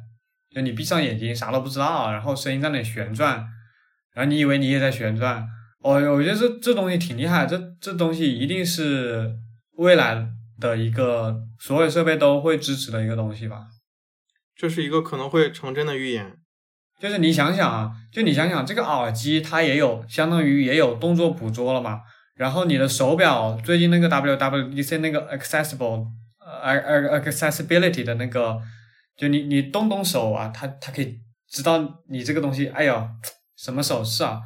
[0.54, 3.44] 就你闭上眼睛啥都不知道，然后声音在那里旋转，
[4.18, 5.46] 然后你以为你也在旋转。
[5.80, 9.32] 哦，我觉得这这东西挺厉害，这这东西一定是
[9.76, 10.26] 未来
[10.58, 13.68] 的一个所有设备都会支持的一个东西吧。
[14.56, 16.36] 这是一个可能会成真的预言。
[16.98, 22.00] 就是你想想啊，就你想想这个耳机它也有相当于也有动作捕捉了嘛，
[22.34, 26.08] 然后你的手表最近那个 WWDC 那个 accessible
[26.40, 28.58] 呃呃 accessibility 的那个，
[29.16, 33.08] 就你你动动手啊，它它可以知道你这个东西，哎呀
[33.58, 34.40] 什么手势啊？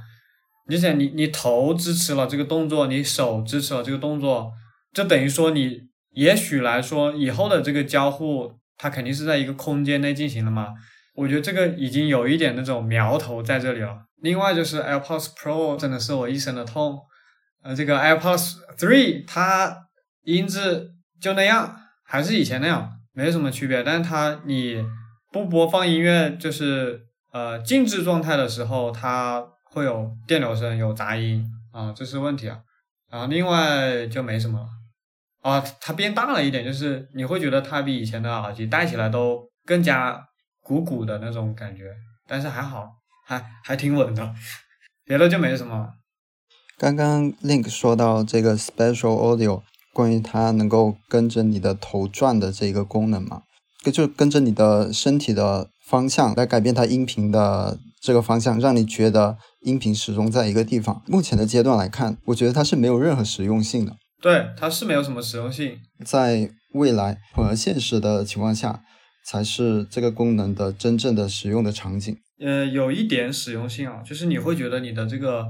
[0.68, 4.52] 你想你你头支持了这个动作，你手支持了这个动作，
[4.92, 5.80] 就等于说你
[6.14, 10.68] 也许来说以后的这个交互，它肯定是在一个空间内进行的嘛。
[11.14, 14.06] 我觉得这个已经有一点那种苗头在这里了。
[14.22, 16.98] 另外就是 AirPods Pro 真的是我一生的痛，
[17.62, 19.88] 呃，这个 AirPods Three 它
[20.22, 23.82] 音质就那样，还是以前那样，没什么区别。
[23.82, 24.82] 但是它你
[25.32, 27.02] 不播放音乐，就是
[27.32, 32.60] 呃静止状态的时候，它会有电流声、有杂音啊，这是问题啊。
[33.10, 34.68] 然后另外就没什么了
[35.40, 40.28] 啊，它变大了一点，就是你会觉得它比以前的耳机戴起来都更加。
[40.64, 41.92] 鼓鼓的那种感觉，
[42.28, 42.88] 但是还好，
[43.26, 44.32] 还还挺稳的，
[45.04, 45.90] 别的就没什么了。
[46.78, 48.94] 刚刚 Link 说到这个 Special
[49.36, 53.42] Audio，关于它能够跟着你的头转的这个功能嘛，
[53.92, 61.02] 就跟着你的身体的方向来改变它音频的这个方向，让你觉得音频始终在一个地方。
[61.06, 63.92] 目前的阶段来看，我觉得它是没有任何实用性的。
[64.20, 65.76] 对，它是没有什么实用性。
[66.04, 68.82] 在未来混合现实的情况下。
[69.24, 72.12] 才是这个功能的真正的使用的场景。
[72.40, 75.46] 呃，有一点实用性啊，就是你会觉得你的这个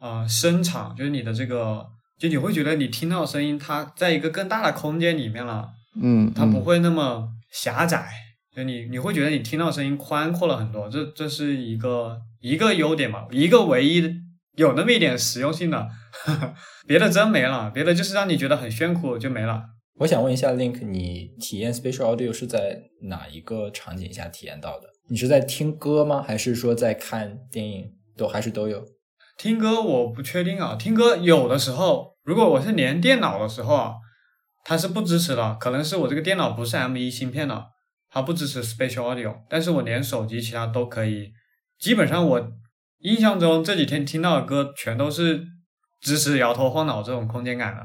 [0.00, 1.84] 呃声场，就是你的这个，
[2.18, 5.68] 就你会觉得你听到声音，它在一个更大的空间里面了，
[6.00, 8.08] 嗯，它不会那么狭窄，
[8.54, 14.10] 就你你会觉得你听到声音宽阔了很多，这这是一个一个优点嘛，一个唯一的
[14.56, 15.88] 有那么一点实用性的，
[16.86, 19.62] 别的真没了，别的就是让你觉得很炫酷就没了。
[19.96, 24.88] 我想问一下 Link，你体验 Spatial Audio 是在哪一个场景下体验到的？
[25.08, 26.22] 你是在听歌吗？
[26.26, 27.92] 还是说在看电影？
[28.16, 28.84] 都还是都有？
[29.38, 33.94] 听歌我不确定啊，听歌有的时候，如果我是连电脑的时候啊，
[34.64, 37.66] 它是不支持的，可能是我这个电脑不是 M1 芯片的，
[38.12, 41.32] 它不支持 Spatial Audio，但是我连手机其他都可以。
[41.78, 42.52] 基本上我
[42.98, 45.42] 印象中这几天听到的歌全都是
[46.00, 47.82] 支持摇头晃脑这种空间感的。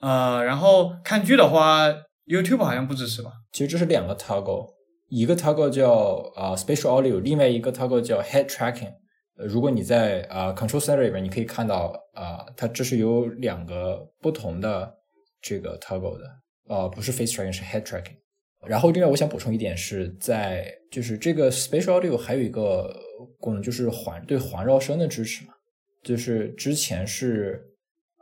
[0.00, 1.86] 呃，然后看剧的话
[2.26, 3.30] ，YouTube 好像不支持吧？
[3.52, 4.74] 其实这是两个 toggle，
[5.08, 5.92] 一个 toggle 叫
[6.34, 8.92] 啊 Spatial Audio，另外一个 toggle 叫 Head Tracking。
[9.36, 14.92] 如果你在啊 Control Center 里边，你可以看到啊，它这是有两个不同的
[15.40, 16.24] 这个 toggle 的，
[16.68, 18.23] 呃，不是 Face Tracking，是 Head Tracking。
[18.66, 22.94] 然后另外我想补充一点是在就是这个 Spatial Audio 还有一个
[23.38, 25.54] 功能就是环对环绕声的支持嘛，
[26.02, 27.70] 就是之前是。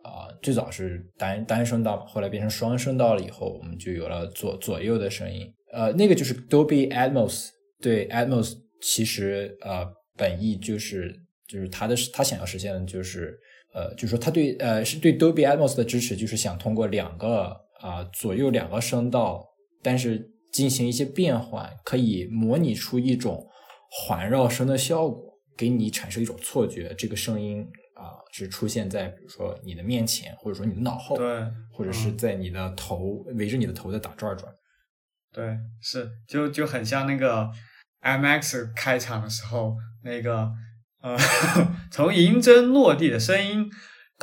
[0.05, 5.47] 啊，最早是单单声道，后来变成双声道了以后，我们就有了左左右的声音。
[5.73, 7.51] 呃，那个就是 Dolby Atmos，
[7.81, 9.87] 对 Atmos 其实呃
[10.17, 11.15] 本意就是
[11.47, 13.39] 就是他的他想要实现的就是
[13.73, 19.47] 呃就是说他对呃是对 Dolby Atmos 的支持，就是想通过两个啊左右两个声道，
[19.83, 23.47] 但是进行一些变换，可以模拟出一种
[23.91, 27.67] 环绕声的效果，给你产生一种错觉，这个声音。
[27.95, 34.53] 啊，是出现在比如说你的面前，或者说你的脑后，对，或者是在你的头围着你的头在打转转，
[35.33, 37.49] 对，是就就很像那个
[38.01, 40.51] IMAX 开场的时候那个
[41.01, 41.17] 呃，
[41.93, 43.71] 从银针落地的声音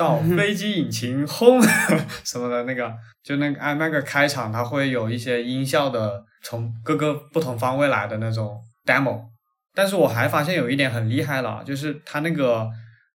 [0.00, 1.60] 到飞机引擎轰
[2.24, 9.24] 什么的那个，就那个 IMAX 开场，它会有一些音效的从各个不同方位来的那种 demo，
[9.74, 12.68] 但是我还发现有一点很厉害了，就是它那个。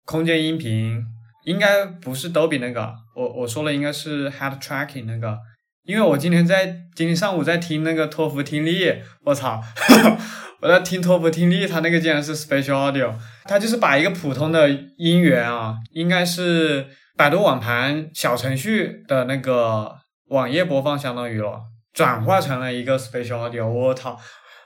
[0.07, 1.03] 空间音频
[1.47, 5.39] 应该不是 Dolby 那个，我我说了应该是 Head Tracking 那个，
[5.85, 8.93] 因为我今天在今天上午在听那个托福听力，
[9.25, 9.63] 我操，
[10.61, 16.87] 我在听托福听力，他那个竟然是 Spatial Audio，他就是把一个普通的音源啊，应该是
[17.17, 19.97] 百度网盘小程序的那个
[20.29, 21.61] 网页播放相当于了，
[21.93, 24.19] 转化成了一个 Spatial Audio，我操，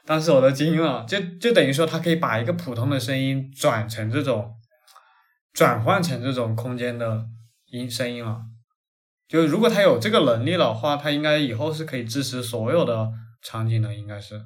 [0.07, 4.55] 当时我都惊了，就就等于说他可以把一个普通的声音转成这种。
[5.55, 7.25] 转换成这种空间的
[7.73, 8.43] 音声音了，
[9.29, 13.09] 就如果他有这个能力的话，他应该以后是可以支持所有的
[13.43, 14.41] 场景的，应该是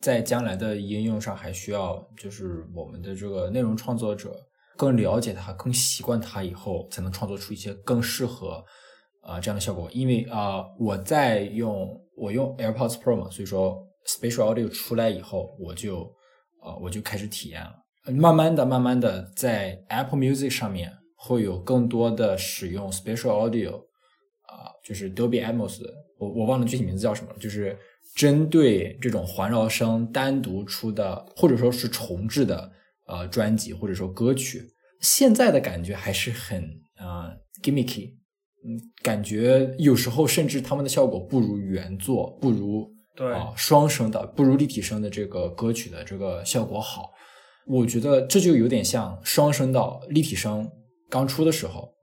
[0.00, 4.34] 在将来的应用上还需要就是我们的这个内容创作者
[4.76, 8.64] 更了解它，更习惯它以后，才能创作出一些更适合
[9.22, 9.90] 啊这样的效果。
[9.92, 16.04] 因为啊，我在用我用 AirPods Pro 嘛，所以说 Spatial Audio 出来以后，我就
[16.60, 17.72] 啊我就开始体验了。
[18.12, 23.82] 慢慢的，慢慢的，在 Apple Music 上面会有更多的使用 Spatial Audio，
[24.52, 25.80] 啊，就是 Dolby Atmos，
[26.18, 27.76] 我我忘了具体名字叫什么了，就是
[28.14, 32.70] 针对这种环绕声单独出的，或者说是重制的
[33.06, 34.62] 呃专辑或者说歌曲，
[35.00, 36.62] 现在的感觉还是很
[36.96, 38.10] 啊 gimmicky，
[38.64, 47.10] 嗯，感觉有时候甚至他们的效果不如原作，不如对啊双声的，不如立体声的这个歌曲的这个效果好。
[47.66, 50.68] 我觉得这就有点像双声道立体声
[51.08, 51.94] 刚出的时候，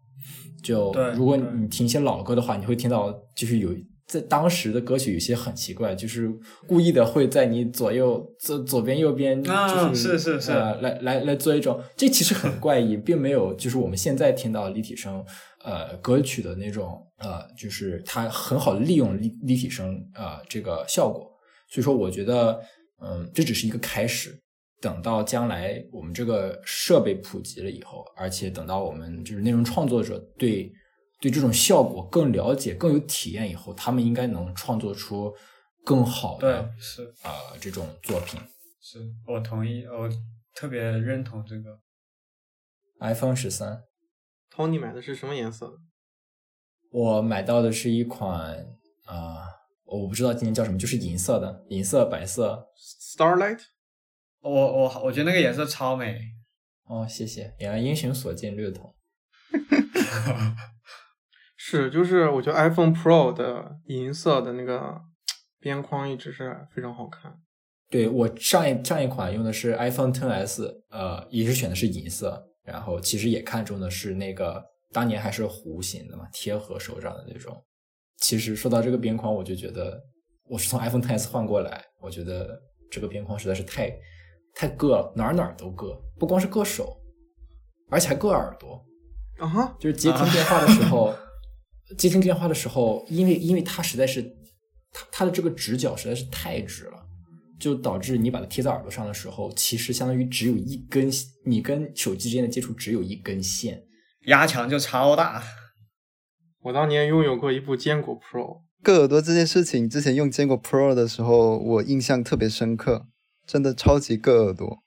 [0.64, 3.74] 就如果你听一些老歌的话，你会听到就是有
[4.08, 6.32] 在当时的歌曲有些很奇怪，就是
[6.68, 15.24] 故意的会在你左右左左边右边，就是是是是，来来来做一种，这其实很怪异，并没有就是我们现在听到立体声
[15.64, 21.30] 呃歌曲的那种呃，就是它很好的利用立立体声呃这个效果，
[21.70, 22.60] 所以说我觉得
[23.02, 24.38] 嗯这只是一个开始。
[24.82, 30.72] 等到将来我们这个设备普及了以后，而且等到我们就是内容创作者对
[31.20, 35.34] 对这种效果更了解、更有体验以后，他们应该能创作出
[35.84, 38.40] 更好的是啊这种作品。
[38.82, 40.10] 是我同意，我
[40.56, 41.80] 特别认同这个
[43.02, 43.84] iPhone 十三。
[44.56, 45.78] Tony 买的是什么颜色？
[46.92, 48.66] 我买到的是一款
[49.06, 49.44] 啊，
[49.84, 52.70] 我不知道今年叫什么，就是银色的，银色、白色。
[52.78, 53.60] Starlight。
[54.42, 56.20] 我我我觉得那个颜色超美
[56.86, 57.54] 哦，谢谢。
[57.60, 58.96] 原来英雄所见略同，
[61.58, 65.02] 是就是我觉得 iPhone Pro 的银色的那个
[65.60, 67.34] 边框一直是非常好看。
[67.90, 77.66] 对我上一上一款用的是 iPhone 10s，呃，也是选的是银色，然后其实也看中的是那个当年还是弧形的嘛，贴合手掌的那种。
[78.18, 80.00] 其实说到这个边框，我就觉得
[80.46, 82.60] 我是从 iPhone 10s 换过来，我觉得
[82.92, 83.92] 这个边框实在是太。
[84.54, 86.98] 太硌了，哪儿哪儿都硌，不光是硌手，
[87.90, 88.84] 而且还硌耳朵。
[89.38, 91.16] 啊哈，就是接听电话的时候，
[91.98, 94.22] 接听电话的时候，因为因为它实在是，
[94.92, 97.06] 它它的这个直角实在是太直了，
[97.58, 101.10] 就导致你把它贴在耳朵上的时候，其实相当于只有一根，
[101.46, 103.86] 你跟手机之间的接触只有一根线。
[104.26, 105.42] 压强就超大。
[106.64, 113.08] 我当年拥有过一部坚果 Pro，硌耳朵这件事情，之前用坚果 Pro 的时候，我印象特别深刻，
[113.50, 114.84] 真的超级硌耳朵。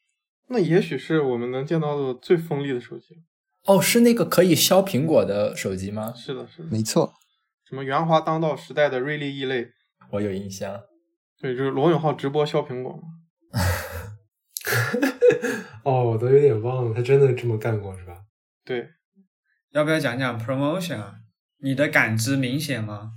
[0.47, 3.17] 那也许是我们能见到的最锋利的手机。
[3.65, 6.13] 哦，是那个可以削苹果的手机吗？
[6.15, 7.13] 是的，是的，没错，
[7.69, 9.73] 什么圆滑当道时代的锐利异类，
[10.13, 10.81] 我有印象。
[11.41, 13.03] 对，就是罗永浩直播削苹果嘛。
[15.83, 18.23] 哦，我都有点忘了，他真的这么干过是吧？
[18.65, 18.91] 对，
[19.73, 21.17] 要不要讲讲 promotion 啊？
[21.61, 23.15] 你的感知明显吗？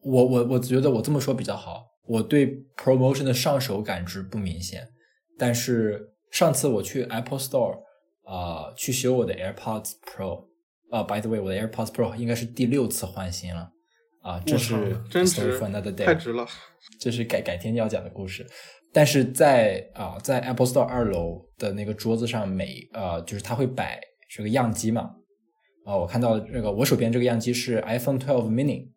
[0.00, 4.88] 我我我觉得我这么说比较好，我对 promotion 的上手感知不明显，
[5.38, 7.80] 但是上次我去 Apple Store
[8.24, 10.46] 啊、去修我的 AirPods Pro
[10.90, 13.70] 啊、b y the way，我的 AirPods Pro 应该是第六次换新了
[14.22, 16.44] 啊、这是真 story 值 for another day，太值了。
[16.98, 18.44] 这是改改天要讲的故事。
[18.92, 25.10] 但是在啊、在 Apple Store 二楼的那个桌子上每呃，就是它会摆这个样机嘛。
[25.84, 28.88] 啊、我看到这个我手边这个样机是 iPhone 12 mini，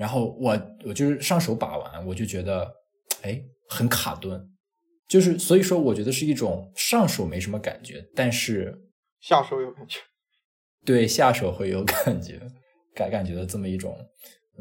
[0.00, 2.66] 然后我我就是上手把玩，我就觉得
[3.20, 4.42] 哎很卡顿，
[5.06, 8.74] 就是所以说我觉得是一种上手没什么感觉，但是
[9.20, 10.00] 下手有感觉。
[10.86, 12.40] 对下手会有感觉，
[12.94, 13.94] 感感觉的这么一种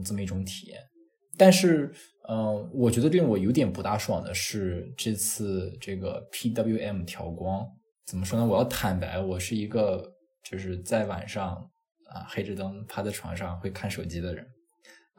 [0.03, 0.78] 这么一种体验。
[1.38, 1.90] 但是，
[2.28, 7.66] 嗯、我觉得令我有点不大爽的是这次这个 PWM 调光，
[8.06, 8.45] 怎么说呢？
[8.45, 10.03] 我要坦白，我是一个
[10.44, 11.56] 就是在晚上
[12.10, 14.45] 啊黑着灯趴在床上会看手机的人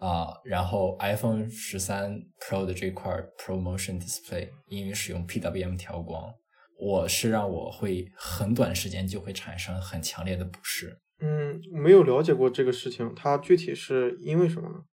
[0.01, 6.33] 啊，然后 iPhone 十三 Pro 的这块 ProMotion Display 因为使用 PWM 调光，
[6.79, 10.99] 我是让我会很短时间就会产生很强烈的不适。
[11.21, 14.85] 嗯，没有了解过这个事情，它具体是因为什么呢？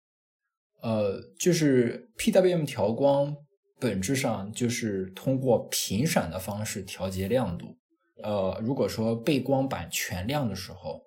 [0.81, 3.33] 呃，就是 PWM 调光
[3.79, 7.77] 本质上就是通过频闪的方式调节亮度。
[8.21, 11.01] 呃，如果说背光板全亮的时候，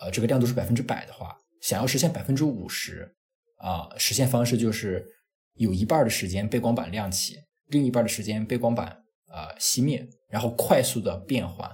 [0.00, 3.16] 呃，这个亮度是百分之百的话，想要实现百分之五十，
[3.62, 5.06] 啊，实现方式就是
[5.54, 7.36] 有一半儿的时间背光板亮起，
[7.68, 8.88] 另一半儿的时间背光板
[9.28, 11.70] 啊、呃熄灭，然后快速的变换，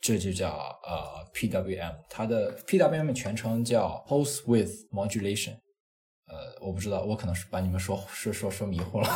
[0.00, 0.50] 这就叫
[0.84, 1.94] 呃 PWM。
[2.10, 5.54] 它的 PWM 全称叫 Pulse Width Modulation。
[6.26, 9.08] 呃，我不知道，我可能是把你们说说说说迷糊了。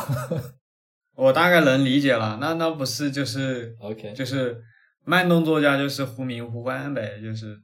[1.15, 4.63] 我大概能理解了，那那不是就是 OK，就是
[5.05, 7.55] 慢动作加就是忽明忽暗呗，就是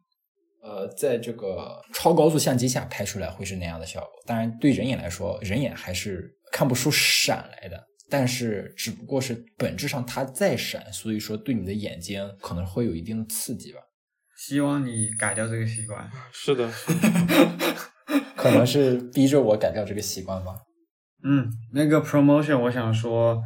[0.61, 4.09] 呃，在这个超高速相机下拍出来会是那样的效果。
[4.25, 13.79] 当然，对人眼来说，人眼还是看不出闪来的，但是只不过是本质上它在闪，所以说对你的眼睛可能会有一定的刺激吧。
[14.37, 16.09] 希望你改掉这个习惯。
[16.31, 16.71] 是的，
[18.35, 20.55] 可能是逼着我改掉这个习惯吧。
[21.23, 23.41] 嗯，那个 promotion，我想说，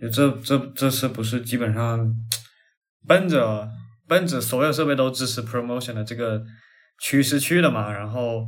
[0.00, 2.12] 就这这这次不是基本上
[3.06, 3.68] 奔着
[4.12, 6.42] 奔着所有设备都支持 promotion 的这个
[7.00, 7.90] 趋势去的嘛。
[7.90, 8.44] 然后，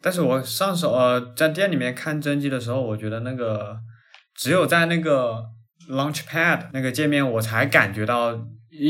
[0.00, 3.76] 但是我上手呃在店里面看真机的时候，我觉得那个
[4.34, 5.44] 只有在那个
[5.90, 8.32] Launchpad 那个界面，我才感觉到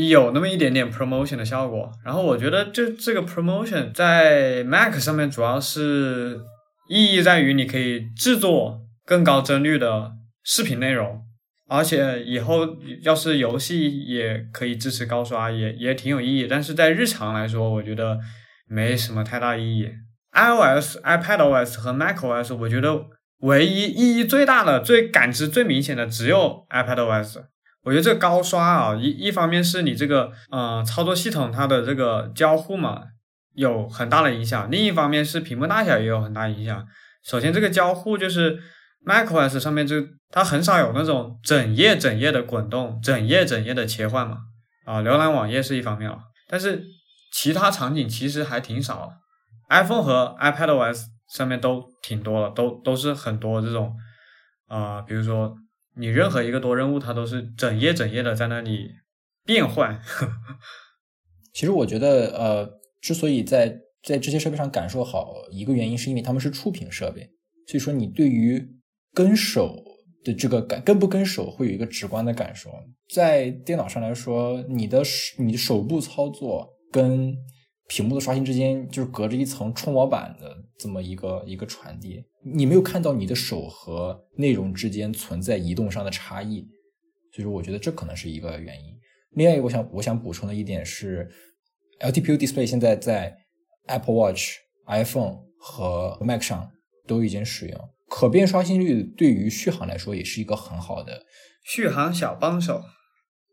[0.09, 1.91] 有那么一点点 promotion 的效果。
[2.05, 6.39] 然后我觉得这这个 promotion 在 Mac 上面主要是
[6.87, 10.13] 意义在于你可以制作更高帧率的
[10.45, 11.24] 视频内容，
[11.67, 12.67] 而且以后
[13.01, 16.47] 要是游戏也可以支持高刷，也也挺有意义。
[16.47, 18.19] 但是在日常来说，我觉得
[18.67, 19.89] 没什么太大意义。
[20.31, 23.05] iOS、iPadOS 和 macOS，我觉得
[23.39, 27.37] 唯一意义最大的、最感知最明显的只有 iPadOS。
[27.83, 33.03] 我觉得这个高刷啊，一一方面是你这个呃操作系统它的这个交互嘛
[33.53, 36.85] 有很大的影响，另一方面是屏幕大小也有很大影响。
[37.23, 38.59] 首先，这个交互就是
[39.05, 39.95] macOS 上面就
[40.29, 44.37] 它很少有那种整页整页的滚动、整页整页的切换嘛。
[44.85, 46.83] 啊，浏览网页是一方面了，但是
[47.31, 49.13] 其他场景其实还挺少的。
[49.69, 53.95] iPhone 和 iPadOS 上面都挺多的，都都是很多这种，
[54.67, 55.55] 啊、比如说
[55.95, 58.91] 你任何一个多任务，它都是整页整页的在那里
[59.43, 59.99] 变换。
[61.51, 62.69] 其实我觉得，呃，
[63.01, 67.31] 之所以在在这些设备上感受好，一个原因是因为它们是触屏设备，
[67.67, 68.74] 所以说你对于
[69.15, 69.81] 跟手
[70.23, 72.69] 的这个感跟不跟手会有一个直观的感受。
[73.11, 77.35] 在电脑上来说，你的手你的手部操作跟
[77.87, 86.67] 屏幕的刷新之间就是隔着一层触摸板的这么一个一个传递，你没有看到你的手和内容之间存在移动上的差异，
[87.31, 88.91] 所以说我觉得这可能是一个原因。
[89.35, 91.29] 另外一个我想我想补充的一点是
[91.99, 93.37] ，LTPO display 现在在
[93.85, 94.55] Apple Watch、
[94.87, 96.71] iPhone 和 Mac 上
[97.05, 97.89] 都已经使用。
[98.17, 101.25] 可变刷新率对于续航来说也是一个很好的
[101.65, 102.81] 续航小帮手。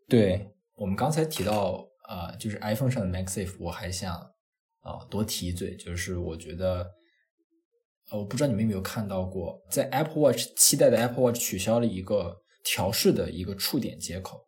[0.08, 6.88] 对我们刚才提到啊、呃就是 iPhone 上的 MagSafe，我还想啊、多提一嘴，就是我觉得，
[8.12, 14.46] 呃，我不知道你们有没有看到过，在 Apple Watch 期待的 Apple Watch 取消了一个调试的一个触点接口。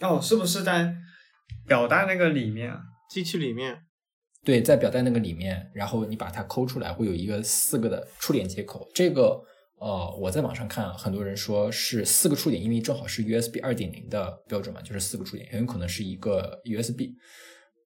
[0.00, 0.94] 哦，是不是在
[1.66, 2.80] 表带那个里面啊？
[3.10, 3.78] 机器里面
[4.44, 8.86] 对，在表带那个里面，然后你把它抠出来，会有一个四个的触点接口。
[8.94, 9.42] 这个
[9.78, 17.14] 呃，我在网上看，很多人说是四个触点，因为正好是 USB 二点零的标准嘛，就是四个触点，很有可能是一个 USB。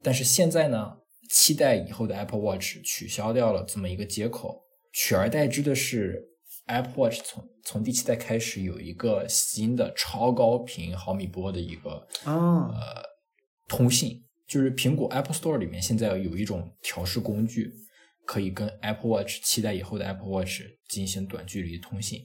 [0.02, 0.97] 但是现在呢，
[1.30, 4.62] 七代以后的 Apple Watch 取消掉了这么一个接口，
[4.93, 6.22] 取而代之的是
[6.66, 13.02] Apple Watch 从从第七代开始有一个新的超高频毫米波的一个哦，呃
[13.66, 17.70] 通信，就是苹果 Apple Store 里面现在有一种调试工具，
[18.24, 22.22] 可以跟 Apple Watch 七代以后的 Apple Watch 进行短距离通信。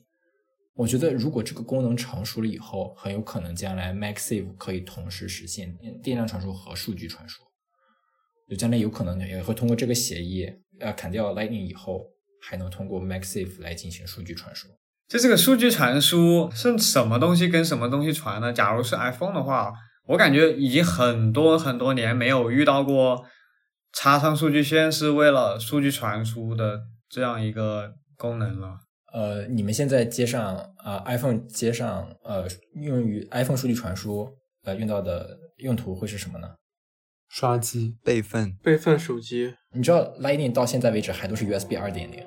[0.76, 7.44] 我觉得如果这个功能成熟了以后，很有可能将来 MagSafe 可以同时实现电量传输和数据传输。
[8.50, 10.48] 就将来有可能也会通过这个协议，
[10.80, 12.06] 呃，砍掉 Lightning 以后，
[12.42, 14.68] 还能通过 MagSafe 来进行数据传输。
[15.08, 18.52] 就这个数据传输是什么东西跟什么东西传呢？
[18.52, 19.74] 假如是 iPhone 的话，
[20.08, 23.26] 我感觉已经很多很多年没有遇到过
[23.94, 28.80] 插上数据线是为了数据传输的这样一个功能了。
[29.14, 34.28] 呃，你们现在接上啊、呃 iPhone 接上呃用于 iPhone 数据传输
[34.64, 36.56] 呃用到的用途会是什么呢？
[37.30, 42.24] 刷机，备份，备份手机，你知道 Lightning 到现在为止还都是 USB 二点零，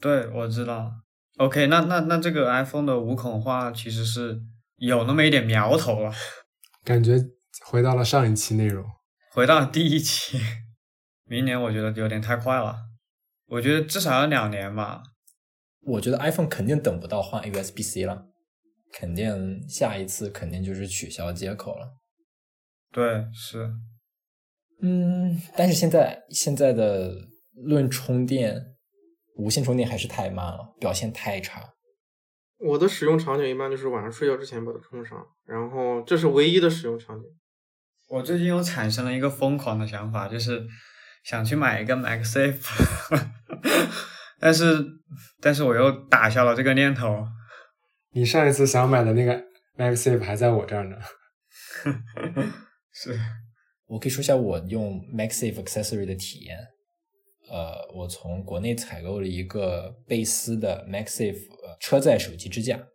[0.00, 0.90] 对，我知道。
[1.38, 4.40] OK，那那那这个 iPhone 的无孔化其实是
[4.76, 6.12] 有那么一点苗头了。
[6.84, 7.18] 感觉
[7.66, 8.84] 回到了上一期内容。
[9.32, 10.38] 回到第一期，
[11.24, 12.76] 明年我觉得有点太快了，
[13.46, 15.02] 我觉得至少要两年吧。
[15.82, 18.26] 我觉得 iPhone 肯定等不到换 USB-C 了，
[18.92, 21.96] 肯定下一次肯定就是取消接口了。
[22.92, 23.72] 对，是。
[24.82, 27.14] 嗯，但是现在现在的
[27.54, 28.74] 论充电，
[29.36, 31.74] 无线充电还是太慢了，表现太差。
[32.60, 37.26] 我的使用场景一般就是晚上睡觉之前把它充上，然后这是唯一的使用场景。
[38.08, 40.66] 我最近又产生了一个疯狂的想法，就是
[41.24, 42.60] 想去买一个 MagSafe，
[44.38, 44.84] 但是
[45.40, 47.26] 但是我又打消了这个念头。
[48.12, 49.42] 你上一次想买的那个
[49.76, 50.96] MagSafe 还在我这儿呢。
[52.92, 53.18] 是，
[53.86, 56.58] 我可以说一下我用 MagSafe accessory 的体验。
[57.48, 62.86] 呃，我从国内采购了一个贝斯的 MagSafe 呃车载手机支架，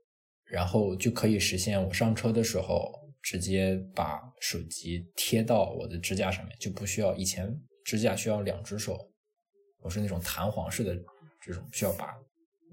[0.46, 2.92] 然后就可以实现我上车的时候
[3.22, 7.54] 直接把手机贴到我的支架上面，就不需要以前
[7.84, 9.12] 支架需要两只手，
[9.82, 10.96] 我是那种弹簧式的
[11.42, 12.14] 这种需要把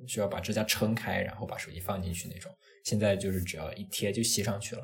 [0.07, 2.53] 需要把支架撑开，然后把手机放进去那种。
[2.85, 4.83] 现在就是只要一贴就吸上去了。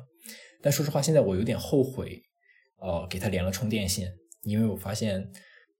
[0.61, 2.21] 但说实话，现在我有点后悔，
[2.79, 4.11] 呃，给它连了充电线，
[4.43, 5.29] 因为我发现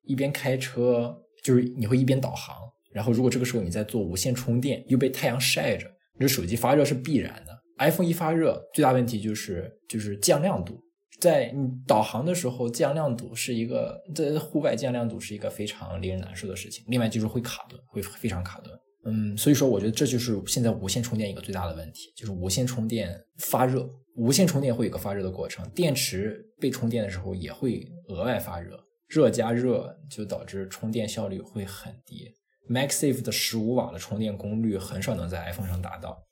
[0.04, 2.56] 一边开车就是你会一边导航，
[2.92, 7.58] 然后如果这个时候你在做无线充电，又被太阳晒着，你这手机发热是必然的。
[7.78, 10.82] iPhone 一发热，最大问题就是就是降亮度，
[11.20, 16.84] 在你导航的时候降亮度是一个在户外降亮度是一个非常令人难受的事情。
[16.88, 18.78] 另外就是会卡顿，会非常卡顿。
[19.06, 32.30] 嗯，所以说我觉得这就是现在无线充电一个最大的问题，就是无线充电发热，无线充电会有个发热的过程，电池被充电的时候也会额外发热，热加热就导致充电效率会很低。
[32.70, 36.24] MagSafe 的十五瓦的充电功率很少能在 iPhone 上达到。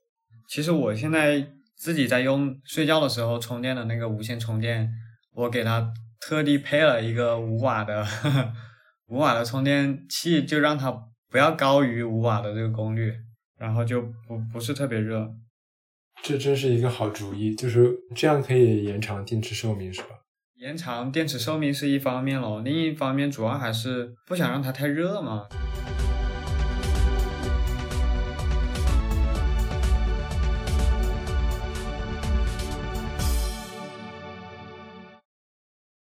[0.48, 1.46] 其实我现在
[1.76, 4.90] 自己在用睡觉的时候充电的那个无线充电，
[5.34, 8.06] 我给它特地配了一个五瓦的
[9.10, 10.92] 五瓦的充电器，就让它
[11.30, 13.14] 不要高于五瓦的这个功率，
[13.58, 15.34] 然后就不不是特别热。
[16.24, 20.10] 这真是一个好主意，就是这样可以延长电池寿命，是吧？
[20.56, 25.48] 延长电池寿命是一方面咯，另一方面主要还是不想让它太热嘛。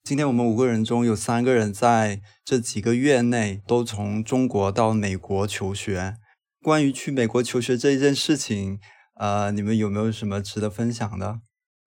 [0.10, 6.16] 今天我们五个人中有三个人在这几个月内都从中国到美国求学。
[6.64, 8.80] 关于去美国求学这一件事情，
[9.20, 11.42] 呃，你们有没有什么值得分享的？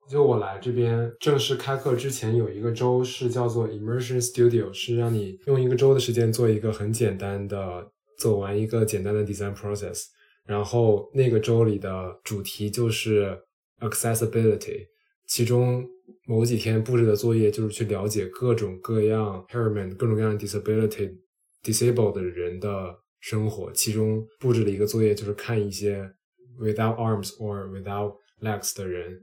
[0.09, 7.91] 就我来这边正式开课之前，有一个周是叫做 Immersion Studio，是让你用一个周的时间做一个很简单的，
[8.21, 10.05] 走完一个简单的 design process。
[10.47, 13.37] 然后那个周里的主题就是
[13.81, 14.87] accessibility，
[15.27, 15.85] 其中
[16.27, 21.17] 某几天布置的作业就是去了解各种各样 Herman，各种各样 disability
[21.63, 26.11] disabled 的人的生活，其中布置了一个作业就是看一些
[26.59, 29.21] without arms or without legs 的人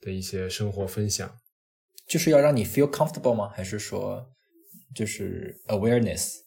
[0.00, 1.30] 的一些生活分享，
[2.08, 3.48] 就是要让你 feel comfortable 吗？
[3.54, 4.26] 还是说
[4.94, 6.40] 就是 awareness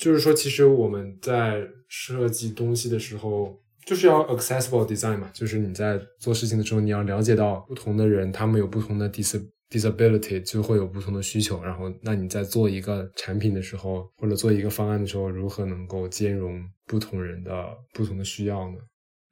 [0.00, 3.62] 就是说其实我们在设计东西的时候。
[3.88, 11.64] 就是要 accessible design 嘛，就是你在做事情的时候，你要了解到不同的人，他们有不同的 dis disability，就会有不同的需求。
[11.64, 18.76] 然后，那你在做一个产品的时候，或者做一个方案的时候，如何能够兼容不同人的不同的需要呢？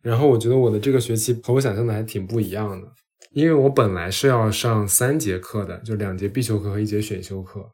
[0.02, 2.90] 然后，我觉得我的这个学期和我想象的还挺不一样的。
[3.32, 7.70] 因为我本来是要上三节课的，就两节必修课和一节选修课。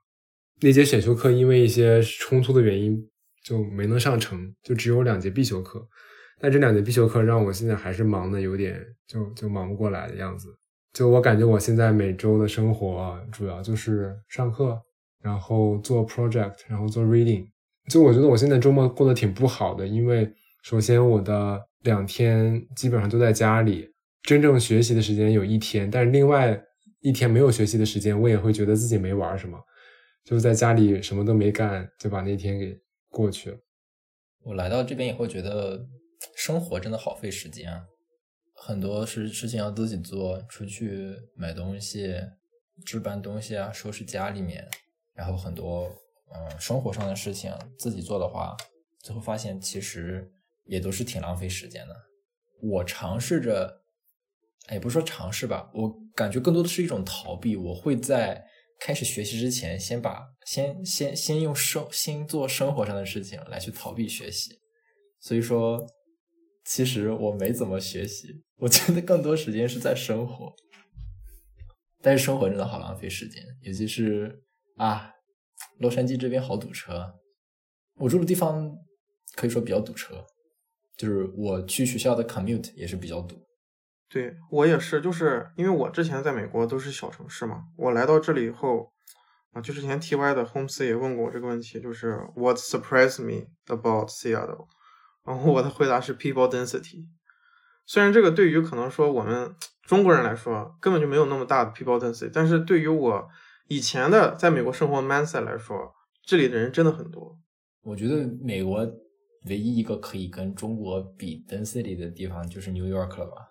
[0.61, 3.09] 那节选修课因为一些冲突的原因
[3.45, 5.87] 就没能上成，就只有两节必修课。
[6.43, 10.49] 但这两节必修课让我现在还是忙的有点就就忙不过来的样子。
[10.93, 14.77] 就我感觉我现在每周的生活主要就是上课，
[15.23, 17.47] 然后做 project，然后做 reading。
[17.89, 20.29] 就我觉得我现在周末过得挺不好的，因为
[20.65, 23.89] 首先我的两天基本上都在家里。
[24.23, 26.61] 真正学习的时间有一天，但是另外
[27.01, 29.59] 一天没有学习的时间，我也会觉得自己没玩什么，
[30.25, 32.79] 就是在家里什么都没干，就把那天给
[33.09, 33.57] 过去了。
[34.45, 35.85] 我来到这边以后，觉得
[36.37, 37.85] 生活真的好费时间啊，
[38.55, 42.15] 很多事事情要自己做，出去买东西、
[42.85, 44.69] 置办东西啊，收拾家里面，
[45.15, 45.89] 然后很多
[46.35, 48.57] 嗯生活上的事情自己做的话，
[49.01, 50.33] 最后发现其实
[50.65, 51.95] 也都是挺浪费时间的。
[52.61, 53.81] 我尝试着。
[54.71, 57.57] 也不是说尝试吧，我感觉更多的是一种逃避。
[57.57, 58.41] 我会在
[58.79, 64.61] 开始学习之前，先把先先先用生先做生活上的事情来去逃避学习。
[65.21, 65.85] 所以说，
[66.65, 70.53] 其实我没怎么学习，我觉得更多时间是在生活。
[72.01, 74.43] 但是生活真的好浪费时间，尤其是
[74.77, 75.13] 啊，
[75.79, 77.15] 洛杉矶这边好堵车。
[77.95, 78.77] 我住的地方
[79.37, 80.25] 可以说比较堵车，
[80.97, 83.37] 就是我去学校的 commute 也是比较堵。
[84.09, 88.93] 对我也是，就是因为我之前在美国都是小城市嘛，我来到这里以后，
[89.53, 94.67] 啊，就之前 T Y 的 Holmes 也问过我这个问题，就是 What surprised me about Seattle？
[95.25, 97.07] 然后我的回答是 People density。
[97.87, 103.29] 虽然这个对于可能说我们中国人来说根本就没有那么大的 People density，但是对于我
[103.69, 105.95] 以前的在美国生活 mindset 来说，
[106.25, 107.39] 这里的人真的很多。
[107.83, 108.79] 我觉得美国
[109.47, 113.49] 唯一一个可以跟中国比 density 的地方就是 New York 了吧。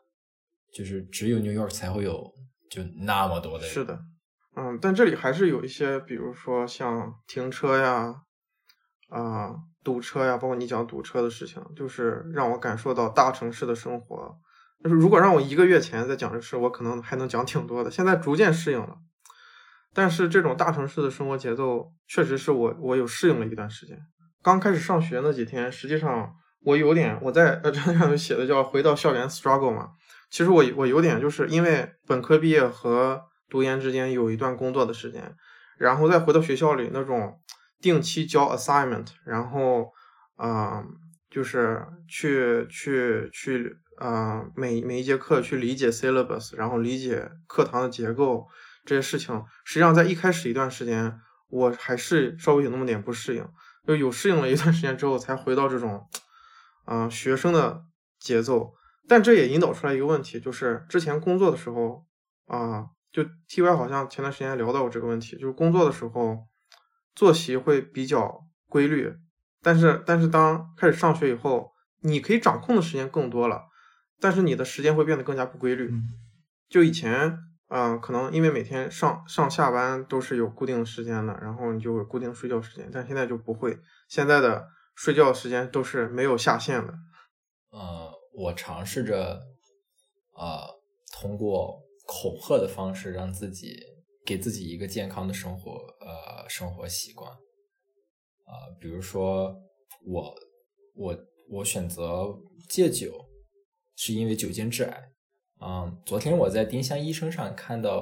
[0.74, 2.34] 就是只有 New York 才会有
[2.70, 4.00] 就那么多的人是的，
[4.56, 8.24] 嗯，但这里还是有一些，比如说像停车呀，
[9.10, 14.36] 啊，堵车呀，包括你讲堵车的事情，就是让我感受到大城市的生活。
[14.84, 17.92] 就是如果让我一个月前再讲这事，我可能还能讲挺多的。
[17.92, 18.96] 现在逐渐适应了，
[19.94, 23.98] 但是这种大城市的生活节奏，确实是我我有适应了一段时间。
[24.42, 26.34] 刚开始上学那几天，实际上
[26.64, 29.90] 我有点我在呃这上面写的叫回到校园 struggle 嘛。
[30.32, 35.36] 其实我我有点就是因为本科毕业和读研之间有一段工作的时间，
[35.78, 37.41] 然后再回到学校里那种
[37.82, 39.92] 定期交 assignment，然后
[40.36, 40.84] 啊
[41.30, 48.48] 就是去去去啊每每一节课去理解 syllabus，然后理解课堂的结构
[48.86, 53.46] 这些事情，实际上在一开始一段时间我还是稍微有那么点不适应，
[53.86, 56.08] 就有适应了一段时间之后才回到这种
[56.86, 57.84] 啊学生的
[58.20, 58.74] 节奏。
[59.08, 62.06] 但这也引导出来一个问题，就是之前工作的时候
[62.46, 66.48] 啊，就 T Y 好像前段时间聊到过这个问题，就是工作的时候
[67.16, 69.14] 作息会比较规律，
[69.62, 71.72] 但是但是当开始上学以后，
[72.02, 73.64] 你可以掌控的时间更多了，
[74.20, 75.92] 但是你的时间会变得更加不规律。
[76.70, 83.78] 就以前啊，可能因为每天上上下班都是有固定的时间的，然后你就有固定睡觉时间，但现在就不会，
[84.08, 86.94] 现在的睡觉时间都是没有下限的。
[87.72, 88.12] 呃。
[88.34, 89.42] 我尝试着，
[90.34, 90.64] 啊，
[91.12, 93.76] 通过恐吓的方式让自己
[94.26, 99.54] 给自己一个健康的生活，呃，生活习惯，啊，比如说
[100.06, 100.34] 我
[100.96, 101.18] 我
[101.50, 102.28] 我选择
[102.70, 103.14] 戒酒，
[103.96, 105.12] 是因为酒精致癌。
[105.62, 108.00] 嗯，昨天我在丁香医生上看到，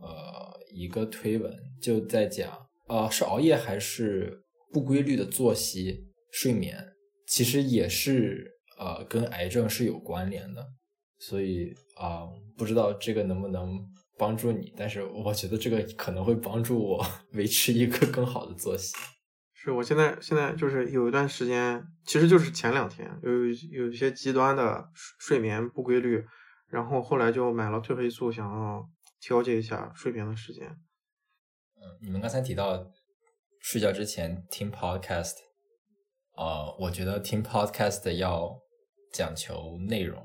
[0.00, 4.42] 呃，一个推文就在讲，呃，是熬夜还是
[4.72, 6.94] 不规律的作息睡眠，
[7.26, 8.52] 其实也是。
[8.76, 10.66] 呃，跟癌症是有关联的，
[11.20, 12.26] 所以啊，
[12.58, 13.78] 不知道这个能不能
[14.24, 18.96] 帮助你，但是我觉得这个可能会帮助我 维持一个更好的作息。
[19.52, 23.30] 是我现在现在就是有一段时间，其实就是前两天有
[23.70, 24.88] 有一些极端的
[25.18, 26.24] 睡眠不规律，
[26.68, 28.88] 然后后来就买了褪黑素，想要
[29.20, 30.66] 调节一下睡眠的时间。
[31.76, 32.90] 嗯，你们刚才提到
[33.60, 35.34] 睡觉之前听 podcast，
[36.34, 38.58] 呃，我觉得听 podcast 要
[39.12, 40.22] 讲求内容，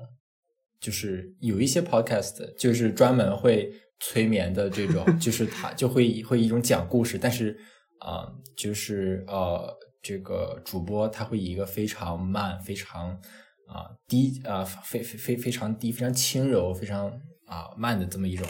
[0.80, 3.70] 就是有一些 podcast 就是专门会
[4.00, 7.56] 催眠的这种， 就是他就会会一种讲故事，但是
[7.98, 13.10] 啊、呃就是呃，这个主播他会以一个非常慢、非常
[13.68, 17.08] 啊、低啊、非非非非常低、非常轻柔、非常
[17.46, 18.46] 啊、慢的这么一种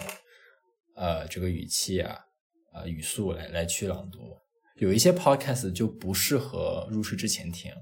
[0.94, 2.16] 呃这个语气啊
[2.72, 4.18] 啊语速来来去朗读。
[4.76, 7.72] 有一些 podcast 就不适合入睡之前听，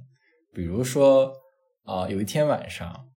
[0.52, 1.32] 比如说
[1.84, 3.08] 啊、有一天晚上，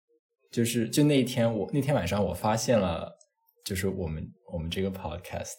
[0.51, 3.11] 就是就那一天我那天晚上我发现了，
[3.65, 5.53] 就是我们我们这个 podcast，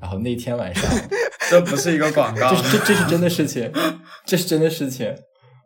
[0.00, 0.84] 然后那天晚上。
[1.50, 2.78] 这不是一个广告这。
[2.78, 3.70] 这这是真的事情，
[4.24, 5.14] 这是真的事情。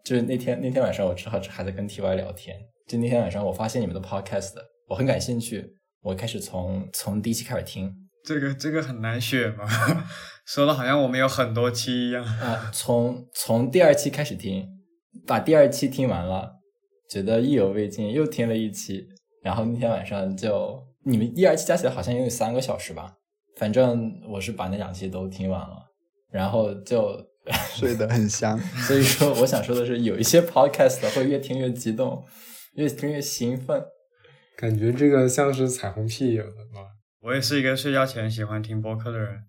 [0.05, 2.57] 就是那天那天晚上，我正好还在跟 TY 聊天。
[2.89, 4.55] 就那天晚上，我发现你们的 podcast，
[4.89, 7.93] 我很感兴趣，我开始从从第一期开始听
[8.25, 9.65] 这个这个很难选嘛，
[10.45, 12.25] 说的好像我们有很多期一样。
[12.25, 14.67] 啊、从从第二期开始听，
[15.27, 16.56] 把第二期听完了，
[17.09, 19.09] 觉得意犹未尽，又听了一期。
[19.43, 23.17] 然后那天晚上就你们一二期加起来好像也有三个小时吧，
[23.57, 25.77] 反正我是把那两期都听完了，
[26.31, 27.25] 然后就
[27.77, 28.59] 睡得很香。
[28.87, 32.25] 所以说，我想说的是，有一些 podcast 会越听越激动，
[32.75, 33.85] 越听越兴奋。
[34.57, 36.97] 感觉这个像是彩虹屁有的吧？
[37.21, 39.45] 我也是一个睡觉前喜欢听播客的人，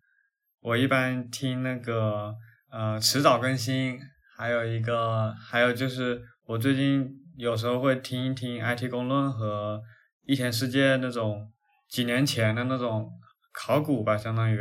[0.61, 2.35] 我一般听那个
[2.71, 3.99] 呃迟早更新，
[4.35, 9.79] 还有一个还有就是我最近有时候会听一听 IT 公论和
[10.25, 11.51] 一天世界那种
[11.87, 13.11] 几年前的那种
[13.53, 14.59] 考古吧，相当于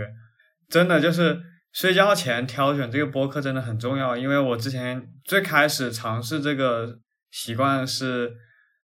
[0.68, 1.40] 真的就是
[1.72, 6.98] 睡觉前挑选这个播客真的很重要，因为我之前最开始尝试这个
[7.30, 8.34] 习惯是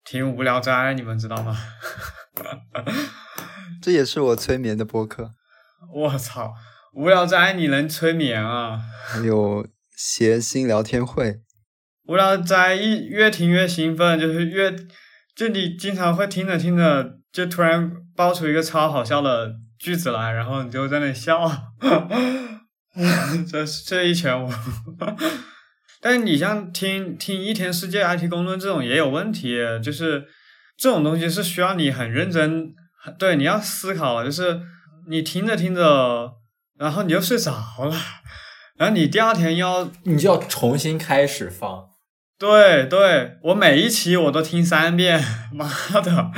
[0.04, 1.56] 听无聊斋，你们知道吗？
[3.82, 5.32] 这也是我催眠的播客，
[5.94, 6.56] 我操，
[6.94, 8.82] 无聊斋你能催眠啊？
[9.06, 11.45] 还有谐星聊天会。
[12.08, 14.76] 无聊斋一越听越兴奋，就是越
[15.36, 21.52] 就你经常会听着听着，就突然爆出一个超好笑的句子来，然后你就在那笑，
[23.50, 24.54] 这这一拳我。
[26.00, 30.28] 但是你像听听一天世界 IT 公论这种也有问题，就是
[30.78, 32.72] 这种东西是需要你很认真，
[33.18, 34.62] 对，你要思考，就是
[35.08, 36.34] 你听着听着，
[36.78, 37.98] 然后你就睡着了，
[38.78, 41.95] 然后你第二天要你就要重新开始放。
[42.38, 45.68] 对对，我每一期我都听三遍， 妈
[46.02, 46.32] 的！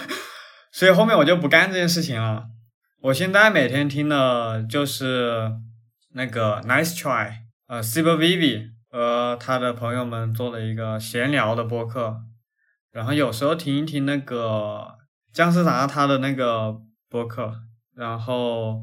[0.72, 2.46] 所以后面我就不干这件事情了。
[3.02, 5.52] 我现在每天听的就是
[6.14, 7.32] 那个 Nice Try，
[7.68, 12.16] 呃，Super Vivi 和他的朋友们做了一个闲聊的播客，
[12.90, 14.86] 然后有时候听一听那个
[15.32, 16.76] 姜思达他的那个
[17.10, 17.54] 播客，
[17.94, 18.80] 然后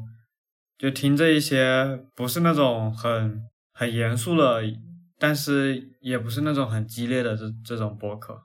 [0.78, 4.62] 就听这一些不是那种很很严肃的。
[5.18, 8.42] 但是也不是那种很激烈的这这种播客。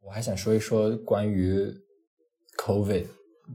[0.00, 1.68] 我还想说一说关于
[2.58, 3.06] COVID，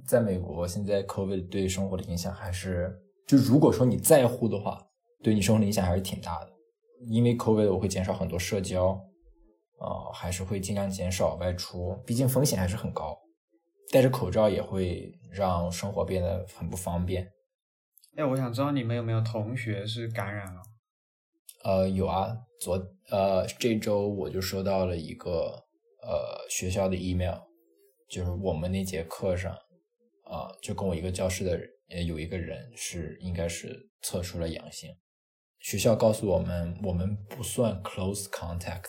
[0.06, 2.94] 在美国现在 COVID 对生活的影响还是，
[3.26, 4.86] 就如果说你在乎的话，
[5.24, 6.52] 对你生活的影响还是挺大的。
[7.08, 9.00] 因为 COVID 我会减少很多社交，
[9.80, 13.18] 呃，还是会尽量减少外出，毕竟风险还是很高。
[13.92, 17.32] 戴着口罩也会让生活变得很不方便。
[18.18, 20.62] 哎，我想知道你们有没有同学是感染了？
[21.64, 22.78] 呃，有啊，昨
[23.10, 25.66] 呃这周我就收到了一个
[26.04, 27.40] 呃学校的 email，
[28.08, 29.52] 就是我们那节课上
[30.24, 34.96] 啊、就跟我一个教室的人呃有一个人是应该是测出了阳性，
[35.60, 38.86] 学校告诉我们我们不算 close contact，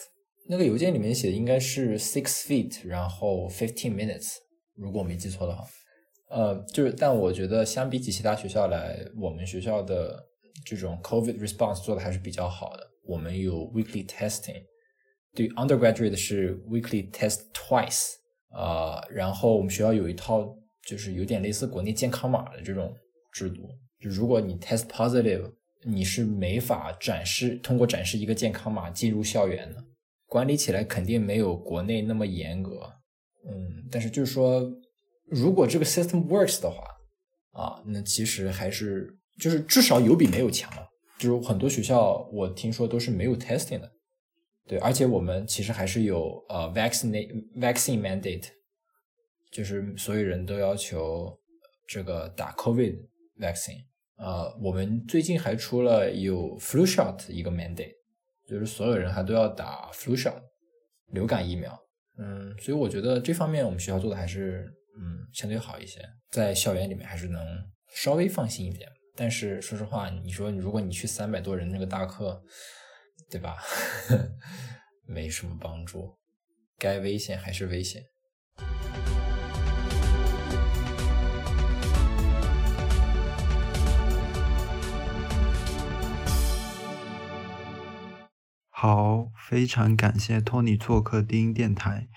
[0.46, 4.34] 那个邮件里面写的应该是 six feet，然后 fifteen minutes，
[4.76, 5.66] 如果我没记错的话，
[6.28, 10.28] 呃，就是但我觉得相比起其他学校来，我们学校的
[10.66, 12.91] 这种 COVID response 做的还是比较好的。
[13.02, 14.64] 我们有 weekly testing，
[15.34, 18.14] 对 undergraduate 是 weekly test twice，
[18.50, 22.94] 呃，然后我们学校有一套就是有点类似国内健康码的这种
[23.32, 23.68] 制度，
[24.00, 25.52] 就如果你 test positive，
[25.84, 29.84] 你是没法展示通过展示一个健康码进入校园的，
[30.26, 32.92] 管理起来肯定没有国内那么严格，
[33.44, 34.62] 嗯，但是就是说，
[35.26, 36.84] 如果这个 system works 的话，
[37.50, 40.86] 啊，那其实还是就是至少有比没有强了。
[41.22, 43.92] 就是很多学校我听说都是没有 testing 的，
[44.66, 48.48] 对，而且我们其实还是有呃 vaccine vaccine mandate，
[49.52, 51.38] 就是所有人都要求
[51.86, 53.06] 这个打 COVID
[53.38, 53.84] vaccine。
[54.16, 57.94] 呃，我们最近还出了有 flu shot 一个 mandate，
[58.48, 60.42] 就是所有人还都要打 flu shot
[61.12, 61.78] 流感疫苗。
[62.18, 66.00] 嗯，所以我觉得这方面我们学校做的还是嗯，相对好一些，
[66.32, 67.40] 在校园里面还是能
[67.94, 68.90] 稍微放心一点。
[69.14, 72.42] 但是说实话，你说如果你去三百多人那个大课，
[73.30, 73.58] 对吧？
[75.06, 76.18] 没什么帮助，
[76.78, 78.04] 该危险还是危险。
[88.70, 92.08] 好，非常感谢托尼做客低音电台，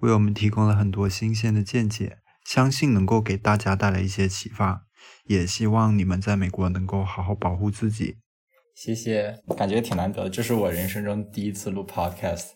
[0.00, 4.87] 为我们提供了很多新鲜的见解，相信能够给大家带来一些启发。
[5.26, 8.16] 也希望你们在美国能够好好保护自己。
[8.74, 12.50] 谢谢，感觉挺难得，这是我人生中第一次录 podcast。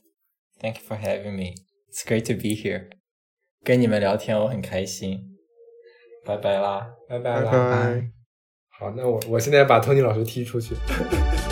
[0.61, 1.55] Thank you for having me.
[1.91, 2.91] It's great to be here.
[3.65, 5.37] 跟你们聊天我很开心。
[6.25, 7.51] 拜拜啦，拜拜啦。
[7.51, 8.11] 拜拜。
[8.79, 10.77] 好，那我我现在把托尼老师踢出去。